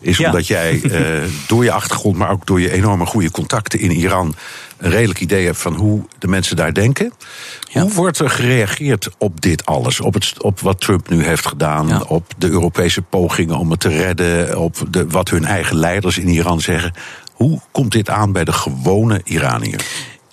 is 0.00 0.16
Ja. 0.16 0.26
omdat 0.26 0.46
jij 0.46 0.80
uh, 0.82 1.00
door 1.48 1.64
je 1.64 1.72
achtergrond, 1.72 2.16
maar 2.16 2.30
ook 2.30 2.46
door 2.46 2.60
je 2.60 2.70
enorme 2.72 3.06
goede 3.06 3.30
contacten 3.30 3.78
in 3.80 3.90
Iran, 3.90 4.34
een 4.76 4.90
redelijk 4.90 5.20
idee 5.20 5.44
hebt 5.44 5.58
van 5.58 5.74
hoe 5.74 6.02
de 6.18 6.28
mensen 6.28 6.56
daar 6.56 6.72
denken. 6.72 7.12
Ja. 7.72 7.82
Hoe 7.82 7.92
wordt 7.92 8.18
er 8.18 8.30
gereageerd 8.30 9.08
op 9.18 9.40
dit 9.40 9.66
alles? 9.66 10.00
Op, 10.00 10.14
het, 10.14 10.42
op 10.42 10.60
wat 10.60 10.80
Trump 10.80 11.08
nu 11.08 11.24
heeft 11.24 11.46
gedaan, 11.46 11.88
Ja. 11.88 12.00
op 12.00 12.32
de 12.38 12.48
Europese 12.48 13.02
pogingen 13.02 13.56
om 13.58 13.70
het 13.70 13.80
te 13.80 13.88
redden, 13.88 14.58
op 14.58 14.76
de, 14.90 15.06
wat 15.08 15.28
hun 15.30 15.44
eigen 15.44 15.76
leiders 15.76 16.18
in 16.18 16.28
Iran 16.28 16.60
zeggen. 16.60 16.92
Hoe 17.32 17.60
komt 17.72 17.92
dit 17.92 18.10
aan 18.10 18.32
bij 18.32 18.44
de 18.44 18.52
gewone 18.52 19.20
Iranier? 19.24 19.80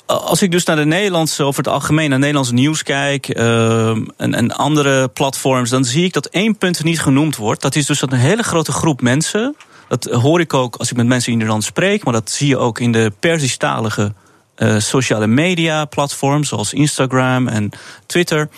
Als 0.09 0.41
ik 0.41 0.51
dus 0.51 0.65
naar 0.65 0.75
de 0.75 0.85
Nederlandse, 0.85 1.43
over 1.43 1.63
het 1.63 1.73
algemeen, 1.73 2.09
naar 2.09 2.19
Nederlandse 2.19 2.53
nieuws 2.53 2.83
kijk 2.83 3.37
uh, 3.37 3.89
en, 3.89 4.33
en, 4.33 4.51
andere 4.51 5.07
platforms, 5.07 5.69
dan 5.69 5.85
zie 5.85 6.03
ik 6.03 6.13
dat 6.13 6.25
één 6.25 6.57
punt 6.57 6.83
niet 6.83 7.01
genoemd 7.01 7.35
wordt. 7.35 7.61
Dat 7.61 7.75
is 7.75 7.85
dus 7.85 7.99
dat 7.99 8.11
een 8.11 8.17
hele 8.17 8.43
grote 8.43 8.71
groep 8.71 9.01
mensen, 9.01 9.55
dat 9.87 10.03
hoor 10.03 10.39
ik 10.39 10.53
ook 10.53 10.75
als 10.75 10.91
ik 10.91 10.97
met 10.97 11.07
mensen 11.07 11.31
in 11.31 11.41
Iran 11.41 11.61
spreek, 11.61 12.03
maar 12.03 12.13
dat 12.13 12.29
zie 12.31 12.47
je 12.47 12.57
ook 12.57 12.79
in 12.79 12.91
de 12.91 13.11
Persisch-talige 13.19 14.13
uh, 14.57 14.79
sociale 14.79 15.27
media 15.27 15.85
platforms 15.85 16.47
zoals 16.47 16.73
Instagram 16.73 17.47
en 17.47 17.69
Twitter, 18.05 18.49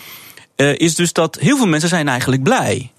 uh, 0.56 0.78
is 0.78 0.94
dus 0.94 1.12
dat 1.12 1.36
heel 1.40 1.56
veel 1.56 1.66
mensen 1.66 1.88
zijn 1.88 2.08
eigenlijk 2.08 2.42
blij. 2.42 2.90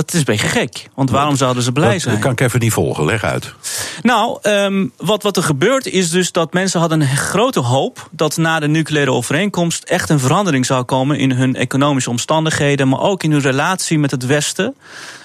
Dat 0.00 0.12
is 0.12 0.18
een 0.18 0.24
beetje 0.24 0.46
gek. 0.46 0.88
Want 0.94 1.10
waarom 1.10 1.36
zouden 1.36 1.62
ze 1.62 1.72
blij 1.72 1.92
dat, 1.92 2.00
zijn? 2.00 2.14
Dat 2.14 2.22
kan 2.22 2.32
ik 2.32 2.40
even 2.40 2.60
niet 2.60 2.72
volgen. 2.72 3.04
Leg 3.04 3.24
uit. 3.24 3.54
Nou, 4.02 4.38
um, 4.42 4.92
wat, 4.96 5.22
wat 5.22 5.36
er 5.36 5.42
gebeurt 5.42 5.86
is 5.86 6.10
dus 6.10 6.32
dat 6.32 6.52
mensen 6.52 6.80
hadden 6.80 7.00
een 7.00 7.16
grote 7.16 7.60
hoop 7.60 8.08
dat 8.10 8.36
na 8.36 8.60
de 8.60 8.68
nucleaire 8.68 9.12
overeenkomst 9.12 9.84
echt 9.84 10.10
een 10.10 10.18
verandering 10.18 10.66
zou 10.66 10.84
komen 10.84 11.18
in 11.18 11.32
hun 11.32 11.56
economische 11.56 12.10
omstandigheden, 12.10 12.88
maar 12.88 13.00
ook 13.00 13.22
in 13.22 13.30
hun 13.30 13.40
relatie 13.40 13.98
met 13.98 14.10
het 14.10 14.26
Westen. 14.26 14.74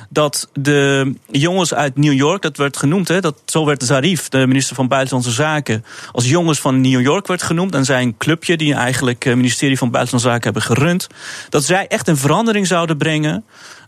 Dat 0.09 0.49
de 0.53 1.13
jongens 1.31 1.73
uit 1.73 1.97
New 1.97 2.13
York, 2.13 2.41
dat 2.41 2.57
werd 2.57 2.77
genoemd, 2.77 3.07
hè, 3.07 3.21
dat, 3.21 3.35
zo 3.45 3.65
werd 3.65 3.83
Zarif, 3.83 4.29
de 4.29 4.47
minister 4.47 4.75
van 4.75 4.87
Buitenlandse 4.87 5.31
Zaken, 5.31 5.85
als 6.11 6.29
jongens 6.29 6.59
van 6.59 6.81
New 6.81 7.01
York 7.01 7.27
werd 7.27 7.43
genoemd. 7.43 7.75
En 7.75 7.85
zijn 7.85 8.17
clubje, 8.17 8.57
die 8.57 8.73
eigenlijk 8.73 9.23
het 9.23 9.35
ministerie 9.35 9.77
van 9.77 9.91
Buitenlandse 9.91 10.29
Zaken 10.31 10.53
hebben 10.53 10.75
gerund. 10.75 11.07
Dat 11.49 11.63
zij 11.63 11.87
echt 11.87 12.07
een 12.07 12.17
verandering 12.17 12.67
zouden 12.67 12.97
brengen 12.97 13.43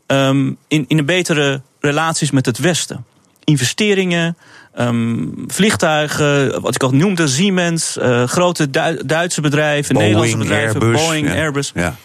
um, 0.07 0.57
in, 0.67 0.85
in 0.87 0.97
een 0.97 1.05
betere 1.05 1.61
relaties 1.79 2.31
met 2.31 2.45
het 2.45 2.57
Westen. 2.57 3.05
Investeringen, 3.43 4.37
um, 4.79 5.43
vliegtuigen, 5.47 6.61
wat 6.61 6.75
ik 6.75 6.83
al 6.83 6.91
noemde, 6.91 7.27
Siemens, 7.27 7.97
uh, 7.97 8.23
grote 8.23 8.69
Du 8.69 9.05
Duitse 9.05 9.41
bedrijven, 9.41 9.93
Boeing, 9.93 10.13
Nederlandse 10.13 10.47
bedrijven, 10.47 10.81
Airbus, 10.81 11.01
Boeing, 11.01 11.27
ja. 11.27 11.33
Airbus. 11.33 11.71
Ja. 11.75 11.95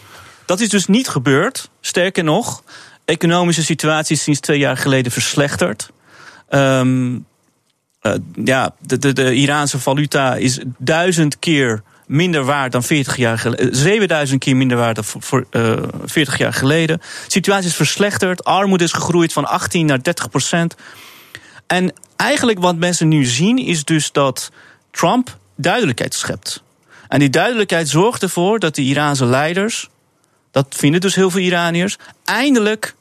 Dat 0.47 0.61
is 0.61 0.69
dus 0.69 0.87
niet 0.87 1.09
gebeurd. 1.09 1.71
Sterker 1.81 2.25
nog, 2.25 2.63
economische 3.05 3.65
situatie 3.65 4.17
is 4.17 4.23
sinds 4.23 4.41
twee 4.41 4.59
jaar 4.59 4.77
geleden 4.77 5.13
verslechterd. 5.13 5.91
Um, 6.51 7.27
uh, 8.03 8.13
ja, 8.45 8.75
de, 8.81 8.99
de, 8.99 9.13
de 9.13 9.35
Iraanse 9.35 9.79
valuta 9.79 10.37
is 10.37 10.59
duizend 10.79 11.39
keer 11.39 11.83
minder 12.13 12.45
waard 12.45 12.73
dan 12.73 12.83
40 12.83 13.17
jaar 13.17 13.39
geleden. 13.39 13.77
7000 13.77 14.41
keer 14.41 14.57
minder 14.57 14.77
waard 14.77 14.95
dan 14.95 15.05
voor, 15.05 15.47
uh, 15.51 15.73
40 16.05 16.39
jaar 16.39 16.53
geleden. 16.53 16.99
De 16.99 17.05
situatie 17.27 17.69
is 17.69 17.75
verslechterd. 17.75 18.45
Armoede 18.45 18.85
is 18.85 18.93
gegroeid 18.93 19.33
van 19.33 19.45
18 19.45 19.87
naar 19.87 20.03
30 20.03 20.31
procent. 20.31 20.75
En 21.67 21.93
eigenlijk 22.17 22.59
wat 22.59 22.77
mensen 22.77 23.09
nu 23.09 23.25
zien 23.25 23.59
is 23.59 23.85
dus 23.85 24.13
dat 24.13 24.51
Trump 24.91 25.37
duidelijkheid 25.57 26.15
schept. 26.15 26.63
En 27.09 27.19
die 27.19 27.31
duidelijkheid 27.31 27.89
zorgt 27.89 28.23
ervoor 28.23 28.59
dat 28.59 28.75
de 28.75 28.83
Iraanse 28.83 29.25
leiders, 29.25 29.89
dat 30.51 30.67
vinden 30.77 31.01
dus 31.01 31.15
heel 31.15 31.31
veel 31.31 31.41
Iraniërs, 31.41 31.99
eindelijk 32.25 32.95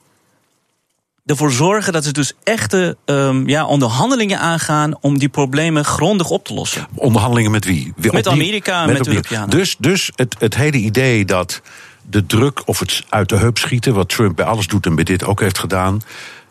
ervoor 1.26 1.52
zorgen 1.52 1.94
dat 1.94 2.04
ze 2.04 2.12
dus 2.12 2.34
echte 2.44 2.98
um, 3.06 3.48
ja, 3.48 3.66
onderhandelingen 3.66 4.40
aangaan 4.40 4.98
om 5.02 5.18
die 5.18 5.30
problemen 5.30 5.86
grondig 5.86 6.30
op 6.30 6.46
te 6.46 6.54
lossen. 6.54 6.88
Onderhandelingen 6.96 7.52
met 7.52 7.66
wie? 7.66 7.94
met 7.96 8.28
Amerika 8.28 8.82
en 8.82 8.88
met, 8.88 8.96
met 8.96 9.04
de 9.04 9.10
Europeanen. 9.10 9.50
Dus, 9.50 9.76
dus 9.80 10.12
het, 10.16 10.36
het 10.40 10.56
hele 10.56 10.78
idee 10.78 11.26
dat 11.26 11.62
de 12.10 12.26
druk 12.26 12.62
of 12.66 12.80
het 12.80 13.04
uit 13.10 13.30
de 13.30 13.38
heup 13.38 13.58
schieten, 13.58 13.94
wat 13.94 14.10
Trump 14.10 14.36
bij 14.36 14.46
alles 14.46 14.68
doet 14.68 14.86
en 14.86 14.96
bij 14.96 15.04
dit 15.04 15.24
ook 15.24 15.40
heeft 15.40 15.58
gedaan, 15.58 16.02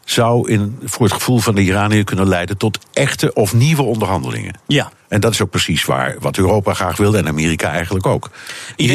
zou 0.05 0.51
in, 0.51 0.79
voor 0.85 1.05
het 1.05 1.15
gevoel 1.15 1.39
van 1.39 1.55
de 1.55 1.63
Iraniërs 1.63 2.05
kunnen 2.05 2.29
leiden 2.29 2.57
tot 2.57 2.79
echte 2.93 3.33
of 3.33 3.55
nieuwe 3.55 3.83
onderhandelingen. 3.83 4.59
Ja. 4.67 4.91
En 5.09 5.21
dat 5.21 5.33
is 5.33 5.43
ook 5.43 5.51
precies 5.51 5.85
waar 5.85 6.17
wat 6.21 6.37
Europa 6.37 6.75
graag 6.75 6.97
wilde 6.97 7.19
en 7.19 7.29
Amerika 7.29 7.71
eigenlijk 7.71 8.07
ook. 8.07 8.31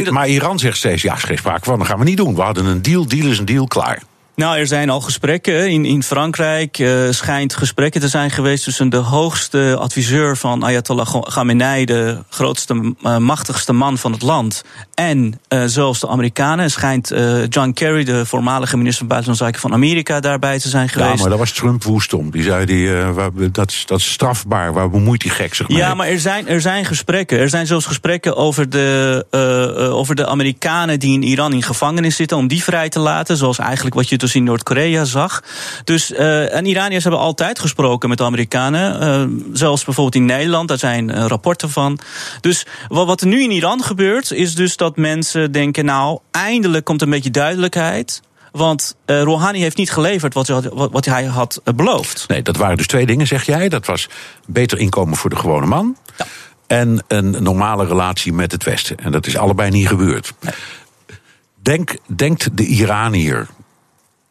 Maar 0.10 0.28
Iran 0.28 0.60
zegt 0.60 0.78
steeds: 0.78 1.02
ja, 1.02 1.16
is 1.16 1.24
geen 1.24 1.38
sprake 1.38 1.66
van, 1.66 1.78
dat 1.78 1.88
gaan 1.88 2.00
we 2.00 2.06
niet 2.06 2.18
doen. 2.18 2.36
We 2.36 2.42
hadden 2.42 2.66
een 2.66 2.82
deal, 2.82 3.08
deal 3.08 3.28
is 3.28 3.40
een 3.40 3.46
deal, 3.46 3.68
klaar. 3.68 4.02
Nou, 4.36 4.58
er 4.58 4.68
zijn 4.68 4.90
al 4.90 5.02
gesprekken. 5.02 5.70
In, 5.72 5.86
in 5.86 6.04
Frankrijk 6.04 6.80
uh, 6.80 7.12
schijnt 7.12 7.56
gesprekken 7.56 8.02
te 8.02 8.08
zijn 8.08 8.32
geweest 8.32 8.64
tussen 8.64 8.90
de 8.90 8.98
hoogste 8.98 9.76
adviseur 9.80 10.38
van 10.38 10.64
Ayatollah 10.64 11.22
Khamenei, 11.22 11.86
de 11.86 12.18
grootste, 12.30 12.96
uh, 13.04 13.18
machtigste 13.18 13.74
man 13.74 13.98
van 13.98 14.12
het 14.12 14.22
land, 14.22 14.64
en 14.94 15.40
uh, 15.50 15.64
zelfs 15.66 16.00
de 16.00 16.08
Amerikanen. 16.08 16.72
Schijnt 16.72 17.14
John 17.50 17.72
Kerry, 17.72 18.04
de 18.04 18.26
voormalige 18.26 18.78
minister 18.78 19.00
van 19.00 19.08
Buitenlandse 19.08 19.46
Zaken 19.46 19.62
van 19.62 19.74
Amerika, 19.74 20.20
daarbij 20.20 20.60
te 20.60 20.70
zijn 20.70 20.90
geweest. 20.90 21.14
Ja, 21.14 21.20
maar 21.20 21.30
daar 21.30 21.38
was 21.38 21.52
Trump 21.52 21.84
woest 21.84 22.14
om. 22.14 22.32
Die 22.32 22.44
zei, 22.44 22.66
die, 22.66 22.90
dat, 23.52 23.72
is, 23.72 23.84
dat 23.86 24.00
is 24.00 24.12
strafbaar. 24.12 24.74
Waar 24.74 24.90
bemoeit 24.90 25.22
die 25.22 25.32
gek 25.32 25.54
zich 25.54 25.70
mee? 25.70 25.78
Ja, 25.78 25.94
maar 25.94 26.08
er 26.08 26.20
zijn, 26.20 26.48
er 26.48 26.62
zijn 26.62 26.86
gesprekken. 26.86 27.40
Er 27.40 27.50
zijn 27.50 27.68
zelfs 27.68 27.86
gesprekken 27.86 28.36
over 28.36 28.70
de, 28.70 29.26
over 29.94 30.16
de 30.16 30.28
Amerikanen 30.28 31.00
die 31.00 31.14
in 31.14 31.24
Iran 31.24 31.54
in 31.54 31.64
gevangenis 31.64 32.16
zitten, 32.16 32.38
om 32.38 32.48
die 32.48 32.64
vrij 32.64 32.90
te 32.90 33.00
laten. 33.00 33.38
Zoals 33.38 33.60
eigenlijk 33.60 33.96
wat 33.96 34.10
je 34.10 34.18
dus 34.26 34.36
in 34.36 34.44
Noord-Korea 34.44 35.04
zag. 35.04 35.44
Dus, 35.84 36.12
uh, 36.12 36.54
en 36.54 36.66
Iraniërs 36.66 37.04
hebben 37.04 37.22
altijd 37.22 37.60
gesproken 37.60 38.10
met 38.10 38.18
de 38.18 38.24
Amerikanen. 38.24 39.04
Uh, 39.32 39.40
zelfs 39.54 39.84
bijvoorbeeld 39.84 40.16
in 40.16 40.26
Nederland, 40.26 40.68
daar 40.68 40.78
zijn 40.78 41.10
uh, 41.10 41.26
rapporten 41.26 41.70
van. 41.70 42.00
Dus 42.42 42.66
wat, 42.88 43.08
wat 43.08 43.22
er 43.22 43.28
nu 43.28 43.42
in 43.42 43.52
Iran 43.52 43.84
gebeurt, 43.84 44.32
is 44.32 44.56
dus 44.56 44.78
dat 44.78 44.98
mensen 44.98 45.52
denken: 45.52 45.86
nou, 45.86 46.20
eindelijk 46.32 46.86
komt 46.86 47.02
een 47.02 47.10
beetje 47.10 47.32
duidelijkheid. 47.32 48.22
Want 48.52 48.96
uh, 49.06 49.22
Rouhani 49.22 49.60
heeft 49.60 49.78
niet 49.78 49.92
geleverd 49.92 50.34
wat, 50.34 50.48
wat, 50.48 50.70
wat 50.72 51.06
hij 51.06 51.24
had 51.24 51.62
beloofd. 51.76 52.26
Nee, 52.28 52.42
dat 52.42 52.58
waren 52.58 52.78
dus 52.78 52.88
twee 52.88 53.06
dingen, 53.06 53.28
zeg 53.28 53.46
jij. 53.46 53.70
Dat 53.70 53.86
was 53.86 54.10
beter 54.48 54.80
inkomen 54.80 55.18
voor 55.18 55.30
de 55.30 55.36
gewone 55.36 55.66
man. 55.66 55.98
Ja. 56.18 56.26
En 56.68 57.04
een 57.08 57.44
normale 57.44 57.86
relatie 57.86 58.34
met 58.34 58.52
het 58.52 58.64
Westen. 58.64 58.98
En 58.98 59.12
dat 59.12 59.28
is 59.28 59.38
allebei 59.38 59.70
niet 59.70 59.88
gebeurd. 59.88 60.34
Nee. 60.40 60.54
Denk, 61.62 61.96
denkt 62.16 62.58
de 62.58 62.66
Iranier 62.66 63.48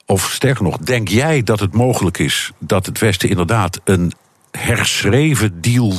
of 0.06 0.30
sterker 0.30 0.64
nog, 0.64 0.78
denk 0.78 1.08
jij 1.08 1.42
dat 1.42 1.60
het 1.60 1.72
mogelijk 1.72 2.18
is 2.18 2.52
dat 2.58 2.86
het 2.86 2.98
Westen 2.98 3.28
inderdaad 3.28 3.80
een 3.84 4.12
herschreven 4.50 5.60
deal 5.60 5.92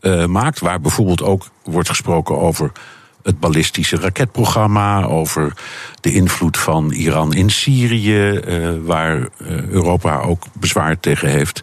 uh, 0.00 0.26
maakt, 0.26 0.60
waar 0.60 0.80
bijvoorbeeld 0.80 1.22
ook 1.22 1.48
wordt 1.62 1.88
gesproken 1.88 2.38
over 2.38 2.72
het 3.22 3.40
ballistische 3.40 3.96
raketprogramma, 3.96 5.04
over 5.04 5.52
de 6.00 6.12
invloed 6.12 6.56
van 6.56 6.90
Iran 6.90 7.34
in 7.34 7.50
Syrië, 7.50 8.30
uh, 8.30 8.70
waar 8.84 9.18
uh, 9.18 9.28
Europa 9.68 10.20
ook 10.20 10.44
bezwaar 10.52 11.00
tegen 11.00 11.28
heeft. 11.28 11.62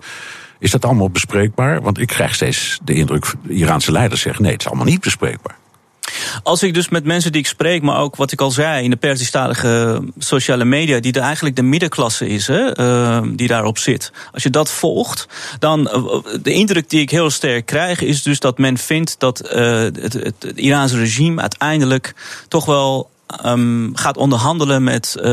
Is 0.60 0.72
dat 0.72 0.86
allemaal 0.86 1.10
bespreekbaar? 1.10 1.82
Want 1.82 2.00
ik 2.00 2.08
krijg 2.08 2.36
steeds 2.36 2.80
de 2.84 2.94
indruk, 2.94 3.34
de 3.44 3.54
Iraanse 3.54 3.92
leiders 3.92 4.22
zeggen 4.22 4.44
nee, 4.44 4.52
het 4.52 4.62
is 4.62 4.68
allemaal 4.68 4.86
niet 4.86 5.02
bespreekbaar. 5.02 5.56
Als 6.44 6.64
ik 6.64 6.74
dus 6.74 6.90
met 6.90 7.06
mensen 7.06 7.32
die 7.32 7.42
ik 7.42 7.48
spreek, 7.48 7.82
maar 7.82 8.00
ook 8.00 8.16
wat 8.16 8.32
ik 8.32 8.42
al 8.42 8.52
zei 8.52 8.84
in 8.84 8.90
de 8.90 8.96
Persistalige 8.96 10.02
sociale 10.18 10.66
media, 10.66 11.00
die 11.00 11.14
er 11.14 11.22
eigenlijk 11.22 11.56
de 11.56 11.62
middenklasse 11.62 12.28
is, 12.28 12.48
hè, 12.48 12.80
uh, 12.80 13.22
die 13.34 13.48
daarop 13.48 13.78
zit. 13.78 14.12
Als 14.34 14.44
je 14.44 14.50
dat 14.50 14.72
volgt, 14.72 15.28
dan 15.60 15.84
de 16.42 16.54
indruk 16.54 16.90
die 16.90 17.02
ik 17.02 17.10
heel 17.10 17.30
sterk 17.30 17.66
krijg, 17.66 18.02
is 18.02 18.24
dus 18.24 18.40
dat 18.40 18.58
men 18.58 18.78
vindt 18.78 19.16
dat 19.20 19.44
uh, 19.46 19.52
het, 19.80 20.14
het, 20.14 20.52
Iraanse 20.56 20.98
regime 20.98 21.42
uiteindelijk 21.42 22.14
toch 22.48 22.66
wel 22.66 23.10
Um, 23.46 23.92
gaat 23.96 24.18
onderhandelen 24.18 24.84
met 24.84 25.16
uh, 25.18 25.24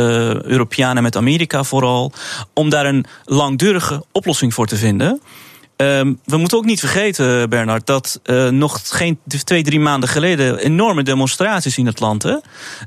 Europeanen, 0.42 1.02
met 1.02 1.16
Amerika 1.16 1.64
vooral, 1.64 2.12
om 2.54 2.70
daar 2.70 2.86
een 2.86 3.04
langdurige 3.24 4.04
oplossing 4.12 4.54
voor 4.54 4.66
te 4.66 4.76
vinden. 4.76 5.20
Um, 5.80 6.20
we 6.24 6.36
moeten 6.36 6.58
ook 6.58 6.64
niet 6.64 6.80
vergeten, 6.80 7.50
Bernard, 7.50 7.86
dat 7.86 8.20
uh, 8.24 8.48
nog 8.48 8.80
geen 8.84 9.18
twee, 9.44 9.62
drie 9.62 9.80
maanden 9.80 10.08
geleden 10.08 10.58
enorme 10.58 11.02
demonstraties 11.02 11.78
in 11.78 11.86
het 11.86 12.00
land. 12.00 12.24
Uh, 12.24 12.36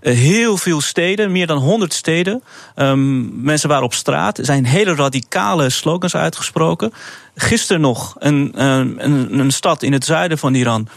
heel 0.02 0.58
veel 0.58 0.82
steden, 0.82 1.32
meer 1.32 1.48
dan 1.48 1.58
100 1.58 1.94
steden. 1.94 2.44
Um, 2.76 3.44
mensen 3.44 3.70
waren 3.70 3.84
op 3.84 3.94
straat. 3.94 4.38
Er 4.38 4.46
zijn 4.46 4.66
hele 4.66 4.96
radicale 4.96 5.70
slogans 5.70 6.16
uitgesproken. 6.16 6.94
Gisteren 7.36 7.82
nog 7.82 8.16
een, 8.20 8.52
een, 8.56 9.40
een 9.40 9.52
stad 9.52 9.84
in 9.84 9.94
het 9.94 10.06
zuiden 10.06 10.38
van 10.38 10.54
Iran 10.54 10.88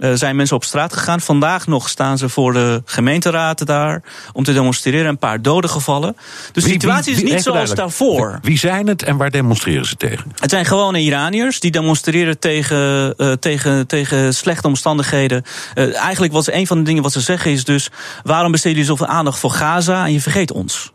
uh, 0.00 0.12
zijn 0.14 0.36
mensen 0.36 0.56
op 0.56 0.64
straat 0.64 0.92
gegaan. 0.92 1.20
Vandaag 1.20 1.66
nog 1.66 1.88
staan 1.88 2.18
ze 2.18 2.28
voor 2.28 2.52
de 2.52 2.82
gemeenteraad 2.84 3.66
daar 3.66 4.02
om 4.32 4.44
te 4.44 4.52
demonstreren. 4.52 5.06
Een 5.06 5.18
paar 5.18 5.42
doden 5.42 5.70
gevallen. 5.70 6.16
Dus 6.52 6.64
de 6.64 6.70
situatie 6.70 7.12
is 7.14 7.22
niet 7.22 7.42
zoals 7.42 7.74
daarvoor. 7.74 8.38
Wie 8.42 8.58
zijn 8.58 8.86
het 8.86 9.02
en 9.02 9.16
waar 9.16 9.30
demonstreren 9.30 9.86
ze 9.86 9.96
tegen? 9.96 10.32
Het 10.38 10.50
zijn 10.50 10.64
gewone 10.64 11.00
Iraniërs 11.00 11.60
die 11.60 11.70
demonstreren 11.70 12.38
tegen, 12.38 13.14
uh, 13.16 13.32
tegen, 13.32 13.86
tegen 13.86 14.34
slechte 14.34 14.66
omstandigheden. 14.66 15.42
Uh, 15.74 15.96
eigenlijk 15.96 16.32
was 16.32 16.52
een 16.52 16.66
van 16.66 16.78
de 16.78 16.84
dingen 16.84 17.02
wat 17.02 17.12
ze 17.12 17.20
zeggen 17.20 17.50
is 17.50 17.64
dus... 17.64 17.90
waarom 18.22 18.52
besteden 18.52 18.78
jullie 18.78 18.96
zoveel 18.96 19.14
aandacht 19.14 19.38
voor 19.38 19.50
Gaza 19.50 20.04
en 20.04 20.12
je 20.12 20.20
vergeet 20.20 20.52
ons? 20.52 20.92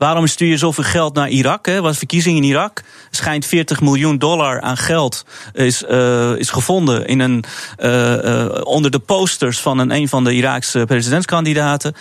Waarom 0.00 0.26
stuur 0.26 0.48
je 0.48 0.56
zoveel 0.56 0.84
geld 0.84 1.14
naar 1.14 1.28
Irak? 1.28 1.66
Er 1.66 1.82
was 1.82 1.98
verkiezing 1.98 2.36
in 2.36 2.42
Irak. 2.42 2.82
Schijnt 3.10 3.46
40 3.46 3.80
miljoen 3.80 4.18
dollar 4.18 4.60
aan 4.60 4.76
geld 4.76 5.24
is, 5.52 5.84
uh, 5.90 6.36
is 6.36 6.50
gevonden 6.50 7.06
in 7.06 7.20
een, 7.20 7.44
uh, 7.78 8.12
uh, 8.24 8.46
onder 8.64 8.90
de 8.90 8.98
posters 8.98 9.58
van 9.58 9.78
een, 9.78 9.90
een 9.90 10.08
van 10.08 10.24
de 10.24 10.34
Iraakse 10.34 10.84
presidentskandidaten. 10.86 11.94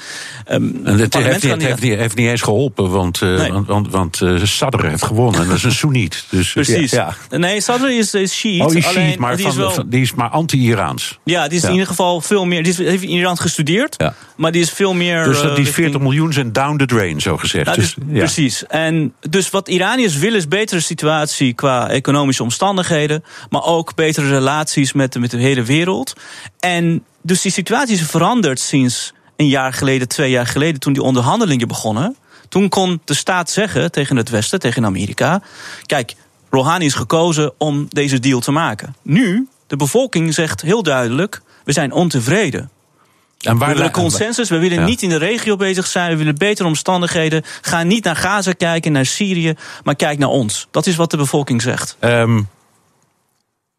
Um, 0.51 0.81
en 0.83 0.99
het 0.99 1.13
heeft, 1.13 1.43
niet, 1.43 1.61
heeft, 1.61 1.81
niet, 1.81 1.95
heeft 1.95 2.15
niet 2.15 2.27
eens 2.27 2.41
geholpen, 2.41 2.89
want, 2.89 3.21
nee. 3.21 3.51
want, 3.51 3.67
want, 3.67 3.89
want 3.91 4.21
Sadr 4.43 4.85
heeft 4.85 5.05
gewonnen. 5.05 5.41
En 5.41 5.47
dat 5.47 5.57
is 5.57 5.63
een 5.63 5.71
Soeniet. 5.71 6.25
Dus, 6.29 6.53
Precies. 6.53 6.91
Ja, 6.91 7.15
Nee, 7.29 7.61
Sadr 7.61 7.85
is, 7.85 8.13
is 8.13 8.33
Shiite. 8.33 8.63
Oh, 8.63 8.69
die 8.69 8.77
is 8.77 8.85
Shiite, 8.85 9.19
maar 9.19 9.37
die, 9.37 9.47
is 9.47 9.55
wel, 9.55 9.83
die 9.85 10.01
is 10.01 10.13
maar 10.13 10.29
anti-Iraans. 10.29 11.19
Ja, 11.23 11.47
die 11.47 11.57
is 11.57 11.61
ja. 11.61 11.67
in 11.67 11.73
ieder 11.73 11.89
geval 11.89 12.21
veel 12.21 12.45
meer. 12.45 12.63
Die 12.63 12.71
is, 12.71 12.77
heeft 12.77 13.03
in 13.03 13.09
Iran 13.09 13.37
gestudeerd, 13.37 13.95
ja. 13.97 14.13
maar 14.35 14.51
die 14.51 14.61
is 14.61 14.69
veel 14.69 14.93
meer. 14.93 15.23
Dus 15.23 15.41
die 15.41 15.49
40 15.49 15.75
richting... 15.75 16.03
miljoen 16.03 16.33
zijn 16.33 16.53
down 16.53 16.77
the 16.77 16.85
drain, 16.85 17.21
zo 17.21 17.37
gezegd. 17.37 17.65
Nou, 17.65 17.77
dus, 17.77 17.88
ja. 18.07 18.17
Precies. 18.17 18.65
En 18.67 19.13
dus 19.29 19.49
wat 19.49 19.67
Iraniërs 19.67 20.17
willen 20.17 20.37
is 20.37 20.47
betere 20.47 20.79
situatie 20.79 21.53
qua 21.53 21.89
economische 21.89 22.43
omstandigheden, 22.43 23.23
maar 23.49 23.63
ook 23.63 23.95
betere 23.95 24.29
relaties 24.29 24.93
met, 24.93 25.19
met 25.19 25.31
de 25.31 25.37
hele 25.37 25.63
wereld. 25.63 26.13
En 26.59 27.03
dus 27.21 27.41
die 27.41 27.51
situatie 27.51 27.95
is 27.95 28.01
veranderd 28.01 28.59
sinds 28.59 29.13
een 29.35 29.47
jaar 29.47 29.73
geleden, 29.73 30.07
twee 30.07 30.29
jaar 30.29 30.47
geleden, 30.47 30.79
toen 30.79 30.93
die 30.93 31.03
onderhandelingen 31.03 31.67
begonnen. 31.67 32.15
Toen 32.49 32.69
kon 32.69 33.01
de 33.05 33.13
staat 33.13 33.49
zeggen 33.49 33.91
tegen 33.91 34.15
het 34.15 34.29
Westen, 34.29 34.59
tegen 34.59 34.85
Amerika: 34.85 35.41
kijk, 35.85 36.15
Rouhani 36.49 36.85
is 36.85 36.93
gekozen 36.93 37.53
om 37.57 37.85
deze 37.89 38.19
deal 38.19 38.39
te 38.39 38.51
maken. 38.51 38.95
Nu, 39.01 39.47
de 39.67 39.75
bevolking 39.75 40.33
zegt 40.33 40.61
heel 40.61 40.83
duidelijk: 40.83 41.41
we 41.63 41.71
zijn 41.71 41.91
ontevreden. 41.91 42.69
En 43.39 43.57
waar 43.57 43.69
we 43.69 43.75
willen 43.75 43.91
consensus, 43.91 44.49
we 44.49 44.57
willen 44.57 44.79
ja. 44.79 44.85
niet 44.85 45.01
in 45.01 45.09
de 45.09 45.17
regio 45.17 45.55
bezig 45.55 45.87
zijn, 45.87 46.11
we 46.11 46.17
willen 46.17 46.37
betere 46.37 46.67
omstandigheden. 46.67 47.43
Ga 47.61 47.83
niet 47.83 48.03
naar 48.03 48.15
Gaza 48.15 48.51
kijken, 48.51 48.91
naar 48.91 49.05
Syrië, 49.05 49.53
maar 49.83 49.95
kijk 49.95 50.19
naar 50.19 50.29
ons. 50.29 50.67
Dat 50.71 50.85
is 50.85 50.95
wat 50.95 51.11
de 51.11 51.17
bevolking 51.17 51.61
zegt. 51.61 51.97
Um, 51.99 52.47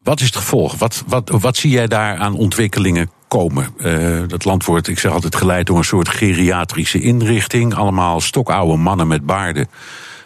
wat 0.03 0.19
is 0.19 0.25
het 0.25 0.35
gevolg? 0.35 0.75
Wat, 0.75 1.03
wat, 1.07 1.29
wat 1.29 1.57
zie 1.57 1.71
jij 1.71 1.87
daar 1.87 2.17
aan 2.17 2.35
ontwikkelingen 2.35 3.11
komen? 3.27 3.67
Uh, 3.77 4.21
dat 4.27 4.45
land 4.45 4.65
wordt, 4.65 4.87
ik 4.87 4.99
zeg 4.99 5.11
altijd, 5.11 5.35
geleid 5.35 5.67
door 5.67 5.77
een 5.77 5.83
soort 5.83 6.09
geriatrische 6.09 7.01
inrichting. 7.01 7.75
Allemaal 7.75 8.21
stokoude 8.21 8.77
mannen 8.77 9.07
met 9.07 9.25
baarden. 9.25 9.69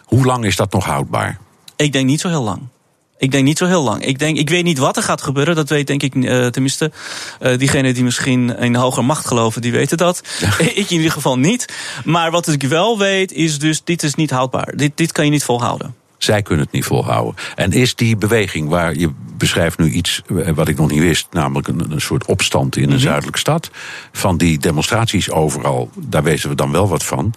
Hoe 0.04 0.24
lang 0.24 0.44
is 0.44 0.56
dat 0.56 0.72
nog 0.72 0.84
houdbaar? 0.84 1.38
Ik 1.76 1.92
denk 1.92 2.06
niet 2.06 2.20
zo 2.20 2.28
heel 2.28 2.42
lang. 2.42 2.60
Ik 3.18 3.30
denk 3.30 3.44
niet 3.44 3.58
zo 3.58 3.66
heel 3.66 3.82
lang. 3.82 4.04
Ik, 4.04 4.18
denk, 4.18 4.38
ik 4.38 4.50
weet 4.50 4.64
niet 4.64 4.78
wat 4.78 4.96
er 4.96 5.02
gaat 5.02 5.22
gebeuren. 5.22 5.54
Dat 5.54 5.68
weet 5.68 5.86
denk 5.86 6.02
ik 6.02 6.14
uh, 6.14 6.46
tenminste. 6.46 6.90
Uh, 7.40 7.58
diegenen 7.58 7.94
die 7.94 8.04
misschien 8.04 8.58
in 8.58 8.74
hoger 8.74 9.04
macht 9.04 9.26
geloven, 9.26 9.62
die 9.62 9.72
weten 9.72 9.96
dat. 9.96 10.22
Ja. 10.40 10.58
ik 10.58 10.90
in 10.90 10.96
ieder 10.96 11.12
geval 11.12 11.38
niet. 11.38 11.74
Maar 12.04 12.30
wat 12.30 12.48
ik 12.48 12.62
wel 12.62 12.98
weet, 12.98 13.32
is 13.32 13.58
dus: 13.58 13.84
dit 13.84 14.02
is 14.02 14.14
niet 14.14 14.30
houdbaar. 14.30 14.72
Dit, 14.76 14.92
dit 14.94 15.12
kan 15.12 15.24
je 15.24 15.30
niet 15.30 15.44
volhouden. 15.44 15.94
Zij 16.18 16.42
kunnen 16.42 16.64
het 16.64 16.74
niet 16.74 16.84
volhouden. 16.84 17.34
En 17.54 17.72
is 17.72 17.94
die 17.94 18.16
beweging 18.16 18.68
waar 18.68 18.94
je 18.94 19.10
beschrijft 19.36 19.78
nu 19.78 19.90
iets 19.90 20.22
wat 20.54 20.68
ik 20.68 20.76
nog 20.76 20.90
niet 20.90 21.00
wist, 21.00 21.26
namelijk 21.30 21.68
een, 21.68 21.92
een 21.92 22.00
soort 22.00 22.24
opstand 22.24 22.76
in 22.76 22.82
een 22.82 22.88
mm 22.88 22.94
-hmm. 22.94 23.02
zuidelijke 23.02 23.38
stad. 23.38 23.70
Van 24.12 24.36
die 24.36 24.58
demonstraties 24.58 25.30
overal, 25.30 25.90
daar 25.94 26.22
weten 26.22 26.48
we 26.48 26.54
dan 26.54 26.72
wel 26.72 26.88
wat 26.88 27.04
van. 27.04 27.34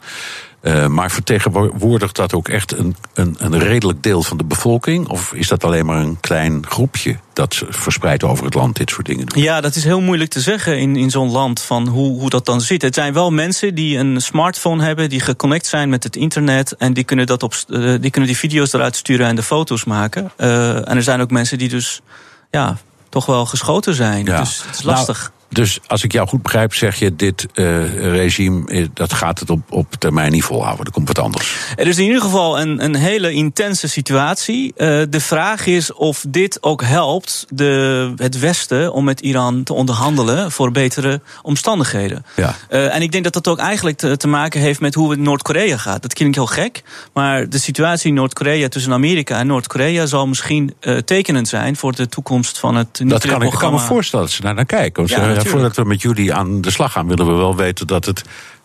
Uh, 0.62 0.88
maar 0.88 1.12
vertegenwoordigt 1.12 2.16
dat 2.16 2.34
ook 2.34 2.48
echt 2.48 2.78
een, 2.78 2.96
een, 3.14 3.36
een, 3.40 3.60
redelijk 3.60 4.04
deel 4.04 4.24
van 4.24 4.38
de 4.38 4.44
bevolking? 4.44 5.08
Of 5.08 5.34
is 5.34 5.48
dat 5.48 5.64
alleen 5.64 5.86
maar 5.86 6.02
een 6.02 6.20
klein 6.20 6.66
groepje 6.68 7.18
dat 7.34 7.64
verspreidt 7.70 8.24
over 8.24 8.46
het 8.46 8.54
land 8.54 8.76
dit 8.76 8.90
soort 8.90 9.06
dingen 9.06 9.26
doet? 9.26 9.44
Ja, 9.44 9.62
dat 9.62 9.76
is 9.76 9.84
heel 9.84 10.02
moeilijk 10.02 10.30
te 10.30 10.40
zeggen 10.40 10.80
in, 10.80 10.96
in 10.96 11.10
zo'n 11.10 11.32
land 11.32 11.62
van 11.62 11.88
hoe, 11.88 12.20
hoe 12.20 12.30
dat 12.30 12.46
dan 12.46 12.62
zit. 12.62 12.82
Het 12.82 12.96
zijn 12.96 13.14
wel 13.14 13.32
mensen 13.32 13.76
die 13.76 13.98
een 13.98 14.22
smartphone 14.22 14.84
hebben, 14.84 15.10
die 15.10 15.20
geconnect 15.20 15.66
zijn 15.66 15.90
met 15.90 16.04
het 16.04 16.16
internet 16.16 16.76
en 16.76 16.94
die 16.94 17.04
kunnen, 17.04 17.26
dat 17.26 17.44
op, 17.44 17.54
uh, 17.68 17.96
die, 18.02 18.12
kunnen 18.12 18.30
die 18.30 18.38
video's 18.38 18.74
eruit 18.74 18.96
sturen 18.96 19.28
en 19.28 19.36
de 19.36 19.44
foto's 19.44 19.84
maken. 19.84 20.32
Uh, 20.38 20.76
en 20.76 20.96
er 20.96 21.04
zijn 21.04 21.22
ook 21.22 21.32
mensen 21.32 21.58
die 21.58 21.70
dus 21.70 22.02
ja, 22.52 22.78
toch 23.10 23.26
wel 23.26 23.46
geschoten 23.46 23.94
zijn. 23.94 24.26
Ja. 24.26 24.40
Dus 24.40 24.64
het 24.66 24.76
is 24.76 24.84
lastig. 24.84 25.32
Dus 25.50 25.80
als 25.88 26.04
ik 26.04 26.12
jou 26.12 26.28
goed 26.28 26.42
begrijp, 26.42 26.74
zeg 26.74 27.00
je: 27.00 27.16
dit 27.16 27.48
uh, 27.54 27.94
regime 28.12 28.90
dat 28.94 29.14
gaat 29.14 29.40
het 29.40 29.50
op, 29.50 29.62
op 29.70 29.94
termijn 30.00 30.32
niet 30.32 30.44
volhouden. 30.44 30.86
Er 30.86 30.92
komt 30.92 31.08
wat 31.08 31.20
anders. 31.20 31.56
Er 31.76 31.88
is 31.88 31.98
in 31.98 32.06
ieder 32.06 32.22
geval 32.22 32.60
een, 32.60 32.84
een 32.84 32.96
hele 32.96 33.32
intense 33.32 33.88
situatie. 33.88 34.74
Uh, 34.78 35.02
de 35.10 35.20
vraag 35.20 35.66
is 35.66 35.94
of 35.94 36.26
dit 36.28 36.64
ook 36.64 36.84
helpt 36.84 37.46
de, 37.50 38.14
het 38.16 38.40
Westen 38.40 38.94
om 38.94 39.04
met 39.04 39.20
Iran 39.20 39.64
te 39.64 39.74
onderhandelen 39.74 40.52
voor 40.52 40.72
betere 40.72 41.22
omstandigheden. 41.42 42.26
Ja. 42.36 42.56
Uh, 42.70 42.96
en 42.96 43.02
ik 43.02 43.12
denk 43.12 43.24
dat 43.24 43.34
dat 43.34 43.48
ook 43.48 43.60
eigenlijk 43.60 43.98
te, 43.98 44.18
te 44.18 44.28
maken 44.28 44.62
heeft 44.62 44.80
met 44.80 44.94
hoe 44.94 45.10
het 45.12 45.20
Noord-Korea 45.20 45.78
gaat. 45.78 46.02
Dat 46.02 46.14
klinkt 46.14 46.36
heel 46.36 46.46
gek, 46.46 46.84
maar 47.14 47.50
de 47.50 47.60
situatie 47.60 48.10
in 48.10 48.14
Noord-Korea 48.14 48.68
tussen 48.68 48.94
Amerika 48.94 49.40
en 49.40 49.48
Noord-Korea 49.48 50.06
zal 50.06 50.28
misschien 50.28 50.74
tekenend 51.06 51.48
zijn 51.48 51.76
voor 51.76 51.96
de 51.96 52.08
toekomst 52.08 52.60
van 52.60 52.76
het 52.76 53.00
nucleaire 53.00 53.20
programma. 53.20 53.40
Dat 53.40 53.52
kan 53.52 53.70
ik, 53.70 53.72
kan 53.72 53.74
me 53.74 53.94
voorstellen 53.94 54.26
dat 54.26 54.36
ze 54.36 54.42
daar 54.42 54.54
naar 54.54 54.66
kijken. 54.66 55.04
Ja, 55.08 55.39
ja, 55.44 55.50
voordat 55.50 55.76
we 55.76 55.84
met 55.84 56.02
jullie 56.02 56.34
aan 56.34 56.62
de 56.62 56.72
slag 56.72 56.92
gaan, 56.92 57.08
willen 57.08 57.26
we 57.26 57.34
wel 57.34 57.56
weten 57.56 57.88
dat 57.88 58.06
het 58.06 58.24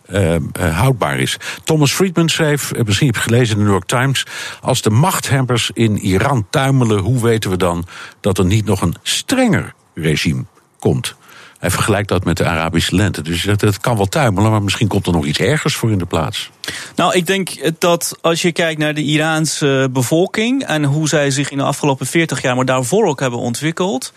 uh, 0.08 0.34
uh, 0.34 0.38
houdbaar 0.78 1.18
is. 1.18 1.36
Thomas 1.64 1.92
Friedman 1.92 2.28
schreef, 2.28 2.72
uh, 2.72 2.82
misschien 2.82 3.06
heb 3.06 3.16
je 3.16 3.22
gelezen 3.22 3.52
in 3.52 3.58
de 3.58 3.64
New 3.64 3.72
York 3.72 3.86
Times... 3.86 4.26
als 4.60 4.82
de 4.82 4.90
machthebbers 4.90 5.70
in 5.74 5.98
Iran 5.98 6.46
tuimelen, 6.50 6.98
hoe 6.98 7.22
weten 7.22 7.50
we 7.50 7.56
dan... 7.56 7.86
dat 8.20 8.38
er 8.38 8.44
niet 8.44 8.64
nog 8.64 8.80
een 8.80 8.94
strenger 9.02 9.74
regime 9.94 10.44
komt? 10.78 11.14
Hij 11.58 11.70
vergelijkt 11.70 12.08
dat 12.08 12.24
met 12.24 12.36
de 12.36 12.44
Arabische 12.44 12.94
lente. 12.94 13.22
Dus 13.22 13.42
dat, 13.42 13.60
het 13.60 13.80
kan 13.80 13.96
wel 13.96 14.06
tuimelen, 14.06 14.50
maar 14.50 14.62
misschien 14.62 14.88
komt 14.88 15.06
er 15.06 15.12
nog 15.12 15.24
iets 15.24 15.38
ergers 15.38 15.74
voor 15.74 15.90
in 15.90 15.98
de 15.98 16.06
plaats. 16.06 16.50
Nou, 16.96 17.14
ik 17.14 17.26
denk 17.26 17.72
dat 17.78 18.18
als 18.20 18.42
je 18.42 18.52
kijkt 18.52 18.80
naar 18.80 18.94
de 18.94 19.02
Iraanse 19.02 19.88
bevolking... 19.92 20.64
en 20.64 20.84
hoe 20.84 21.08
zij 21.08 21.30
zich 21.30 21.50
in 21.50 21.58
de 21.58 21.64
afgelopen 21.64 22.06
40 22.06 22.42
jaar, 22.42 22.56
maar 22.56 22.64
daarvoor 22.64 23.06
ook 23.06 23.20
hebben 23.20 23.38
ontwikkeld... 23.38 24.12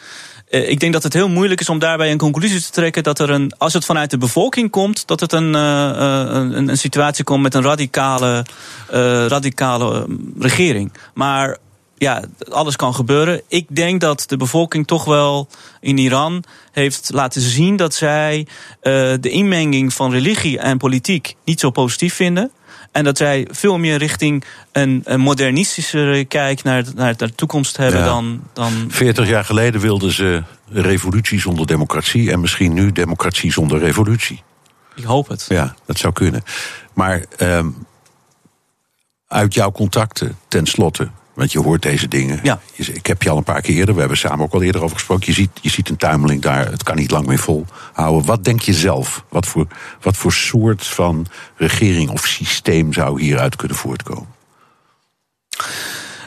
Uh, 0.50 0.70
ik 0.70 0.80
denk 0.80 0.94
dat 0.94 1.04
het 1.04 1.14
heel 1.14 1.30
moeilijk 1.30 1.60
is 1.60 1.70
om 1.70 1.80
daarbij 1.80 2.12
een 2.12 2.18
conclusie 2.18 2.62
te 2.62 2.72
trekken 2.72 3.04
dat 3.04 3.20
er 3.20 3.30
een, 3.30 3.52
als 3.58 3.74
het 3.74 3.86
vanuit 3.86 4.10
de 4.10 4.18
bevolking 4.18 4.70
komt, 4.70 5.08
dat 5.08 5.20
het 5.20 5.32
een, 5.32 5.54
uh, 5.54 5.92
een, 5.96 6.68
een, 6.68 6.78
situatie 6.78 7.24
komt 7.24 7.42
met 7.42 7.54
een 7.54 7.64
radicale, 7.64 8.46
radicale 9.28 10.08
regering. 10.40 10.94
Maar 11.14 11.58
ja, 11.98 12.24
alles 12.50 12.76
kan 12.76 12.96
gebeuren. 12.96 13.42
Ik 13.48 13.76
denk 13.76 14.02
dat 14.02 14.24
de 14.28 14.38
bevolking 14.38 14.88
toch 14.88 15.06
wel 15.06 15.48
in 15.80 15.98
Iran 15.98 16.44
heeft 16.72 17.10
laten 17.14 17.42
zien 17.42 17.76
dat 17.76 17.94
zij 17.94 18.48
de 19.20 19.30
inmenging 19.30 19.94
van 19.94 20.12
religie 20.12 20.60
en 20.60 20.78
politiek 20.78 21.36
niet 21.44 21.60
zo 21.60 21.70
positief 21.70 22.14
vinden. 22.14 22.52
En 22.98 23.04
dat 23.04 23.18
zij 23.18 23.48
veel 23.52 23.78
meer 23.78 23.98
richting 23.98 24.44
een, 24.72 25.02
een 25.06 25.20
modernistische 25.20 26.26
kijk 26.28 26.64
naar, 26.64 26.84
naar 26.96 27.18
de 27.18 27.36
toekomst 27.36 27.78
hebben 27.78 28.00
Ja. 28.00 28.06
dan, 28.06 28.42
dan. 28.54 28.72
40 28.88 29.28
jaar 29.28 29.46
geleden 29.46 29.82
wilden 29.82 30.12
ze 30.12 30.44
revolutie 30.70 31.40
zonder 31.40 31.68
democratie 31.68 32.32
en 32.32 32.40
misschien 32.40 32.74
nu 32.74 32.92
democratie 32.92 33.52
zonder 33.52 33.80
revolutie. 33.80 34.44
Ik 34.96 35.04
hoop 35.04 35.28
het. 35.28 35.46
Ja, 35.50 35.76
dat 35.86 35.98
zou 35.98 36.14
kunnen. 36.14 36.44
Maar 36.94 37.26
ehm, 37.38 37.68
uit 39.28 39.54
jouw 39.54 39.72
contacten, 39.72 40.38
tenslotte, 40.48 41.10
want 41.38 41.52
je 41.52 41.60
hoort 41.60 41.82
deze 41.82 42.08
dingen. 42.08 42.40
Ja. 42.44 42.60
Je- 42.74 42.94
Ik 42.94 43.06
heb 43.06 43.24
je 43.24 43.30
al 43.30 43.38
een 43.38 43.44
paar 43.44 43.62
keer 43.62 43.76
eerder, 43.76 43.94
we 43.94 44.00
hebben 44.00 44.18
samen 44.18 44.46
ook 44.46 44.54
al 44.54 44.62
eerder 44.62 44.82
over 44.84 44.96
gesproken. 44.96 45.26
Je 45.28 45.34
ziet, 45.34 45.50
je 45.62 45.70
ziet 45.70 45.90
een 45.90 45.98
tuimeling 45.98 46.42
daar, 46.42 46.72
het 46.72 46.84
kan 46.84 46.96
niet 46.96 47.12
lang 47.12 47.26
meer 47.28 47.40
volhouden. 47.40 48.26
Wat 48.26 48.44
denk 48.44 48.62
je 48.62 48.74
zelf? 48.74 49.24
Wat 49.30 49.46
voor, 49.46 49.68
wat 50.02 50.18
voor 50.18 50.34
soort 50.34 50.86
van 50.88 51.26
regering 51.56 52.10
of 52.10 52.26
systeem 52.26 52.94
zou 52.94 53.22
hieruit 53.22 53.56
kunnen 53.56 53.78
voortkomen? 53.78 54.28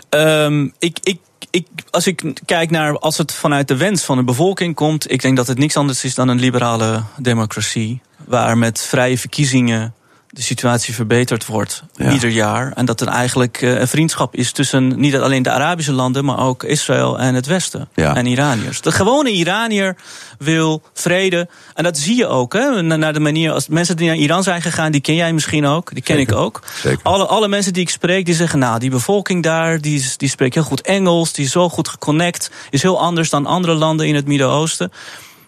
Ehm, 0.09 0.69
ik, 0.79 0.99
ik, 1.03 1.19
ik, 1.51 1.67
als 1.91 2.07
ik 2.07 2.23
kijk 2.45 2.71
naar 2.71 2.99
als 2.99 3.19
het 3.19 3.33
vanuit 3.33 3.69
de 3.69 3.77
wens 3.77 4.03
van 4.05 4.17
de 4.17 4.25
bevolking 4.25 4.75
komt, 4.75 5.11
ik 5.13 5.23
denk 5.23 5.37
dat 5.37 5.47
het 5.47 5.59
niks 5.59 5.77
anders 5.77 6.05
is 6.05 6.15
dan 6.15 6.29
een 6.29 6.41
liberale 6.41 7.03
democratie. 7.17 8.01
Waar 8.27 8.59
met 8.59 8.81
vrije 8.81 9.19
verkiezingen 9.19 9.95
de 10.33 10.43
situatie 10.43 10.95
verbeterd 10.95 11.47
wordt 11.47 11.83
Ja. 11.95 12.13
ieder 12.13 12.31
jaar. 12.31 12.73
En 12.73 12.85
dat 12.85 13.01
er 13.01 13.09
eigenlijk 13.09 13.63
eh, 13.63 13.79
een 13.81 13.89
vriendschap 13.89 14.35
is 14.35 14.53
tussen 14.53 15.01
niet 15.01 15.17
alleen 15.17 15.43
de 15.43 15.51
Arabische 15.51 15.93
landen, 15.93 16.25
maar 16.25 16.39
ook 16.39 16.63
Israël 16.65 17.19
en 17.19 17.35
het 17.35 17.47
Westen. 17.47 17.89
Ja. 17.95 18.17
En 18.17 18.27
Iraniërs. 18.27 18.81
De 18.81 18.93
gewone 18.93 19.31
Iranier 19.31 19.97
wil 20.39 20.83
vrede. 20.95 21.49
En 21.75 21.85
dat 21.85 21.99
zie 21.99 22.17
je 22.17 22.27
ook. 22.27 22.53
Hè, 22.53 22.83
na- 22.83 22.97
naar 22.97 23.13
de 23.13 23.21
manier 23.21 23.53
als 23.53 23.69
mensen 23.69 23.97
die 23.97 24.07
naar 24.07 24.17
Iran 24.17 24.43
zijn 24.43 24.63
gegaan, 24.63 24.93
die 24.93 25.01
ken 25.01 25.15
jij 25.15 25.33
misschien 25.33 25.67
ook. 25.67 25.93
Die 25.95 26.03
ken 26.03 26.17
Zeker. 26.17 26.33
ik 26.35 26.39
ook. 26.41 26.63
Zeker. 26.83 27.01
Alle, 27.03 27.27
alle 27.27 27.49
mensen 27.49 27.73
die 27.73 27.83
ik 27.83 27.91
spreek, 27.91 28.25
die 28.25 28.35
zeggen, 28.35 28.59
nou, 28.59 28.79
die 28.79 28.91
bevolking 28.91 29.43
daar, 29.43 29.81
die, 29.81 30.05
die 30.17 30.29
spreekt 30.29 30.55
heel 30.55 30.63
goed 30.63 30.81
Engels, 30.81 31.33
die 31.33 31.45
is 31.45 31.51
zo 31.53 31.69
goed 31.69 31.89
geconnect, 31.89 32.51
is 32.71 32.83
heel 32.83 33.01
anders 33.01 33.31
dan 33.31 33.47
andere 33.47 33.75
landen 33.75 34.07
in 34.07 34.15
het 34.15 34.27
Midden-Oosten. 34.27 34.93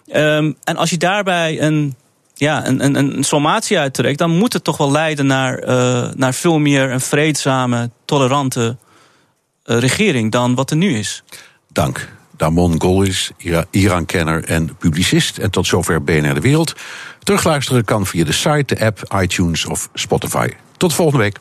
Ehm, 0.07 0.51
en 0.63 0.75
als 0.75 0.89
je 0.89 0.97
daarbij 0.97 1.61
een, 1.61 1.95
ja, 2.33 2.67
een, 2.67 2.83
een, 2.83 2.95
een 2.95 3.23
sommatie 3.23 3.79
uittrekt, 3.79 4.17
dan 4.17 4.37
moet 4.37 4.53
het 4.53 4.63
toch 4.63 4.77
wel 4.77 4.91
leiden 4.91 5.25
naar, 5.25 5.57
eh, 5.57 6.09
naar 6.15 6.33
veel 6.33 6.59
meer 6.59 6.91
een 6.91 7.01
vreedzame, 7.01 7.89
tolerante 8.05 8.77
eh, 9.63 9.77
regering 9.77 10.31
dan 10.31 10.55
wat 10.55 10.71
er 10.71 10.77
nu 10.77 10.97
is. 10.97 11.23
Dank. 11.71 12.11
Damon 12.37 12.81
Golis, 12.81 13.31
Ira- 13.37 13.65
Iran-kenner 13.71 14.43
en 14.43 14.75
publicist. 14.77 15.37
En 15.37 15.51
tot 15.51 15.67
zover 15.67 16.03
BNR 16.03 16.33
De 16.33 16.39
Wereld. 16.39 16.73
Terugluisteren 17.23 17.85
kan 17.85 18.05
via 18.05 18.23
de 18.25 18.31
site, 18.31 18.75
de 18.75 18.85
app, 18.85 19.15
iTunes 19.21 19.65
of 19.65 19.89
Spotify. 19.93 20.47
Tot 20.77 20.93
volgende 20.93 21.23
week. 21.23 21.37